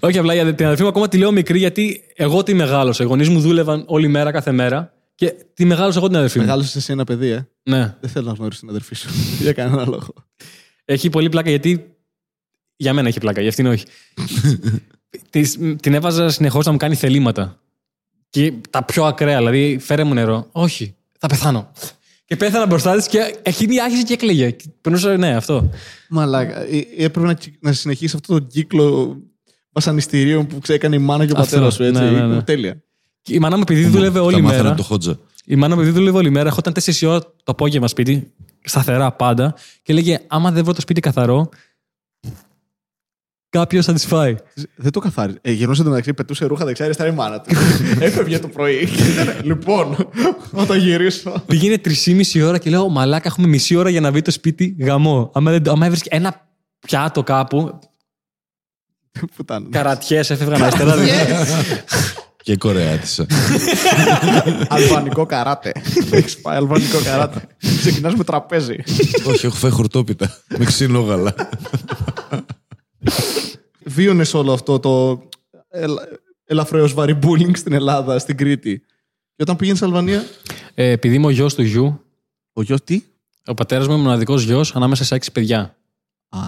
Όχι, 0.00 0.18
απλά 0.18 0.34
για 0.34 0.54
την 0.54 0.64
αδερφή 0.64 0.82
μου 0.82 0.88
ακόμα 0.88 1.08
τη 1.08 1.18
λέω 1.18 1.32
μικρή 1.32 1.58
γιατί 1.58 2.02
εγώ 2.14 2.42
τη 2.42 2.54
μεγάλωσα. 2.54 3.04
Οι 3.04 3.06
γονείς 3.06 3.28
μου 3.28 3.40
δούλευαν 3.40 3.84
όλη 3.86 4.08
μέρα, 4.08 4.30
κάθε 4.30 4.52
μέρα 4.52 4.92
και 5.14 5.34
τη 5.54 5.64
μεγάλωσα 5.64 5.98
εγώ 5.98 6.06
την 6.06 6.16
αδερφή 6.16 6.38
μου. 6.38 6.44
Μεγάλωσες 6.44 6.76
εσύ 6.76 6.92
ένα 6.92 7.04
παιδί, 7.04 7.28
ε; 7.28 7.48
Ναι. 7.62 7.96
Δεν 8.00 8.10
θέλω 8.10 8.26
να 8.26 8.32
γνωρίσω 8.32 8.60
την 8.60 8.68
αδερφή 8.68 8.94
σου. 8.94 9.08
Για 9.42 9.52
κανένα 9.52 9.84
λόγο. 9.86 10.14
Έχει 10.84 11.10
πολύ 11.10 11.28
πλάκα 11.28 11.48
γιατί. 11.50 11.92
Για 12.76 12.92
μένα 12.92 13.08
έχει 13.08 13.20
πλάκα, 13.20 13.40
για 13.40 13.48
αυτήν 13.48 13.66
όχι. 13.66 13.84
Της- 15.30 15.58
την 15.80 15.94
έβαζα 15.94 16.28
συνεχώς 16.28 16.66
να 16.66 16.72
μου 16.72 16.78
κάνει 16.78 16.94
θελήματα. 16.94 17.60
Και 18.30 18.52
τα 18.70 18.84
πιο 18.84 19.04
ακραία, 19.04 19.36
δηλαδή 19.38 19.78
φέρε 19.80 20.04
μου 20.04 20.14
νερό. 20.14 20.48
Όχι, 20.52 20.94
θα 21.18 21.26
πεθάνω. 21.26 21.72
Και 22.28 22.36
πέθανα 22.36 22.66
μπροστά 22.66 22.96
της 22.96 23.06
και 23.08 23.36
εκείνη 23.42 23.80
άρχισε 23.80 24.02
και 24.02 24.12
έκλαιγε. 24.12 24.50
Και 24.50 24.64
Περνούσα, 24.80 25.16
ναι, 25.16 25.34
αυτό. 25.36 25.70
Μαλάκα. 26.08 26.60
Ε, 26.62 26.76
ε, 26.76 27.04
Έπρεπε 27.04 27.26
να, 27.26 27.34
κυ- 27.34 27.54
να 27.60 27.72
συνεχίσει 27.72 28.16
αυτό 28.16 28.34
το 28.38 28.46
κύκλο 28.46 29.16
βασανιστήριων 29.72 30.46
που 30.46 30.58
ξέκανε 30.58 30.96
η 30.96 30.98
μάνα 30.98 31.26
και 31.26 31.32
ο 31.32 31.38
Αυτό, 31.38 31.50
πατέρας 31.54 31.74
σου. 31.74 31.82
Έτσι. 31.82 32.02
ναι, 32.02 32.10
ναι, 32.10 32.26
ναι. 32.26 32.42
Τέλεια. 32.42 32.82
Και 33.22 33.34
η 33.34 33.38
μάνα 33.38 33.56
μου, 33.56 33.62
επειδή 33.62 33.84
δούλευε 33.84 34.18
όλη 34.18 34.34
Τα 34.36 34.40
μάθανε 34.42 34.56
μέρα. 34.62 34.68
από 34.72 34.76
το 34.82 34.86
Χότζα. 34.88 35.18
Η 35.44 35.56
μάνα 35.56 35.74
μου, 35.74 35.80
επειδή 35.80 35.96
δούλευε 35.96 36.16
όλη 36.18 36.30
μέρα, 36.30 36.46
ερχόταν 36.46 36.72
4 36.84 37.06
ώρα 37.08 37.20
το 37.20 37.32
απόγευμα 37.44 37.88
σπίτι, 37.88 38.32
σταθερά 38.64 39.12
πάντα, 39.12 39.54
και 39.82 39.92
λέγε: 39.92 40.18
Άμα 40.26 40.50
δεν 40.50 40.64
βρω 40.64 40.72
το 40.74 40.80
σπίτι 40.80 41.00
καθαρό, 41.00 41.48
κάποιος 43.50 43.84
θα 43.84 43.92
τη 43.92 44.06
φάει. 44.06 44.34
Δεν 44.76 44.92
το 44.92 45.00
καθάριζε. 45.00 45.38
Ε, 45.42 45.52
γυρνούσε 45.52 45.82
το 45.82 45.88
μεταξύ, 45.88 46.14
πετούσε 46.14 46.44
ρούχα 46.46 46.64
δεξιά-αριστερά 46.64 47.10
η 47.10 47.14
μάνα 47.14 47.40
του. 47.40 47.54
Έφευγε 48.06 48.38
το 48.38 48.48
πρωί. 48.48 48.88
λοιπόν, 49.42 49.96
όταν 50.52 50.78
γυρίσω. 50.78 51.42
Πήγαινε 51.46 51.80
3,5 51.84 52.42
ώρα 52.44 52.58
και 52.58 52.70
λέω: 52.70 52.88
Μαλάκα, 52.88 53.28
έχουμε 53.28 53.46
μισή 53.46 53.76
ώρα 53.76 53.90
για 53.90 54.00
να 54.00 54.10
βρει 54.10 54.22
το 54.22 54.30
σπίτι 54.30 54.76
γαμό. 54.80 55.30
Άμα, 55.34 55.50
δεν, 55.50 55.68
άμα 55.68 55.86
έβρισκε 55.86 56.08
ένα 56.12 56.48
πιάτο 56.86 57.22
κάπου, 57.22 57.78
Πουτάνα. 59.36 59.68
καρατιές 59.70 60.30
έφευγαν 60.30 60.62
αριστερά. 60.62 60.94
Και 62.42 62.56
Κορεάτισα. 62.56 63.26
Αλβανικό 64.68 65.26
καράτε. 65.26 65.72
Έχει 66.10 66.40
πάει 66.40 66.56
αλβανικό 66.56 66.98
καράτε. 67.04 67.40
Ξεκινάς 67.78 68.14
με 68.14 68.24
τραπέζι. 68.24 68.76
Όχι, 69.24 69.46
έχω 69.46 69.56
φάει 69.56 69.70
χορτόπιτα. 69.70 70.30
Με 70.58 70.64
ξύλο 70.64 71.00
γαλά. 71.00 71.34
Βίωνε 73.84 74.24
όλο 74.32 74.52
αυτό 74.52 74.78
το 74.78 75.22
ελα... 75.68 76.02
ελαφρέω 76.44 76.88
βαρύ 76.88 77.18
bullying 77.22 77.56
στην 77.56 77.72
Ελλάδα, 77.72 78.18
στην 78.18 78.36
Κρήτη. 78.36 78.78
Και 79.34 79.42
όταν 79.42 79.56
πήγαινε 79.56 79.76
στην 79.76 79.88
Αλβανία; 79.88 80.24
ε, 80.74 80.90
επειδή 80.90 81.14
είμαι 81.14 81.26
ο 81.26 81.30
γιος 81.30 81.54
του 81.54 81.62
γιου, 81.62 82.00
Ο 82.52 82.62
γιος 82.62 82.84
τι; 82.84 83.02
ο 83.46 83.54
πατέρας 83.54 83.86
μου 83.86 83.92
είναι 83.92 84.02
μοναδικός 84.02 84.42
γιος 84.42 84.76
ανάμεσα 84.76 85.04
σε 85.04 85.14
έξι 85.14 85.32
παιδιά. 85.32 85.76
Α, 86.28 86.38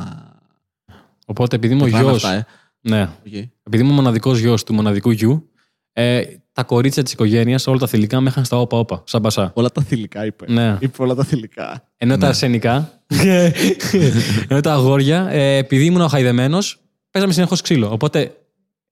Οπότε 1.27 1.57
επειδή 1.57 1.75
είμαι 1.75 1.83
ο 1.83 1.91
πάνε 1.91 2.05
γιος. 2.05 2.15
αυτά, 2.15 2.33
ε. 2.33 2.47
Ναι. 2.81 3.03
Οκ. 3.03 3.33
Επειδή 3.63 3.83
είμαι 3.83 3.93
ο 3.93 3.95
μοναδικός 3.95 4.39
γιος 4.39 4.65
του 4.65 4.75
μοναδικού 4.75 5.11
γιου, 5.11 5.51
ε, 5.93 6.23
τα 6.61 6.67
κορίτσια 6.67 7.03
της 7.03 7.13
οικογένειας, 7.13 7.67
όλα 7.67 7.79
τα 7.79 7.87
θηλυκά, 7.87 8.21
με 8.21 8.29
είχαν 8.29 8.45
στα 8.45 8.57
όπα-όπα, 8.61 9.03
σαν 9.07 9.21
πασά. 9.21 9.51
Όλα 9.55 9.71
τα 9.71 9.83
θηλυκά 9.83 10.27
είπε. 10.27 10.53
Ναι. 10.53 10.77
Είπε 10.81 11.03
όλα 11.03 11.15
τα 11.15 11.25
θηλυκά. 11.25 11.89
Ενώ 11.97 12.17
τα 12.19 12.27
αρσενικά, 12.27 13.03
ενώ 14.49 14.61
τα 14.61 14.73
αγόρια, 14.73 15.29
ε, 15.31 15.57
επειδή 15.57 15.85
ήμουν 15.85 16.01
ο 16.01 16.09
χαϊδεμένος, 16.09 16.81
παίζαμε 17.11 17.33
συνεχώς 17.35 17.61
ξύλο. 17.61 17.93
Οπότε 17.93 18.35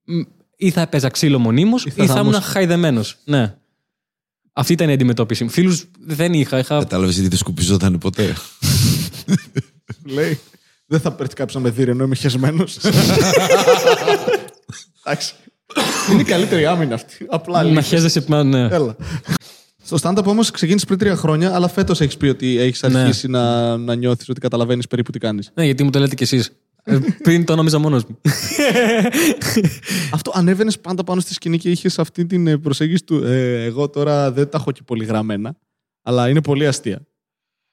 μ, 0.05 0.21
ή 0.57 0.71
θα 0.71 0.81
έπαιζα 0.81 1.09
ξύλο 1.09 1.39
μονίμως 1.39 1.85
Ή 1.85 1.89
ή 1.89 1.91
θα 1.91 2.07
θα 2.07 2.13
ήμουν 2.13 2.33
γαμούσες. 2.33 2.53
χαϊδεμένος. 2.53 3.17
Ναι. 3.25 3.55
Αυτή 4.53 4.73
ήταν 4.73 4.89
η 4.89 4.93
αντιμετώπιση 4.93 5.45
μου. 5.45 5.51
Φίλους 5.51 5.85
δεν 6.07 6.33
είχα. 6.33 6.59
είχα... 6.59 6.79
Κατάλαβες 6.79 7.15
γιατί 7.15 7.29
δεν 7.29 7.39
σκουπιζόταν 7.39 7.99
ποτέ. 7.99 8.35
Λέει. 10.15 10.41
Δεν 10.87 11.01
θα 11.01 11.13
πέρθει 11.13 11.35
κάποιος 11.35 11.55
να 11.55 11.61
με 11.61 11.71
δει 11.71 11.83
ενώ 11.91 12.05
είμαι 12.05 12.15
χεσμένος. 12.15 12.79
Εντάξει. 15.05 15.35
Είναι 16.13 16.21
η 16.21 16.25
καλύτερη 16.25 16.67
άμυνα 16.67 16.95
αυτή. 16.95 17.27
Απλά 17.29 17.63
να 17.63 17.69
λίγο. 17.69 17.81
χέζεσαι 17.81 18.21
πνά, 18.21 18.43
ναι. 18.45 18.69
Έλα. 18.71 18.97
Στο 19.85 19.97
stand-up 20.03 20.25
όμως 20.25 20.51
ξεκίνησε 20.51 20.87
πριν 20.87 20.99
τρία 20.99 21.17
χρόνια, 21.17 21.55
αλλά 21.55 21.69
φέτος 21.69 22.01
έχεις 22.01 22.17
πει 22.17 22.27
ότι 22.27 22.59
έχεις 22.59 22.83
Ναι. 22.83 22.99
αρχίσει 23.01 23.29
να, 23.29 23.77
να 23.77 23.95
νιώθεις 23.95 24.29
ότι 24.29 24.41
καταλαβαίνεις 24.41 24.87
περίπου 24.87 25.11
τι 25.11 25.19
κάνεις. 25.19 25.51
ναι, 25.55 25.65
γιατί 25.65 25.83
μου 25.85 25.91
το 25.91 25.99
λέτε 25.99 26.15
κι 26.15 26.23
εσείς. 26.23 26.51
πριν 27.23 27.45
το 27.45 27.57
νόμιζα 27.57 27.79
μόνος 27.79 28.05
μου. 28.05 28.19
Αυτό 30.15 30.31
ανέβαινες 30.35 30.79
πάντα 30.79 31.05
πάνω 31.05 31.21
στη 31.21 31.35
σκηνή 31.35 31.59
και 31.59 31.71
είχες 31.71 31.99
αυτή 31.99 32.27
την 32.27 32.47
ε, 32.47 32.57
προσέγγιση 32.59 33.05
του. 33.05 33.25
Ε, 33.25 33.65
εγώ 33.65 33.89
τώρα 33.89 34.33
δεν 34.33 34.49
τα 34.49 34.59
έχω 34.59 34.73
και 34.73 34.81
πολύ 34.85 35.05
γραμμένα, 35.05 35.57
αλλά 36.03 36.29
είναι 36.29 36.43
πολύ 36.43 36.67
αστεία. 36.67 37.01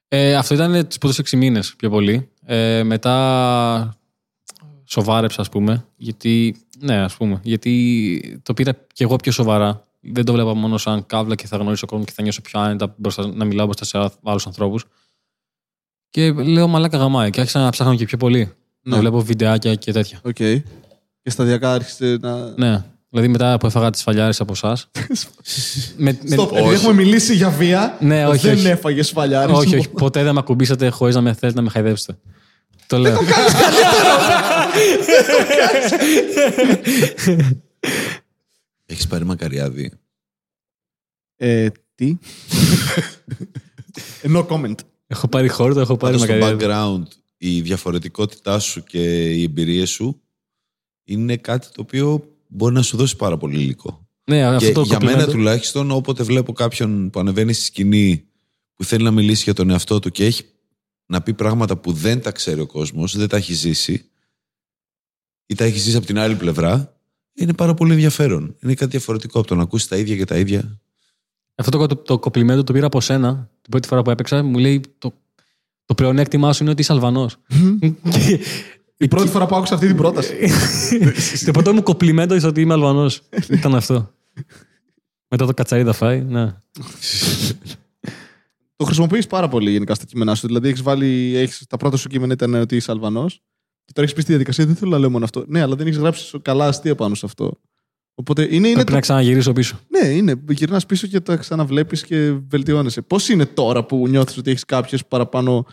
Ε, 0.07 0.35
αυτό 0.35 0.53
ήταν 0.53 0.87
του 0.87 0.97
πρώτου 0.97 1.15
6 1.29 1.37
μήνες 1.37 1.73
πιο 1.77 1.89
πολύ. 1.89 2.29
Ε, 2.45 2.83
μετά 2.83 3.97
σοβάρεψα, 4.85 5.41
ας 5.41 5.49
πούμε. 5.49 5.85
Γιατί, 5.95 6.55
ναι, 6.79 6.95
ας 6.95 7.15
πούμε. 7.15 7.39
Γιατί 7.43 8.39
το 8.43 8.53
πήρα 8.53 8.73
κι 8.93 9.03
εγώ 9.03 9.15
πιο 9.15 9.31
σοβαρά. 9.31 9.87
Δεν 10.13 10.25
το 10.25 10.33
βλέπα 10.33 10.53
μόνο 10.53 10.77
σαν 10.77 11.05
κάβλα 11.05 11.35
και 11.35 11.47
θα 11.47 11.57
γνωρίσω 11.57 11.85
κόσμο 11.85 12.05
και 12.05 12.11
θα 12.15 12.21
νιώσω 12.21 12.41
πιο 12.41 12.59
άνετα 12.59 12.93
μπροστά, 12.97 13.27
να 13.33 13.45
μιλάω 13.45 13.65
μπροστά 13.65 13.85
σε 13.85 14.11
άλλους 14.23 14.45
ανθρώπους. 14.47 14.83
Και 16.09 16.31
λέω 16.31 16.67
μαλάκα 16.67 16.97
γαμάει. 16.97 17.29
Και 17.29 17.39
άρχισα 17.39 17.59
να 17.59 17.69
ψάχνω 17.69 17.95
και 17.95 18.05
πιο 18.05 18.17
πολύ. 18.17 18.51
Να 18.81 18.93
Ναι. 18.95 18.99
βλέπω 19.01 19.19
βιντεάκια 19.21 19.75
και 19.75 19.91
τέτοια. 19.91 20.19
Οκ. 20.23 20.33
Και 20.35 21.29
σταδιακά 21.29 21.73
άρχισε 21.73 22.17
να. 22.21 22.53
Ναι. 22.57 22.83
Δηλαδή 23.09 23.27
μετά 23.31 23.57
που 23.57 23.65
έφαγα 23.65 23.89
τις 23.89 24.01
σφαλιάρες 24.01 24.39
από 24.41 24.51
εσάς. 24.51 24.89
με, 25.97 26.17
με- 26.23 26.35
Στοπ, 26.35 26.55
επειδή 26.55 26.73
έχουμε 26.73 26.93
μιλήσει 26.93 27.35
για 27.35 27.49
βία, 27.49 27.97
Ναι, 27.99 28.27
όχι, 28.27 28.47
δεν 28.47 28.55
όχι. 28.57 28.67
έφαγες 28.67 29.07
σφαλιάρα. 29.07 29.51
όχι, 29.53 29.75
όχι. 29.75 29.89
Ποτέ 29.89 30.23
δεν 30.23 30.33
με 30.33 30.39
ακουμπήσατε 30.39 30.89
χωρίς 30.89 31.15
να 31.15 31.21
με 31.21 31.33
θέλετε 31.33 31.57
να 31.57 31.63
με 31.63 31.69
χαϊδέψετε. 31.69 32.17
Το 32.87 32.97
λέω. 32.97 33.17
Έχεις 38.85 39.07
πάρει 39.07 39.25
Μακαριάδι. 39.25 39.91
Ε, 41.35 41.67
τι; 41.95 42.17
Ε, 44.21 44.27
no 44.29 44.47
comment. 44.47 44.75
Έχω 45.07 45.27
πάρει 45.27 45.47
χόρτο, 45.47 45.79
έχω 45.79 45.97
πάρει 45.97 46.17
Πάντως 46.17 46.35
στο 46.35 46.45
μακαριά. 46.45 46.85
background 46.85 47.03
η 47.37 47.61
διαφορετικότητά 47.61 48.59
σου 48.59 48.83
και 48.83 49.29
οι 49.33 49.43
εμπειρίες 49.43 49.89
σου 49.89 50.21
είναι 51.03 51.37
κάτι 51.37 51.67
το 51.67 51.81
οποίο 51.81 52.33
μπορεί 52.47 52.73
να 52.73 52.81
σου 52.81 52.97
δώσει 52.97 53.15
πάρα 53.15 53.37
πολύ 53.37 53.59
υλικό. 53.61 54.07
Ναι, 54.23 54.45
αυτό 54.45 54.65
Και 54.67 54.71
το 54.73 54.81
για 54.81 54.97
μένα 54.99 55.05
κομπλιμέντο- 55.11 55.31
τουλάχιστον 55.31 55.91
όποτε 55.91 56.23
βλέπω 56.23 56.53
κάποιον 56.53 57.09
που 57.09 57.19
ανεβαίνει 57.19 57.53
στη 57.53 57.63
σκηνή 57.63 58.25
που 58.75 58.83
θέλει 58.83 59.03
να 59.03 59.11
μιλήσει 59.11 59.43
για 59.43 59.53
τον 59.53 59.69
εαυτό 59.69 59.99
του 59.99 60.11
και 60.11 60.25
έχει 60.25 60.43
να 61.05 61.21
πει 61.21 61.33
πράγματα 61.33 61.77
που 61.77 61.91
δεν 61.91 62.21
τα 62.21 62.31
ξέρει 62.31 62.59
ο 62.59 62.65
κόσμος, 62.65 63.17
δεν 63.17 63.27
τα 63.27 63.37
έχει 63.37 63.53
ζήσει 63.53 64.09
ή 65.45 65.55
τα 65.55 65.63
έχεις 65.63 65.81
ζήσει 65.81 65.97
από 65.97 66.05
την 66.05 66.19
άλλη 66.19 66.35
πλευρά, 66.35 66.95
είναι 67.33 67.53
πάρα 67.53 67.73
πολύ 67.73 67.91
ενδιαφέρον. 67.91 68.55
Είναι 68.59 68.73
κάτι 68.73 68.91
διαφορετικό 68.91 69.39
από 69.39 69.47
το 69.47 69.55
να 69.55 69.61
ακούσεις 69.61 69.87
τα 69.87 69.97
ίδια 69.97 70.15
και 70.15 70.25
τα 70.25 70.37
ίδια. 70.37 70.79
Αυτό 71.55 71.77
το, 71.77 71.87
το, 71.87 71.95
το 71.95 72.19
κοπλιμέντο 72.19 72.63
το 72.63 72.73
πήρα 72.73 72.85
από 72.85 73.01
σένα 73.01 73.49
την 73.61 73.71
πρώτη 73.71 73.87
φορά 73.87 74.01
που 74.01 74.09
έπαιξα. 74.09 74.43
Μου 74.43 74.57
λέει 74.57 74.81
το, 74.97 75.13
το 75.85 75.93
πλεονέκτημά 75.93 76.53
σου 76.53 76.63
είναι 76.63 76.71
ότι 76.71 76.81
είσαι 76.81 76.93
Αλβανός. 76.93 77.37
Η 78.97 79.07
πρώτη 79.07 79.27
φορά 79.27 79.45
που 79.45 79.55
άκουσα 79.55 79.73
αυτή 79.73 79.87
την 79.87 79.95
πρόταση. 79.95 80.33
Το 81.45 81.51
πρώτο 81.51 81.73
μου 81.73 81.83
κοπλιμέντο 81.83 82.35
είναι 82.35 82.47
ότι 82.47 82.61
είμαι 82.61 82.73
Αλβανός. 82.73 83.21
Ήταν 83.49 83.75
αυτό. 83.75 84.13
Μετά 85.27 85.45
το 85.45 85.53
κατσαρίδα 85.53 85.93
φάει. 85.93 86.21
Ναι. 86.21 86.53
το 88.75 88.85
χρησιμοποιείς 88.85 89.27
πάρα 89.27 89.47
πολύ 89.47 89.71
γενικά 89.71 89.93
στα 89.93 90.05
κείμενά 90.05 90.35
σου. 90.35 90.47
Δηλαδή, 90.47 90.67
έχεις 90.67 90.81
βάλει. 90.81 91.33
Έχεις, 91.35 91.65
τα 91.69 91.77
πρώτα 91.77 91.97
σου 91.97 92.09
κείμενα 92.09 92.33
ήταν 92.33 92.53
ότι 92.53 92.75
είσαι 92.75 92.91
Αλβανός. 92.91 93.41
Και 93.85 93.91
τώρα 93.93 94.07
έχεις 94.07 94.13
πει 94.13 94.21
στη 94.21 94.29
διαδικασία, 94.29 94.65
δεν 94.65 94.75
θέλω 94.75 94.91
να 94.91 94.97
λέω 94.97 95.09
μόνο 95.09 95.23
αυτό. 95.23 95.43
Ναι, 95.47 95.61
αλλά 95.61 95.75
δεν 95.75 95.87
έχεις 95.87 95.99
γράψει 95.99 96.39
καλά 96.41 96.67
αστεία 96.67 96.95
πάνω 96.95 97.15
σε 97.15 97.25
αυτό. 97.25 97.59
Οπότε 98.15 98.43
είναι. 98.43 98.55
είναι 98.55 98.71
Πρέπει 98.71 98.87
το... 98.87 98.93
να 98.93 98.99
ξαναγυρίσω 98.99 99.53
πίσω. 99.53 99.79
Ναι, 99.87 100.07
είναι. 100.07 100.35
Γυρνάς 100.49 100.85
πίσω 100.85 101.07
και 101.07 101.19
τα 101.19 101.35
ξαναβλέπεις 101.35 102.03
και 102.03 102.31
βελτιώνεσαι. 102.47 103.01
Πώς 103.01 103.29
είναι 103.29 103.45
τώρα 103.45 103.83
που 103.83 104.07
νιώθεις 104.07 104.37
ότι 104.37 104.49
έχεις 104.49 104.65
κάποιες 104.65 105.05
παραπάνω 105.05 105.65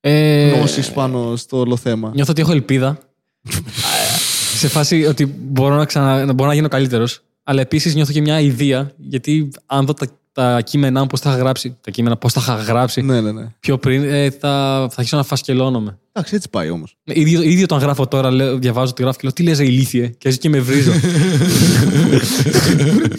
Ε, 0.00 0.50
γνώσεις 0.50 0.92
πάνω 0.92 1.36
στο 1.36 1.58
όλο 1.58 1.76
θέμα; 1.76 2.10
Νιώθω 2.14 2.30
ότι 2.30 2.40
έχω 2.40 2.52
ελπίδα. 2.52 2.98
σε 4.60 4.68
φάση 4.68 5.04
ότι 5.04 5.26
μπορώ 5.26 5.76
να, 5.76 5.84
ξανα, 5.84 6.24
να, 6.24 6.32
μπορώ 6.32 6.48
να 6.48 6.54
γίνω 6.54 6.68
καλύτερος. 6.68 7.22
Αλλά 7.42 7.60
επίσης 7.60 7.94
νιώθω 7.94 8.12
και 8.12 8.20
μια 8.20 8.40
ιδέα, 8.40 8.92
γιατί 8.96 9.50
αν 9.66 9.86
δω 9.86 9.94
τα, 9.94 10.06
τα 10.34 10.60
κείμενά 10.60 11.00
μου 11.00 11.06
πώς 11.06 11.20
τα 11.20 11.30
είχα 11.30 11.38
γράψει, 11.38 11.76
τα 11.80 11.90
κείμενα 11.90 12.16
πώς 12.16 12.32
τα 12.32 12.40
είχα 12.42 12.54
γράψει 12.54 13.02
Ναι, 13.02 13.20
ναι, 13.20 13.32
ναι. 13.32 13.46
πιο 13.60 13.78
πριν, 13.78 14.02
ε, 14.02 14.30
θα, 14.30 14.38
θα 14.90 14.94
αρχίσω 14.96 15.16
να 15.16 15.22
φασκελώνομαι. 15.22 15.98
Εντάξει, 16.12 16.34
έτσι 16.34 16.48
πάει 16.50 16.70
όμως. 16.70 16.96
Ε, 17.04 17.20
Ίδιο, 17.20 17.42
ίδιο 17.42 17.64
όταν 17.64 17.78
γράφω 17.78 18.06
τώρα, 18.08 18.30
λέω, 18.30 18.58
διαβάζω 18.58 18.92
τη 18.92 19.02
γράφω 19.02 19.16
και 19.16 19.22
λέω 19.24 19.32
Τι 19.32 19.42
λες 19.42 19.58
ρε 19.58 19.64
ηλίθιε, 19.64 20.06
και 20.08 20.28
έτσι 20.28 20.40
και 20.40 20.48
με 20.48 20.60
βρίζω. 20.60 20.92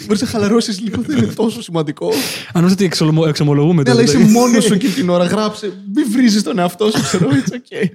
Μπορείς 0.06 0.20
να 0.20 0.26
χαλαρώσεις 0.26 0.80
λίγο, 0.80 1.02
δεν 1.06 1.18
είναι 1.18 1.26
τόσο 1.26 1.62
σημαντικό. 1.62 2.06
Αν 2.06 2.14
νομίζω 2.54 2.74
ότι 2.74 2.84
εξομολο- 2.84 3.28
εξομολογούμε 3.28 3.82
Ναι, 3.82 3.90
αλλά 3.90 4.04
τώρα. 4.04 4.18
είσαι 4.18 4.30
μόνος 4.30 4.64
σου 4.64 4.74
εκείνη 4.74 4.92
την 4.92 5.08
ώρα. 5.08 5.24
Γράψε. 5.24 5.72
Μην 5.94 6.10
βρίζεις 6.12 6.42
τον 6.42 6.58
εαυτό 6.58 6.90
σου, 6.90 7.02
ξέρω, 7.02 7.28
it's 7.30 7.52
okay. 7.52 7.88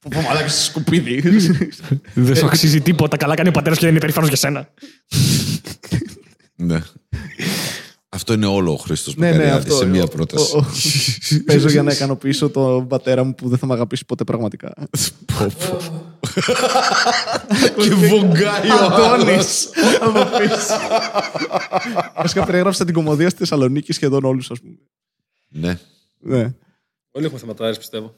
Που 0.00 0.08
πω 0.10 0.20
μαλάκι 0.20 0.50
στο 0.50 0.62
σκουπίδι. 0.62 1.20
Δεν 2.14 2.36
σου 2.36 2.46
αξίζει 2.46 2.80
τίποτα. 2.80 3.16
Καλά 3.16 3.34
κάνει 3.34 3.48
ο 3.48 3.52
πατέρας 3.52 3.78
και 3.78 3.84
δεν 3.84 3.90
είναι 3.94 4.00
περήφανο 4.00 4.26
για 4.26 4.36
σένα. 4.36 4.68
Ναι. 6.56 6.78
Αυτό 8.14 8.32
είναι 8.32 8.46
όλο 8.46 8.72
ο 8.72 8.76
Χρήστος 8.76 9.16
Ναι, 9.16 9.26
ναι, 9.26 9.32
Μακαριάδης 9.32 9.64
αυτό. 9.64 9.76
σε 9.76 9.86
μία 9.86 10.02
Ο- 10.02 10.08
πρόταση. 10.08 10.56
ο- 10.56 10.58
ο- 10.58 10.64
Παίζω 11.46 11.68
για 11.68 11.82
να 11.82 11.92
ικανοποιήσω 11.92 12.50
τον 12.50 12.86
πατέρα 12.86 13.24
μου 13.24 13.34
που 13.34 13.48
δεν 13.48 13.58
θα 13.58 13.66
με 13.66 13.74
αγαπήσει 13.74 14.04
ποτέ 14.04 14.24
πραγματικά. 14.24 14.72
Πω, 15.26 15.46
πω. 15.70 15.78
Και 17.82 17.94
βογκάει 17.94 18.70
ο 18.70 18.84
Αντώνης. 18.84 19.68
Από 20.00 20.20
πίσω. 20.38 20.74
Βασικά 22.16 22.44
περιέγραψα 22.44 22.84
την 22.84 22.94
κομμωδία 22.94 23.28
στη 23.28 23.38
Θεσσαλονίκη 23.38 23.92
σχεδόν 23.92 24.24
όλους, 24.24 24.50
ας 24.50 24.60
πούμε. 24.60 24.74
Ναι. 25.48 25.78
Ναι. 26.20 26.52
Όλοι 27.10 27.24
έχουμε 27.24 27.40
θεματάρες, 27.40 27.78
πιστεύω. 27.78 28.14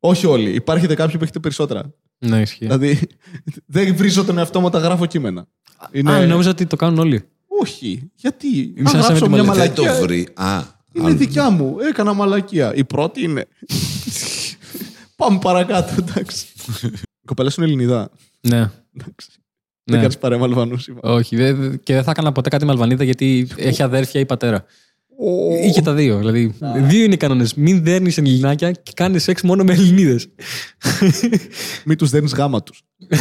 Όχι 0.00 0.26
όλοι. 0.26 0.50
Υπάρχετε 0.54 0.94
κάποιοι 0.94 1.16
που 1.16 1.22
έχετε 1.22 1.38
περισσότερα. 1.38 1.94
Ναι, 2.18 2.40
ισχύει. 2.40 2.58
Δηλαδή, 2.66 2.98
δεν 3.66 3.96
βρίζω 3.96 4.24
τον 4.24 4.38
εαυτό 4.38 4.60
μου 4.60 4.66
όταν 4.66 4.82
γράφω 4.82 5.06
κείμενα. 5.06 5.46
Είναι... 5.92 6.12
Α, 6.12 6.26
νόμιζα 6.26 6.50
ότι 6.50 6.66
το 6.66 6.76
κάνουν 6.76 6.98
όλοι. 6.98 7.24
Όχι. 7.62 8.10
Γιατί; 8.14 8.74
σαν 8.76 8.86
Αν 8.86 8.92
να 9.00 9.04
γράψω 9.06 9.28
με 9.28 9.42
μια 9.42 9.52
τη 9.52 9.58
Δεν 9.58 9.74
το 9.74 9.82
μαλακία. 9.82 10.02
βρει. 10.06 10.28
Α, 10.34 10.62
Είναι 10.92 11.06
άλλο. 11.06 11.16
δικιά 11.16 11.50
μου. 11.50 11.76
Έκανα 11.80 12.12
μαλακία. 12.12 12.74
Η 12.74 12.84
πρώτη 12.84 13.22
είναι. 13.22 13.46
Πάμε 15.16 15.38
παρακάτω, 15.38 15.94
εντάξει. 15.98 16.46
Η 17.22 17.24
κοπέλα 17.26 17.50
σου 17.50 17.60
είναι 17.62 17.70
Ελληνιδά. 17.72 18.10
Ναι. 18.40 18.70
Εντάξει. 18.98 19.28
Δεν 19.84 19.94
ναι. 19.96 20.00
κάνεις 20.00 20.18
παρέα 20.18 20.38
με 20.38 20.44
Αλβανούς, 20.44 20.86
είπα. 20.88 21.00
Όχι, 21.10 21.36
δε- 21.36 21.76
και 21.76 21.94
δεν 21.94 22.02
θα 22.04 22.10
έκανα 22.10 22.32
ποτέ 22.32 22.48
κάτι 22.48 22.64
με 22.64 22.70
Αλβανίδα 22.70 23.04
γιατί 23.04 23.48
έχει 23.56 23.82
αδέρφια 23.82 24.20
ή 24.20 24.26
πατέρα. 24.26 24.64
Ή 25.66 25.70
και 25.70 25.82
τα 25.82 25.92
δύο. 25.92 26.18
Δηλαδή, 26.18 26.54
δύο 26.74 27.04
είναι 27.04 27.14
οι 27.14 27.16
κανόνες. 27.16 27.54
Μην 27.54 27.84
δέρνεις 27.84 28.18
Ελληνάκια 28.18 28.70
και 28.70 28.92
κάνεις 28.94 29.22
σεξ 29.22 29.42
μόνο 29.42 29.64
με 29.64 29.72
Ελληνίδες. 29.72 30.28
Μην 31.84 31.96
τους 31.96 32.10
δένει 32.10 32.30
γάμα 32.36 32.62
τους. 32.62 32.82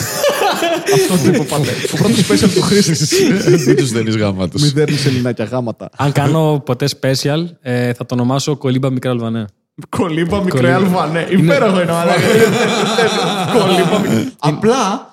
Αυτό 0.93 1.24
το 1.24 1.30
είπε 1.30 1.39
ο 1.39 1.43
πατέρα. 1.43 1.76
Ο 1.93 1.97
πρώτος 1.97 2.28
special 2.28 2.49
του 2.54 2.62
Χρήστη. 2.62 3.26
Δεν 3.66 3.76
τους 3.76 3.91
δίνει 3.91 4.12
γάμα 4.12 4.47
τους. 4.47 4.62
Μην 4.62 4.72
δέρνεις 4.74 5.06
Ελληνάκια 5.06 5.45
γάματα. 5.45 5.89
Αν 5.97 6.12
κάνω 6.12 6.62
ποτέ 6.66 6.88
special, 6.99 7.45
ε, 7.62 7.93
θα 7.93 8.06
το 8.06 8.14
ονομάσω 8.16 8.56
Κολύμπα 8.58 8.89
Μικρά 8.89 9.12
Αλβανέ. 9.12 9.45
Κολύμπα 9.89 10.43
μικρέ 10.43 10.60
Κολύμπα. 10.60 10.76
Αλβανέ. 10.76 11.28
Υπέροχο 11.30 11.82
είναι, 11.82 11.91
αλλά. 11.91 12.14
Κολύμπα 13.54 13.99
μικρέ. 13.99 14.32
Απλά 14.39 15.11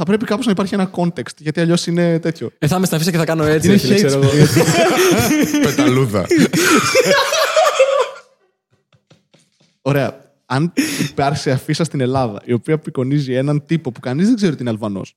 θα 0.00 0.06
πρέπει 0.06 0.24
κάπως 0.24 0.46
να 0.46 0.52
υπάρχει 0.52 0.74
ένα 0.74 0.90
context, 0.94 1.36
γιατί 1.38 1.60
αλλιώς 1.60 1.86
είναι 1.86 2.18
τέτοιο. 2.18 2.50
Ε, 2.58 2.66
θα 2.66 2.76
είμαι 2.76 2.84
στην 2.84 2.96
αφήσα 2.96 3.10
και 3.10 3.16
θα 3.16 3.24
κάνω 3.24 3.44
έτσι. 3.44 3.68
Είναι 3.68 3.76
φίλε, 3.76 3.94
ξέρω 3.94 4.20
εγώ. 4.22 4.30
Shakespeare. 4.30 5.62
Πεταλούδα. 5.64 6.26
Ωραία. 9.82 10.20
Αν 10.46 10.72
υπάρξει 11.10 11.50
αφίσα 11.50 11.84
στην 11.84 12.00
Ελλάδα 12.00 12.42
η 12.44 12.52
οποία 12.52 12.74
απεικονίζει 12.74 13.34
έναν 13.34 13.64
τύπο 13.66 13.92
που 13.92 14.00
κανείς 14.00 14.26
δεν 14.26 14.36
ξέρει 14.36 14.52
ότι 14.52 14.60
είναι 14.60 14.70
Αλβανός. 14.70 15.16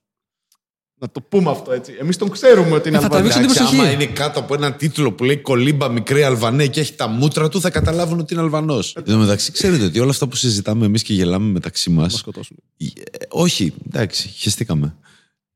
Να 0.98 1.10
το 1.10 1.20
πούμε 1.20 1.50
αυτό 1.50 1.72
έτσι. 1.72 1.96
Εμείς 2.00 2.16
τον 2.16 2.30
ξέρουμε 2.30 2.74
ότι 2.74 2.88
είναι 2.88 2.96
Ε, 2.96 3.00
θα 3.00 3.06
Αλβανό. 3.06 3.28
τραβήξω 3.28 3.38
την 3.38 3.44
Εντάξει, 3.44 3.58
προσοχή. 3.62 3.80
άμα 3.80 3.90
είναι 4.02 4.12
κάτω 4.12 4.38
από 4.40 4.54
ένα 4.54 4.72
τίτλο 4.74 5.12
που 5.12 5.24
λέει 5.24 5.36
Κολύμπα 5.36 5.88
μικρή 5.88 6.22
Αλβανέ 6.22 6.66
και 6.66 6.80
έχει 6.80 6.94
τα 6.94 7.06
μούτρα 7.06 7.48
του, 7.48 7.60
θα 7.60 7.70
καταλάβουν 7.70 8.18
ότι 8.18 8.34
είναι 8.34 8.42
Αλβανός. 8.42 8.94
Εν 8.96 9.04
τω 9.04 9.16
μεταξύ, 9.16 9.52
ξέρετε 9.52 9.84
ότι 9.84 10.00
όλα 10.00 10.10
αυτά 10.10 10.28
που 10.28 10.36
συζητάμε 10.36 10.84
εμείς 10.86 11.02
και 11.02 11.12
γελάμε 11.14 11.50
μεταξύ 11.52 11.90
μα. 11.90 12.02
Μα 12.02 12.08
σκοτώσουν. 12.08 12.56
όχι, 13.28 13.72
εντάξει, 13.86 14.28
χαιστήκαμε. 14.36 14.96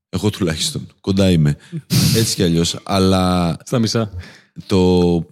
Εγώ 0.09 0.30
τουλάχιστον. 0.30 0.86
Κοντά 1.01 1.30
είμαι. 1.30 1.57
Έτσι 2.16 2.34
κι 2.34 2.43
αλλιώς. 2.43 2.76
Αλλά 2.82 3.57
Στα 3.64 3.78
μισά. 3.78 4.11
το. 4.66 5.26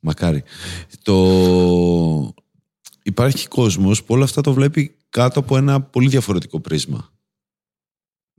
Μακάρι. 0.00 0.42
Το. 1.02 2.34
Υπάρχει 3.02 3.48
κόσμος 3.48 4.02
που 4.04 4.14
όλα 4.14 4.24
αυτά 4.24 4.40
το 4.40 4.52
βλέπει 4.52 4.96
κάτω 5.08 5.40
από 5.40 5.56
ένα 5.56 5.80
πολύ 5.80 6.08
διαφορετικό 6.08 6.60
πρίσμα. 6.60 7.10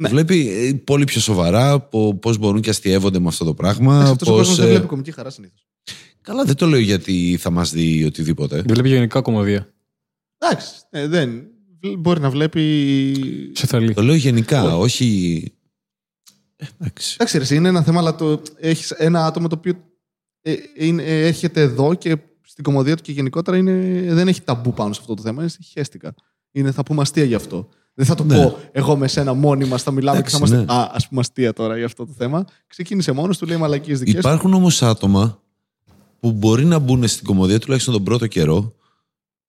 Ναι. 0.02 0.08
Το 0.08 0.14
βλέπει 0.14 0.50
ε, 0.50 0.74
πολύ 0.74 1.04
πιο 1.04 1.22
σοβαρά 1.22 1.80
πώ 1.80 2.16
πώς 2.16 2.38
μπορούν 2.38 2.62
και 2.62 2.70
αστειεύονται 2.70 3.20
με 3.20 3.28
αυτό 3.28 3.46
το 3.46 3.54
πράγμα. 3.54 4.00
Αυτός 4.00 4.28
ο 4.28 4.32
πώς, 4.32 4.40
κόσμος 4.40 4.58
δεν 4.58 4.68
ε, 4.68 4.70
βλέπει 4.70 4.88
κομική 4.88 5.12
χαρά 5.12 5.30
συνήθως. 5.30 5.68
Καλά, 6.22 6.44
δεν 6.44 6.56
το 6.56 6.66
λέω 6.66 6.80
γιατί 6.80 7.38
θα 7.40 7.50
μας 7.50 7.72
δει 7.72 8.04
οτιδήποτε. 8.04 8.56
Δεν 8.56 8.66
βλέπει 8.68 8.90
γενικά 8.90 9.22
κομμωδία. 9.22 9.74
Εντάξει. 10.38 10.74
ε, 10.90 11.08
δεν. 11.08 11.44
Μπορεί 11.98 12.20
να 12.20 12.30
βλέπει. 12.30 13.52
Σε 13.54 13.68
θέλει. 13.68 13.94
Το 13.94 14.02
λέω 14.02 14.16
γενικά, 14.16 14.78
όχι... 14.78 15.42
Ε, 16.56 16.66
Εντάξει. 16.78 17.14
Εντάξει, 17.14 17.38
ρε, 17.38 17.44
εσύ, 17.44 17.56
είναι 17.56 17.68
ένα 17.68 17.84
θέμα, 17.84 18.00
αλλά 18.00 18.16
το... 18.16 18.42
έχεις 18.58 18.92
ένα 18.92 19.26
άτομο 19.26 19.48
το 19.48 19.56
οποίο 19.58 19.74
ε, 20.42 20.54
είναι, 20.78 21.04
ε, 21.04 21.28
έρχεται 21.28 21.62
εδώ 21.62 21.94
και 21.94 22.18
στην 22.42 22.64
κομμωδία 22.64 22.96
του 22.96 23.02
και 23.02 23.12
γενικότερα 23.12 23.58
είναι, 23.58 24.06
δεν 24.14 24.28
έχει 24.28 24.42
ταμπού 24.42 24.74
πάνω 24.74 24.94
σε 24.94 25.00
αυτό 25.02 25.14
το 25.14 25.22
θέμα. 25.22 25.42
Είναι 25.42 25.52
χέστηκα. 25.72 26.14
Είναι, 26.52 26.72
θα 26.72 26.84
πούμε 26.84 27.02
αστεία 27.02 27.24
γι' 27.24 27.36
αυτό. 27.36 27.70
Δεν 28.00 28.08
θα 28.08 28.16
το 28.16 28.24
Ναι. 28.24 28.36
πω 28.44 28.58
εγώ 28.72 28.98
με 28.98 29.08
σένα 29.08 29.34
μόνοι 29.34 29.66
μα, 29.66 29.78
θα 29.78 29.92
μιλάμε 29.92 30.18
Εντάξει, 30.18 30.38
και 30.38 30.46
θα 30.46 30.48
είμαστε. 30.56 30.74
ναι. 30.74 30.80
Α, 30.80 30.92
ας 30.94 31.08
πούμε 31.08 31.20
αστεία 31.22 31.54
τώρα 31.54 31.78
για 31.78 31.86
αυτό 31.86 32.06
το 32.06 32.14
θέμα. 32.18 32.46
Ξεκίνησε 32.68 33.12
μόνος 33.12 33.38
του, 33.38 33.46
λέει 33.46 33.58
μαλακίες 33.58 34.00
δικές 34.00 34.14
του. 34.14 34.20
Υπάρχουν 34.20 34.54
όμως 34.54 34.82
άτομα 34.82 35.42
που 36.20 36.32
μπορεί 36.32 36.66
να 36.66 36.80
μπουν 36.80 37.08
στην 37.08 37.26
κομμωδία 37.26 37.60
τουλάχιστον 37.60 37.94
τον 37.94 38.04
πρώτο 38.04 38.28
καιρό 38.28 38.76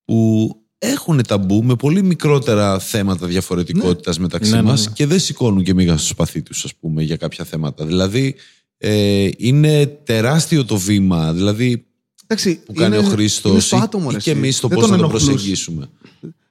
που 0.05 0.51
έχουν 0.79 1.23
ταμπού 1.27 1.65
με 1.65 1.75
πολύ 1.77 2.03
μικρότερα 2.03 2.79
θέματα 2.79 3.27
διαφορετικότητας 3.27 4.19
μεταξύ 4.19 4.51
Ναι, 4.51 4.57
ναι, 4.57 4.63
μας 4.63 4.87
ναι. 4.87 4.93
και 4.95 5.07
δεν 5.07 5.21
σηκώνουν 5.21 5.63
και 5.65 5.75
μίγα 5.75 5.97
στο 5.97 6.07
σπαθί 6.07 6.43
τους 6.43 6.65
ας 6.65 6.75
πούμε 6.75 7.03
για 7.03 7.17
κάποια 7.17 7.45
θέματα. 7.45 7.87
Δηλαδή 7.87 8.35
ε, 8.79 9.29
είναι 9.37 9.87
τεράστιο 9.87 10.65
το 10.65 10.77
βήμα 10.77 11.33
δηλαδή 11.33 11.85
Εντάξει, 12.27 12.61
που 12.67 12.73
κάνει 12.73 12.97
είναι- 12.97 13.07
ο 13.07 13.11
Χρήστος 13.11 13.53
είναι 13.53 13.61
στο 13.61 13.77
ή, 13.77 13.81
άτομο, 13.83 14.07
ή 14.11 14.13
ρε, 14.13 14.19
και 14.19 14.31
εσύ. 14.31 14.39
εμείς 14.39 14.61
το 14.61 14.69
Δεν 14.69 14.79
πώς 14.79 14.87
τον 14.89 14.97
να 14.97 15.03
το 15.03 15.09
ενοχλούς. 15.11 15.31
προσεγγίσουμε. 15.33 15.89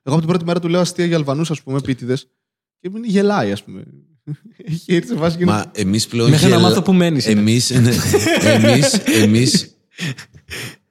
Εγώ 0.04 0.16
από 0.16 0.20
την 0.20 0.28
πρώτη 0.28 0.46
μέρα 0.46 0.60
του 0.60 0.68
λέω 0.68 0.80
αστεία 0.82 1.06
για 1.06 1.18
Αλβανούς, 1.18 1.52
ας 1.52 1.62
πούμε, 1.62 1.78
επίτηδες. 1.78 2.28
Και 2.80 2.90
μην 2.90 3.04
γελάει, 3.04 3.52
ας 3.52 3.64
πούμε. 3.64 3.84
Έχει 4.66 4.96
έρθει 4.96 5.08
σε 5.08 5.16
βάση 5.16 5.38
και 5.38 5.44
είναι- 5.44 5.52
Μα 5.52 5.72
εμείς 5.74 6.08
πλέον 6.08 6.30
Μέχρι 6.30 6.46
να 6.50 6.56
γελα- 6.56 6.68
μάθω 6.70 6.82
που 6.82 6.94
μένεις 6.94 7.26
είναι. 7.26 7.40
Εμείς, 7.40 7.70
ναι, 7.70 7.92
εμείς, 8.56 8.94
εμείς 8.94 9.74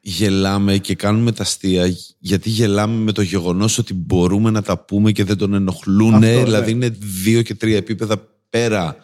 γελάμε 0.00 0.78
και 0.78 0.94
κάνουμε 0.94 1.32
τα 1.32 1.42
αστεία 1.42 1.96
γιατί 2.18 2.50
γελάμε 2.50 3.02
με 3.02 3.12
το 3.12 3.22
γεγονός 3.22 3.78
ότι 3.78 3.94
μπορούμε 3.94 4.50
να 4.50 4.62
τα 4.62 4.78
πούμε 4.78 5.12
και 5.12 5.24
δεν 5.24 5.36
τον 5.36 5.54
ενοχλούν. 5.54 6.14
Αυτό, 6.14 6.26
ναι. 6.26 6.42
δηλαδή 6.44 6.70
είναι 6.70 6.88
δύο 7.00 7.42
και 7.42 7.54
τρία 7.54 7.76
επίπεδα 7.76 8.28
πέρα 8.50 8.96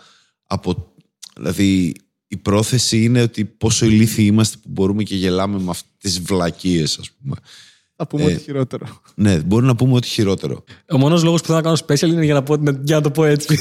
από... 0.46 0.92
Δηλαδή 1.36 1.92
η 2.26 2.36
πρόθεση 2.36 3.02
είναι 3.05 3.22
ότι 3.22 3.44
πόσο 3.44 3.86
ηλίθιοι 3.86 4.24
είμαστε 4.28 4.57
που 4.62 4.68
μπορούμε 4.70 5.02
και 5.02 5.16
γελάμε 5.16 5.59
με 5.59 5.70
αυτές 5.70 5.88
τις 6.12 6.20
βλακίες 6.20 6.98
ας 6.98 7.11
πούμε. 7.11 7.36
Θα 7.97 8.07
πούμε 8.07 8.22
ε, 8.22 8.26
ότι 8.26 8.42
χειρότερο. 8.42 8.86
Ναι, 9.14 9.38
μπορεί 9.38 9.66
να 9.66 9.74
πούμε 9.76 9.95
ότι 9.95 10.07
χειρότερο. 10.09 10.64
Ο 10.90 10.99
μόνος 10.99 11.22
λόγος 11.22 11.40
που 11.40 11.47
θέλω 11.47 11.59
να 11.59 11.64
κάνω 11.64 11.76
special 11.86 12.09
είναι 12.09 12.24
για 12.24 12.34
να, 12.34 12.42
πω, 12.42 12.55
για 12.82 12.97
να 12.97 13.01
το 13.01 13.11
πω 13.11 13.24
έτσι. 13.24 13.59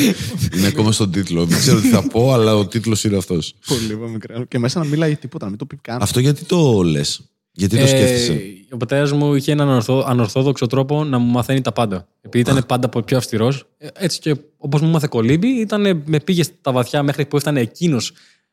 είναι 0.56 0.66
ακόμα 0.66 0.92
στον 0.92 1.10
τίτλο. 1.10 1.44
Δεν 1.44 1.58
ξέρω 1.58 1.80
τι 1.80 1.88
θα 1.88 2.02
πω, 2.02 2.32
αλλά 2.32 2.56
ο 2.56 2.66
τίτλος 2.66 3.04
είναι 3.04 3.16
αυτός. 3.16 3.54
Πολύ 3.66 4.10
μικρό. 4.10 4.44
Και 4.44 4.58
μέσα 4.58 4.78
να 4.78 4.84
μιλάει 4.84 5.16
τίποτα, 5.16 5.44
να 5.44 5.50
μην 5.50 5.58
το 5.58 5.66
πει 5.66 5.76
καν. 5.76 6.02
Αυτό 6.02 6.20
γιατί 6.20 6.44
το 6.44 6.82
λες; 6.82 7.20
Γιατί 7.52 7.76
το 7.76 7.82
Ε, 7.82 7.86
σκέφτεσαι; 7.86 8.40
ο 8.70 8.76
πατέρας 8.76 9.12
μου 9.12 9.34
είχε 9.34 9.52
έναν 9.52 9.68
ανορθώ- 9.68 10.04
ανορθόδοξο 10.08 10.66
τρόπο 10.66 11.04
να 11.04 11.18
μου 11.18 11.30
μαθαίνει 11.30 11.60
τα 11.60 11.72
πάντα. 11.72 12.08
Επειδή 12.20 12.50
ήταν 12.50 12.64
πάντα 12.66 12.88
πιο 12.88 13.16
αυστηρός. 13.16 13.64
Έτσι 13.92 14.18
και 14.18 14.36
όπως 14.56 14.80
μου 14.80 14.88
μάθε 14.88 15.06
κολύμπη, 15.10 15.48
ήταν, 15.48 16.02
με 16.04 16.20
πήγε 16.24 16.42
στα 16.42 16.72
βαθιά 16.72 17.02
μέχρι 17.02 17.26
που 17.26 17.36
έφτανε 17.36 17.60
εκείνος 17.60 18.12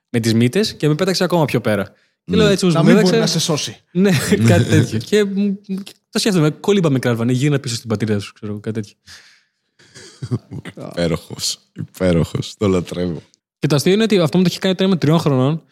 με 0.10 0.20
τις 0.20 0.34
μύτες 0.34 0.74
και 0.74 0.88
με 0.88 0.96
πέταξε 0.96 1.24
ακόμα 1.24 1.46
πιο 1.46 1.62
πέρα. 1.62 1.92
Και 2.32 2.36
λέω 2.36 2.48
έτσι, 2.48 2.66
να 2.66 2.80
μου 2.80 2.86
μην 2.86 2.94
μπορεί 2.94 3.04
πέταξε. 3.06 3.20
να 3.20 3.26
σε 3.28 3.40
σώσει. 3.40 3.78
Ναι, 3.92 4.12
κάτι 4.48 4.64
τέτοιο. 4.64 5.00
και 5.00 5.24
μου- 5.24 5.62
και 5.62 5.94
Το 6.10 6.20
σκέφτομαι, 6.20 6.50
κόλλημπα 6.50 6.90
μικρά 6.90 7.10
Αλβανία, 7.12 7.34
γύρνα 7.36 7.60
πίσω 7.60 7.76
στην 7.76 7.90
πατρίδα 7.90 8.20
σου, 8.20 8.34
ξέρω 8.34 8.60
κάτι 8.60 8.82
τέτοιο. 8.82 8.96
Υπέροχος. 10.92 11.60
Υπέροχος. 11.74 12.54
Το 12.58 12.68
λατρεύω. 12.68 13.22
Και 13.60 13.68
το 13.68 13.76
αστείο 13.76 13.94
είναι 13.94 14.04
ότι 14.04 14.20
αυτό 14.20 14.38
μου 14.38 14.44
το 14.44 14.50
έχει 14.52 14.60
κάνει 14.60 14.74
όταν 14.74 14.88
ήμουν 14.88 15.00
τριών 15.00 15.20
χρονών 15.20 15.64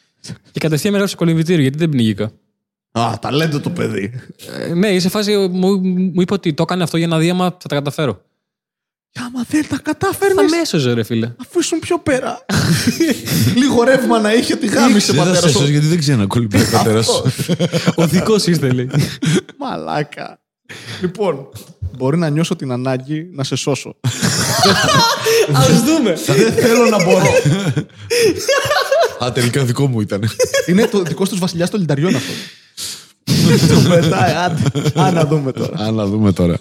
και 0.51 0.59
κατευθείαν 0.59 0.91
με 0.91 0.97
έγραψε 0.97 1.15
κολυμβητήριο 1.15 1.61
γιατί 1.61 1.77
δεν 1.77 1.89
πνίγηκα. 1.89 2.31
Α, 2.91 3.17
ταλέντο 3.21 3.59
το 3.59 3.69
παιδί. 3.69 4.13
Ε, 4.59 4.73
ναι, 4.73 4.99
σε 4.99 5.09
φάση 5.09 5.37
μου, 5.37 5.77
μου 5.79 6.21
είπε 6.21 6.33
ότι 6.33 6.53
το 6.53 6.63
έκανε 6.63 6.83
αυτό 6.83 6.97
για 6.97 7.07
να 7.07 7.17
δει 7.17 7.29
άμα 7.29 7.45
θα 7.51 7.67
τα 7.67 7.75
καταφέρω. 7.75 8.24
Και 9.15 9.21
άμα 9.25 9.45
δεν 9.49 9.67
τα 9.69 9.77
κατάφερνες. 9.83 10.53
Αμέσω, 10.53 10.93
ρε 10.93 11.03
φίλε. 11.03 11.31
Αφού 11.41 11.59
ήσουν 11.59 11.79
πιο 11.79 11.99
πέρα. 11.99 12.45
Λίγο 13.61 13.83
ρεύμα 13.83 14.19
να 14.19 14.33
είχε 14.33 14.55
τη 14.55 14.67
γάμισε 14.67 15.11
Δεν 15.11 15.21
θα 15.23 15.29
πατέρα 15.29 15.47
σε 15.47 15.57
σου. 15.57 15.69
γιατί 15.71 15.85
δεν 15.85 15.99
ξέρω 15.99 16.17
να 16.17 16.25
κολυμπάει 16.25 16.61
ο 16.61 16.65
πατέρας 16.71 17.05
σου. 17.05 17.23
Ο 18.01 18.07
δικός 18.07 18.45
είστε, 18.45 18.71
λέει. 18.71 18.89
Μαλάκα. 19.59 20.39
Λοιπόν, 21.01 21.49
μπορεί 21.97 22.17
να 22.17 22.29
νιώσω 22.29 22.55
την 22.55 22.71
ανάγκη 22.71 23.29
να 23.33 23.43
σε 23.43 23.55
σώσω. 23.55 23.95
Α 25.53 25.61
δούμε. 25.85 26.13
δεν 26.25 26.53
θέλω 26.53 26.85
να 26.85 27.03
μπορώ. 27.03 27.25
Α, 29.23 29.31
τελικά 29.31 29.63
δικό 29.63 29.87
μου 29.87 30.01
ήταν. 30.01 30.29
Είναι 30.65 30.87
το 30.87 31.01
δικός 31.01 31.29
τους 31.29 31.39
βασιλιάς 31.39 31.69
των 31.69 31.79
λινταριών 31.79 32.15
αυτό. 32.15 32.31
Το 33.73 33.89
πετάει, 33.89 34.33
άντε. 34.33 35.01
Α, 35.01 35.11
να 35.11 35.25
δούμε 35.25 35.51
τώρα. 35.51 35.83
Α, 35.83 35.91
να 35.91 36.05
δούμε 36.05 36.31
τώρα. 36.31 36.57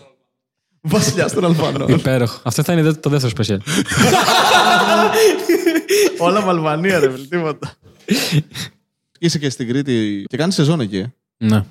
Βασιλιάς 0.86 1.32
των 1.32 1.44
Αλβανών. 1.44 1.88
Υπέροχο. 1.88 2.40
Αυτό 2.44 2.62
θα 2.62 2.72
είναι 2.72 2.92
το 2.92 3.10
δεύτερο 3.10 3.32
special. 3.36 3.58
Όλα 6.18 6.42
με 6.42 6.48
Αλβανία, 6.48 6.98
ρε 6.98 7.10
φίλε, 7.10 7.26
τίποτα. 7.26 7.72
Είσαι 9.18 9.38
και 9.38 9.50
στην 9.50 9.68
Κρήτη 9.68 10.24
και 10.28 10.36
κάνεις 10.36 10.54
σεζόν 10.54 10.80
εκεί. 10.80 10.96
ε; 10.96 11.12
ναι. 11.36 11.64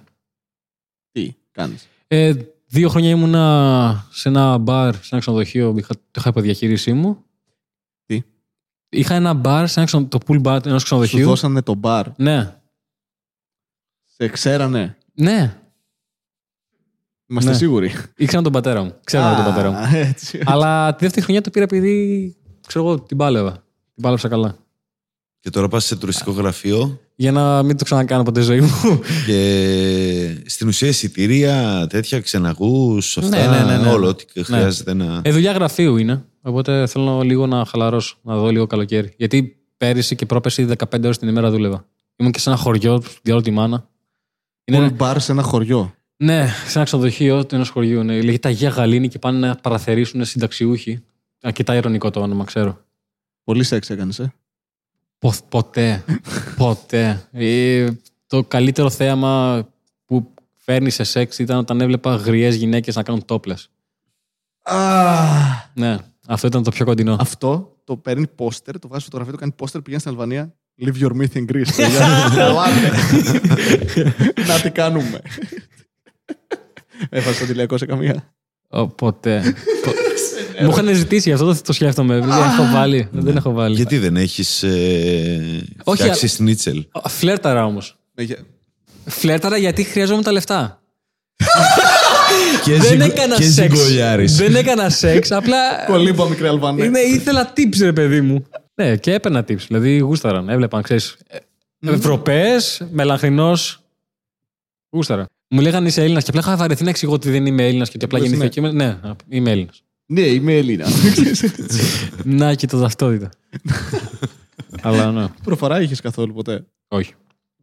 Τι 1.11 1.35
κάνεις; 1.51 1.87
Ε, 2.07 2.33
δύο 2.67 2.89
χρόνια 2.89 3.09
ήμουνα 3.09 4.07
σε 4.11 4.29
ένα 4.29 4.57
μπαρ, 4.57 4.93
σε 4.93 5.09
ένα 5.11 5.21
ξενοδοχείο, 5.21 5.75
είχα, 5.77 5.93
το 5.93 6.01
είχα 6.17 6.29
υπό 6.29 6.41
διαχείρισή 6.41 6.93
μου. 6.93 7.23
Τι; 8.05 8.21
Είχα 8.89 9.15
ένα 9.15 9.33
μπαρ, 9.33 9.67
σε 9.67 9.79
ένα 9.79 9.87
ξενο, 9.87 10.05
το 10.05 10.17
pool 10.27 10.41
bar 10.41 10.65
ενός 10.65 10.79
Σου 10.81 10.85
ξενοδοχείου. 10.85 11.27
δώσανε 11.27 11.61
το 11.61 11.73
μπαρ. 11.73 12.05
Ναι. 12.15 12.57
Σε 14.15 14.27
ξέρανε; 14.27 14.97
Ναι. 15.13 15.57
Είμαστε 17.33 17.51
Ναι. 17.51 17.57
σίγουροι. 17.57 17.91
Ήξερα 18.15 18.41
τον 18.41 18.51
πατέρα 18.51 18.83
μου. 18.83 18.93
Ξέρω 19.03 19.35
τον 19.35 19.43
πατέρα 19.45 19.69
μου. 19.71 19.77
Α, 19.77 19.97
Έτσι. 19.97 20.39
Αλλά 20.45 20.95
τη 20.95 21.03
δεύτερη 21.03 21.23
χρονιά 21.25 21.41
το 21.41 21.49
πήρα 21.49 21.63
επειδή 21.63 22.35
ξέρω 22.67 22.85
εγώ 22.85 22.99
την 22.99 23.17
πάλευα. 23.17 23.51
Την 23.93 24.03
πάλεψα 24.03 24.27
καλά. 24.27 24.55
Και 25.39 25.49
τώρα 25.49 25.67
πας 25.67 25.85
σε 25.85 25.95
τουριστικό 25.95 26.31
γραφείο 26.31 26.99
Για 27.15 27.31
να 27.31 27.63
μην 27.63 27.77
το 27.77 27.83
ξανακάνω 27.83 28.23
ποτέ 28.23 28.41
ζωή 28.41 28.61
μου. 28.61 28.99
και 29.25 30.43
στην 30.45 30.67
ουσία 30.67 30.87
εισιτήρια, 30.87 31.87
τέτοια 31.89 32.19
ξεναγούς, 32.21 33.17
αυτά. 33.17 33.37
Ναι, 33.37 33.57
ναι, 33.57 33.63
ναι, 33.63 33.77
ναι. 33.77 33.89
Όλο 33.91 34.07
ό,τι 34.07 34.43
χρειάζεται 34.43 34.93
να. 34.93 35.21
Ε, 35.23 35.31
δουλειά 35.31 35.51
γραφείου 35.51 35.97
είναι. 35.97 36.25
Οπότε 36.41 36.87
θέλω 36.87 37.21
λίγο 37.21 37.47
να 37.47 37.65
χαλαρώσω, 37.65 38.15
να 38.21 38.35
δω 38.37 38.49
λίγο 38.49 38.67
καλοκαίρι. 38.67 39.13
Γιατί 39.17 39.55
πέρυσι 39.77 40.15
και 40.15 40.25
πρόπερσι 40.25 40.65
15 40.77 41.03
ώρες 41.03 41.17
την 41.17 41.27
ημέρα 41.27 41.49
δούλευα. 41.51 41.85
Ήμουν 42.15 42.31
και 42.31 42.39
σε 42.39 42.49
ένα 42.49 42.57
χωριό, 42.57 43.03
διάλογο 43.21 43.45
τη 43.45 43.51
μάνα. 43.51 43.87
Είναι, 44.65 44.77
Ένα 44.77 44.89
μπαρ 44.89 45.19
σε 45.19 45.31
ένα 45.31 45.41
χωριό. 45.41 45.93
Ναι, 46.23 46.47
σε 46.67 46.77
ένα 46.77 46.83
ξενοδοχείο 46.83 47.45
του 47.45 47.55
ενός 47.55 47.69
χωριού. 47.69 48.03
Ναι. 48.03 48.21
Λέγεται 48.21 48.47
Αγία 48.47 48.69
Γαλήνη 48.69 49.07
και 49.07 49.19
πάνε 49.19 49.47
να 49.47 49.55
παραθερήσουν 49.55 50.25
συνταξιούχοι. 50.25 51.03
Αρκετά 51.41 51.75
ηρωνικό 51.75 52.09
το 52.09 52.19
όνομα, 52.21 52.43
ξέρω. 52.43 52.85
Πολύ 53.43 53.63
σεξ 53.63 53.89
έκανες, 53.89 54.19
ε. 54.19 54.33
Πο- 55.19 55.33
ποτέ. 55.49 56.03
ποτέ. 56.57 57.27
Ε, 57.31 57.87
το 58.27 58.43
καλύτερο 58.43 58.89
θέαμα 58.89 59.63
που 60.05 60.33
φέρνει 60.55 60.89
σε 60.89 61.03
σεξ 61.03 61.39
ήταν 61.39 61.57
όταν 61.57 61.81
έβλεπα 61.81 62.15
γριές 62.15 62.55
γυναίκες 62.55 62.95
να 62.95 63.03
κάνουν 63.03 63.25
τόπλε. 63.25 63.55
Ναι, 65.73 65.97
αυτό 66.27 66.47
ήταν 66.47 66.63
το 66.63 66.71
πιο 66.71 66.85
κοντινό. 66.85 67.15
Αυτό 67.19 67.77
το 67.83 67.97
παίρνει 67.97 68.27
πόστερ, 68.27 68.79
το 68.79 68.87
βγάζει 68.87 69.03
φωτογραφία, 69.03 69.33
το 69.33 69.39
κάνει 69.39 69.51
πόστερ, 69.51 69.81
πηγαίνει 69.81 70.01
στην 70.01 70.13
Αλβανία. 70.13 70.53
Leave 70.81 71.03
your 71.03 71.11
myth 71.11 71.33
in 71.33 71.45
Greece. 71.51 71.73
παιδιά. 71.77 72.45
Ελάτε. 72.45 72.91
Να 74.47 74.59
τι 74.61 74.69
κάνουμε. 74.71 75.21
Έφασε 77.09 77.39
το 77.39 77.45
τηλιακό 77.45 77.77
σε 77.77 77.85
καμία. 77.85 78.33
Ω, 78.69 78.87
ποτέ. 78.87 79.55
Πο- 79.83 79.91
Μου 80.63 80.69
είχαν 80.69 80.95
ζητήσει 80.95 81.31
αυτό, 81.31 81.45
το, 81.45 81.61
το 81.61 81.73
σκέφτομαι. 81.73 82.19
Δεν 82.19 82.29
έχω 82.29 82.63
βάλει. 82.73 83.07
Δεν 83.11 83.35
έχω 83.35 83.51
βάλει. 83.51 83.75
Γιατί 83.75 83.97
δεν 83.97 84.15
έχεις 84.17 84.63
ε, 84.63 85.63
Όχι, 85.83 86.01
φτιάξει 86.01 86.25
α- 86.25 86.29
σνίτσελ; 86.29 86.85
Α, 86.91 87.09
Φλέρταρα 87.09 87.65
όμως. 87.65 87.97
Ναι, 88.13 88.23
για- 88.23 88.37
Φλέρταρα 89.05 89.57
γιατί 89.57 89.83
χρειαζόμουν 89.83 90.23
τα 90.23 90.31
λεφτά. 90.31 90.81
Και, 92.63 92.71
δεν 92.71 92.81
ζυγο- 92.81 93.03
έκανα 93.03 93.35
και 93.35 93.43
σεξ. 93.43 93.77
ζυγκολιάρης. 93.77 94.35
Δεν 94.35 94.55
έκανα 94.55 94.89
σεξ. 94.89 95.31
Απλά. 95.31 95.85
Κολύμπα 95.87 96.27
μικρή 96.29 96.47
Αλβανία. 96.47 96.85
Είναι, 96.85 96.99
ήθελα 96.99 97.53
tips, 97.57 97.77
ρε 97.79 97.93
παιδί 97.93 98.21
μου. 98.21 98.45
Ναι, 98.75 98.97
και 98.97 99.13
έπαιρνα 99.13 99.39
tips. 99.39 99.57
Δηλαδή 99.67 99.97
γούσταραν. 99.97 100.49
Έβλεπαν, 100.49 100.81
ξέρεις. 100.81 101.17
Ευρωπαίες, 101.79 102.81
μελαχρινός. 102.91 103.81
Γούσταρα. 104.89 105.25
Μου 105.53 105.61
λέγανε 105.61 105.87
είσαι 105.87 106.03
Έλληνας 106.03 106.23
και 106.23 106.29
απλά 106.29 106.41
είχα 106.41 106.55
βαρεθεί 106.57 106.83
να 106.83 106.89
εξηγώ 106.89 107.13
ότι 107.13 107.29
δεν 107.29 107.45
είμαι 107.45 107.65
Έλληνας 107.67 107.89
και 107.89 107.95
ότι 107.95 108.05
απλά 108.05 108.19
Λες, 108.19 108.29
γεννήθηκα 108.29 108.67
εκεί. 108.67 108.75
Ναι, 108.75 108.99
είμαι 109.29 109.51
Έλληνας. 109.51 109.83
Ναι, 110.05 110.21
είμαι 110.21 110.53
Έλληνα. 110.57 110.85
Να 112.23 112.53
και 112.55 112.67
το 112.67 112.79
ταυτότητα. 112.79 113.29
Αλλά 114.81 115.11
ναι. 115.11 115.27
Προφορά 115.43 115.81
είχες 115.81 116.01
καθόλου 116.01 116.33
ποτέ; 116.33 116.65
Όχι. 116.87 117.13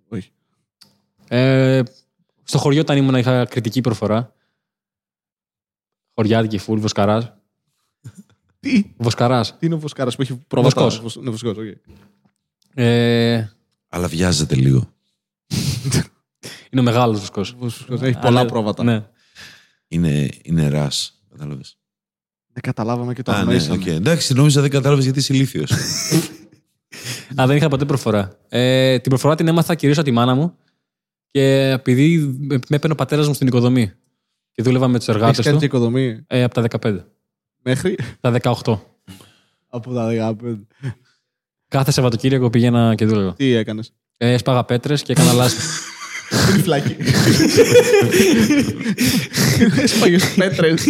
Όχι. 0.09 0.31
Ε, 1.29 1.83
στο 2.43 2.59
χωριό 2.59 2.81
όταν 2.81 2.97
ήμουν 2.97 3.15
είχα 3.15 3.45
κριτική 3.45 3.81
προφορά. 3.81 4.35
Χωριάτικη 6.15 6.59
φουλ, 6.59 6.81
βοσκαράς. 6.81 7.33
Τι, 8.61 8.85
Βοσκαράς. 8.97 9.57
τι 9.59 9.67
είναι 9.67 9.75
ο 9.75 9.79
Βοσκαράς 9.79 10.11
που 10.11 10.23
έχει 10.23 10.35
πρόβατα. 10.49 10.83
Βοσκός. 10.83 11.01
Βος- 11.01 11.25
Ναι, 11.25 11.31
Βοσκός, 11.31 11.57
οκ. 11.57 11.65
Ε, 12.75 13.49
Αλλά 13.89 14.09
βιάζεται 14.09 14.55
λίγο. 14.55 14.93
Ναι. 16.71 16.81
είναι 16.81 16.89
ο 16.91 16.93
μεγάλος 16.93 17.19
βοσκός. 17.21 17.45
Βοσκός, 17.59 18.01
Έχει 18.01 18.19
πολλά 18.19 18.45
πρόβατα. 18.47 18.85
Ναι. 18.85 19.05
Είναι, 19.89 20.29
είναι 20.43 20.69
ρας. 20.69 21.23
Κατάλαβες. 21.31 21.79
Δεν 22.53 22.63
καταλάβαμε 22.63 23.13
και 23.15 23.23
το 23.23 23.33
Α, 23.33 23.35
ναι, 23.35 23.41
αγνοήσαμε. 23.41 23.75
οκ. 23.77 23.87
Εντάξει, 23.87 24.35
νόμιζα 24.35 24.61
δεν 24.61 24.71
κατάλαβες 24.71 25.05
γιατί 25.05 25.19
είσαι 25.19 25.35
ηλίθιος. 25.35 25.71
Α, 27.41 27.47
δεν 27.47 27.57
είχα 27.57 27.69
ποτέ 27.69 27.85
προφορά. 27.85 28.39
Ε, 28.49 28.99
την 28.99 29.11
προφορά 29.11 29.35
την 29.35 29.49
έμαθα 29.49 29.75
κυρίως 29.75 29.99
από 29.99 30.07
τη 30.07 30.13
μάνα 30.13 30.35
μου 30.35 30.57
και 31.31 31.69
επειδή 31.71 32.19
με 32.19 32.55
με 32.69 32.77
έπαιρνε 32.77 32.93
ο 32.93 32.95
πατέρας 32.95 33.27
μου 33.29 33.35
στην 33.35 33.47
οικοδομή. 33.47 33.93
Και 34.53 34.63
δούλευα 34.63 34.89
με 34.89 34.99
τους 34.99 35.09
Έχεις 35.09 35.21
εργάτες 35.21 35.45
κάνει 35.45 35.59
και 35.59 35.69
του. 35.69 35.77
οικοδομή; 35.77 36.25
Ε, 36.27 36.43
από 36.43 36.55
τα 36.55 36.63
15. 36.83 37.05
μέχρι; 37.63 37.99
Τα 38.21 38.31
18. 38.43 38.79
από 39.69 39.93
τα 39.95 40.07
15. 40.43 40.59
Κάθε 41.69 41.91
Σαββατοκύριακο 41.91 42.51
πήγαινα 42.51 42.95
και 42.95 43.07
δούλευα. 43.07 43.35
Τι 43.35 43.53
έκανες; 43.53 43.93
Ε, 44.17 44.33
έσπαγα 44.33 44.65
πέτρες 44.65 45.03
και 45.03 45.13
έκανα 45.13 45.33
λάσπη. 45.33 45.61
Φλάκι. 46.63 46.97
Έσπαγε 49.83 50.19
πέτρες. 50.37 50.83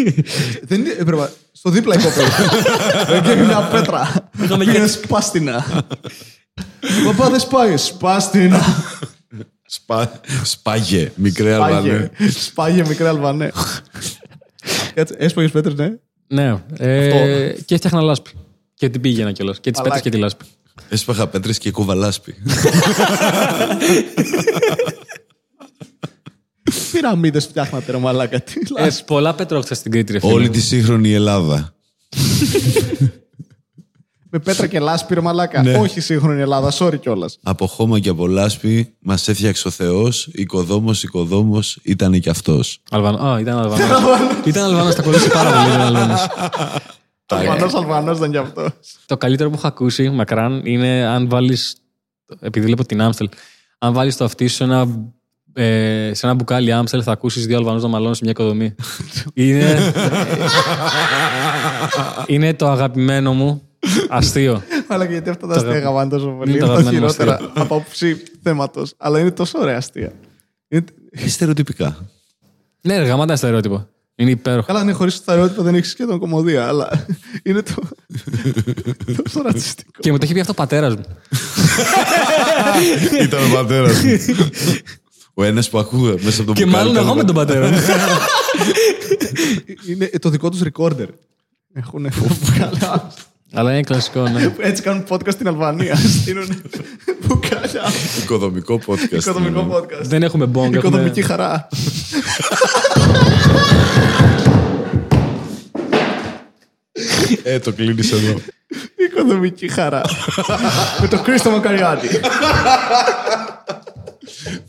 Δεν 0.62 0.80
είναι. 0.80 0.95
έπρεπε- 0.99 1.30
Στο 1.53 1.70
δίπλα 1.70 1.95
υπόπεδο. 1.95 2.26
Δεν 3.22 3.36
είναι 3.38 3.47
μια 3.47 3.61
πέτρα. 3.72 4.30
Είχαμε 4.43 4.64
Πήγαινε 4.64 4.84
και- 4.84 4.91
σπάστινα. 4.91 5.84
Παπά 7.05 7.30
δεν 7.30 7.41
σπάει. 7.41 7.76
Σπάστινα. 7.76 8.61
Σπα... 9.66 10.20
Σπάγε, 10.43 11.12
μικρέ 11.14 11.53
Αλβανέ. 11.55 12.11
Σπάγε. 12.16 12.30
Σπάγε 12.30 12.82
μικρέ 12.88 13.09
Αλβανέ. 13.09 13.53
Κάτσε, 14.95 15.14
έσπαγε 15.18 15.49
πέτρες, 15.49 15.74
ναι. 15.74 15.93
ναι. 16.26 16.62
Ε, 16.78 17.53
και 17.64 17.74
έφτιαχνα 17.74 18.01
λάσπη. 18.01 18.30
Και 18.74 18.88
την 18.88 19.01
πήγαινα 19.01 19.32
κιόλας. 19.32 19.61
Και 19.61 19.70
τις 19.70 19.80
Μαλάκα. 19.80 19.95
πέτρες 19.97 20.03
και 20.12 20.16
τη 20.18 20.22
λάσπη. 20.22 20.45
Έσπαγα 20.88 21.26
πέτρες 21.26 21.59
και 21.59 21.70
κουβαλάσπη. 21.70 22.34
Πυραμίδες 26.93 27.45
φτιάχνατε, 27.47 27.93
ρε 27.93 27.99
μαλάκα. 27.99 28.41
Τι 28.41 28.53
Ε, 28.77 28.83
λες. 28.85 29.05
πολλά 29.05 29.35
πέτροχτσα 29.35 29.75
στην 29.75 29.91
Κρήτη, 29.91 30.13
ρε 30.13 30.19
φίλε. 30.21 30.33
Όλη 30.33 30.49
τη 30.51 30.61
σύγχρονη 30.61 31.13
Ελλάδα. 31.13 31.75
Με 34.33 34.39
πέτρα 34.39 34.67
και 34.67 34.79
λάσπη, 34.79 35.15
ρε 35.15 35.21
μαλάκα. 35.21 35.63
Ναι. 35.63 35.75
Όχι 35.79 36.01
σύγχρονη 36.01 36.41
Ελλάδα, 36.41 36.73
sorry 36.79 37.01
κιόλας. 37.01 37.39
Από 37.43 37.67
χώμα 37.67 37.99
και 37.99 38.09
από 38.09 38.27
λάσπη 38.27 38.95
μας 38.99 39.29
έφτιαξε 39.29 39.69
ο 39.69 39.71
Θεός, 39.71 40.29
οικοδόμος, 40.33 41.03
οικοδόμος 41.03 41.79
ήταν 41.83 42.21
και 42.21 42.31
αυτός. 42.31 42.79
Αλβανό. 42.91 43.25
Α, 43.27 43.41
ήταν 43.41 43.59
Αλβανός. 43.59 43.87
ήταν 44.45 44.65
Αλβανός, 44.65 44.95
θα 44.95 45.03
κολλήσει 45.03 45.31
πάρα 45.31 45.51
πολύ. 45.53 45.67
Ήταν 45.67 45.81
Αλβανός. 45.81 46.27
Αλβανός, 47.27 47.75
Αλβανός 47.75 48.17
ήταν 48.17 48.31
κι 48.31 48.37
αυτός. 48.37 48.69
Το 49.07 49.17
καλύτερο 49.17 49.51
που 49.51 49.57
έχω 49.59 49.67
ακούσει 49.67 50.11
μακράν 50.11 50.63
είναι 50.65 51.07
αν 51.07 51.29
βάλεις. 51.29 51.77
Επειδή 52.41 52.67
βλέπω 52.67 52.85
την 52.85 53.01
Άμστελ, 53.01 53.29
αν 53.79 53.93
βάλεις 53.93 54.17
το 54.17 54.25
αυτί 54.25 54.47
σου 54.47 54.55
σε 54.55 54.65
ένα, 54.65 54.87
ε, 55.53 56.11
σε 56.14 56.26
ένα 56.26 56.34
μπουκάλι 56.34 56.72
Άμστελ, 56.72 57.01
θα 57.05 57.12
ακούσεις 57.12 57.46
δύο 57.46 57.57
Αλβανούς 57.57 57.82
να 57.82 57.88
μαλώνουν 57.88 58.14
σε 58.14 58.20
μια 58.22 58.30
οικοδομή. 58.32 58.74
είναι, 59.34 59.92
είναι 62.26 62.55
το 62.55 62.68
αγαπημένο 62.68 63.32
μου 63.32 63.62
αστείο. 64.09 64.62
Αλλά 64.88 65.07
και 65.07 65.12
γιατί 65.12 65.30
αυτά 65.30 65.46
τα 65.46 65.53
Το 65.53 65.59
αστεία 65.59 65.70
αγαπη- 65.70 65.86
γαμάνε 65.88 66.11
τόσο 66.11 66.26
πολύ. 66.30 66.51
Είναι 66.51 66.59
το 66.61 66.64
Είναι 66.66 66.74
τα 66.74 66.80
αγαπημένο 66.80 67.07
μου 67.07 67.12
χειρότερα 67.12 67.51
από 67.55 67.74
άποψη 67.74 68.22
θέματος. 68.42 68.94
Αλλά 68.96 69.18
είναι 69.20 69.30
τόσο 69.30 69.59
ωραία 69.59 69.76
αστεία. 69.76 70.12
Είναι- 70.68 70.84
Και 71.22 71.28
στερεοτυπικά. 71.28 71.96
Ναι, 72.80 72.98
ρε, 72.98 73.05
γαμάτα 73.05 73.36
στο 73.36 73.46
ερώτημα. 73.46 73.88
Είναι 74.14 74.30
υπέροχο. 74.30 74.66
Καλά, 74.66 74.84
ναι, 74.84 74.92
χωρίς 74.92 75.24
τα 75.24 75.32
ερώτημα 75.32 75.64
δεν 75.64 75.74
έχεις 75.74 75.90
σχεδόν 75.90 76.18
κομμωδία, 76.18 76.66
αλλά 76.66 77.07
είναι 77.42 77.62
το. 77.62 77.74
τόσο 79.22 79.42
ρατσιστικό. 79.42 79.90
Και 79.98 80.11
μου 80.12 80.18
το 80.18 80.24
έχει 80.24 80.34
πει 80.34 80.40
αυτό 80.40 80.53
ο 80.53 80.55
πατέρας 80.55 80.94
μου. 80.96 81.03
Ήταν 83.22 83.51
ο 83.51 83.55
πατέρας 83.55 84.03
μου. 84.03 84.11
Ο 85.41 85.45
ένας 85.45 85.68
που 85.68 85.78
ακούγα 85.78 86.14
μέσα 86.22 86.43
από 86.43 86.53
το 86.53 86.55
Και 86.61 86.64
μπουκάλι 86.64 86.70
μάλλον 86.76 86.93
ήταν 86.93 87.03
εγώ 87.03 87.12
ο 87.12 87.14
με 87.14 87.24
τον 87.24 87.34
πατέρα 87.34 87.68
μου. 87.68 87.78
Είναι 89.88 90.11
το 90.20 90.28
δικό 90.28 90.49
τους 90.49 90.61
recorder. 90.62 91.07
Έχουν 91.72 92.09
μπουκάλια. 92.16 93.12
Αλλά 93.53 93.72
είναι 93.72 93.82
κλασικό, 93.82 94.28
ναι. 94.28 94.55
Έτσι 94.59 94.82
κάνουν 94.82 95.05
podcast 95.09 95.32
στην 95.32 95.49
Αλβανία. 95.49 95.97
Στείλουν 96.20 96.62
μπουκάλια. 97.26 97.82
Οικοδομικό 98.22 98.80
podcast. 98.86 99.11
Οικοδομικό 99.11 99.61
είναι. 99.61 99.74
podcast. 99.76 100.03
Δεν 100.03 100.22
έχουμε 100.22 100.47
μπόγκ. 100.47 100.74
Οικοδομική 100.74 101.20
Έχουμε... 101.20 101.34
χαρά. 101.34 101.68
Ε, 107.43 107.59
το 107.59 107.72
κλείνεις 107.72 108.12
εδώ. 108.12 108.41
Οικοδομική 108.97 109.68
χαρά. 109.68 110.03
Με 111.01 111.09
το 111.09 111.18
Κρίστο 111.18 111.51
Μακαριάτη. 111.51 112.09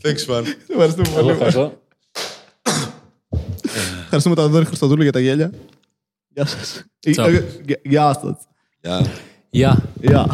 Thanks, 0.02 0.26
man. 0.26 0.44
Ευχαριστούμε 0.68 1.08
Εγώ 1.08 1.16
πολύ. 1.20 1.30
ευχαριστώ. 1.30 1.80
Ευχαριστούμε 4.02 4.34
τον 4.34 4.50
Δόρη 4.50 4.64
Χριστοδούλου 4.64 5.02
για 5.02 5.12
τα 5.12 5.20
γέλια. 5.20 5.50
Γεια 6.28 6.46
σας. 6.46 6.84
Τσαου. 6.98 7.26
Ε, 7.26 7.36
ε, 7.66 7.74
Γεια 7.82 8.12
σας. 8.22 8.36
Γεια. 8.80 9.06
Γεια. 9.50 9.82
Γεια. 10.00 10.26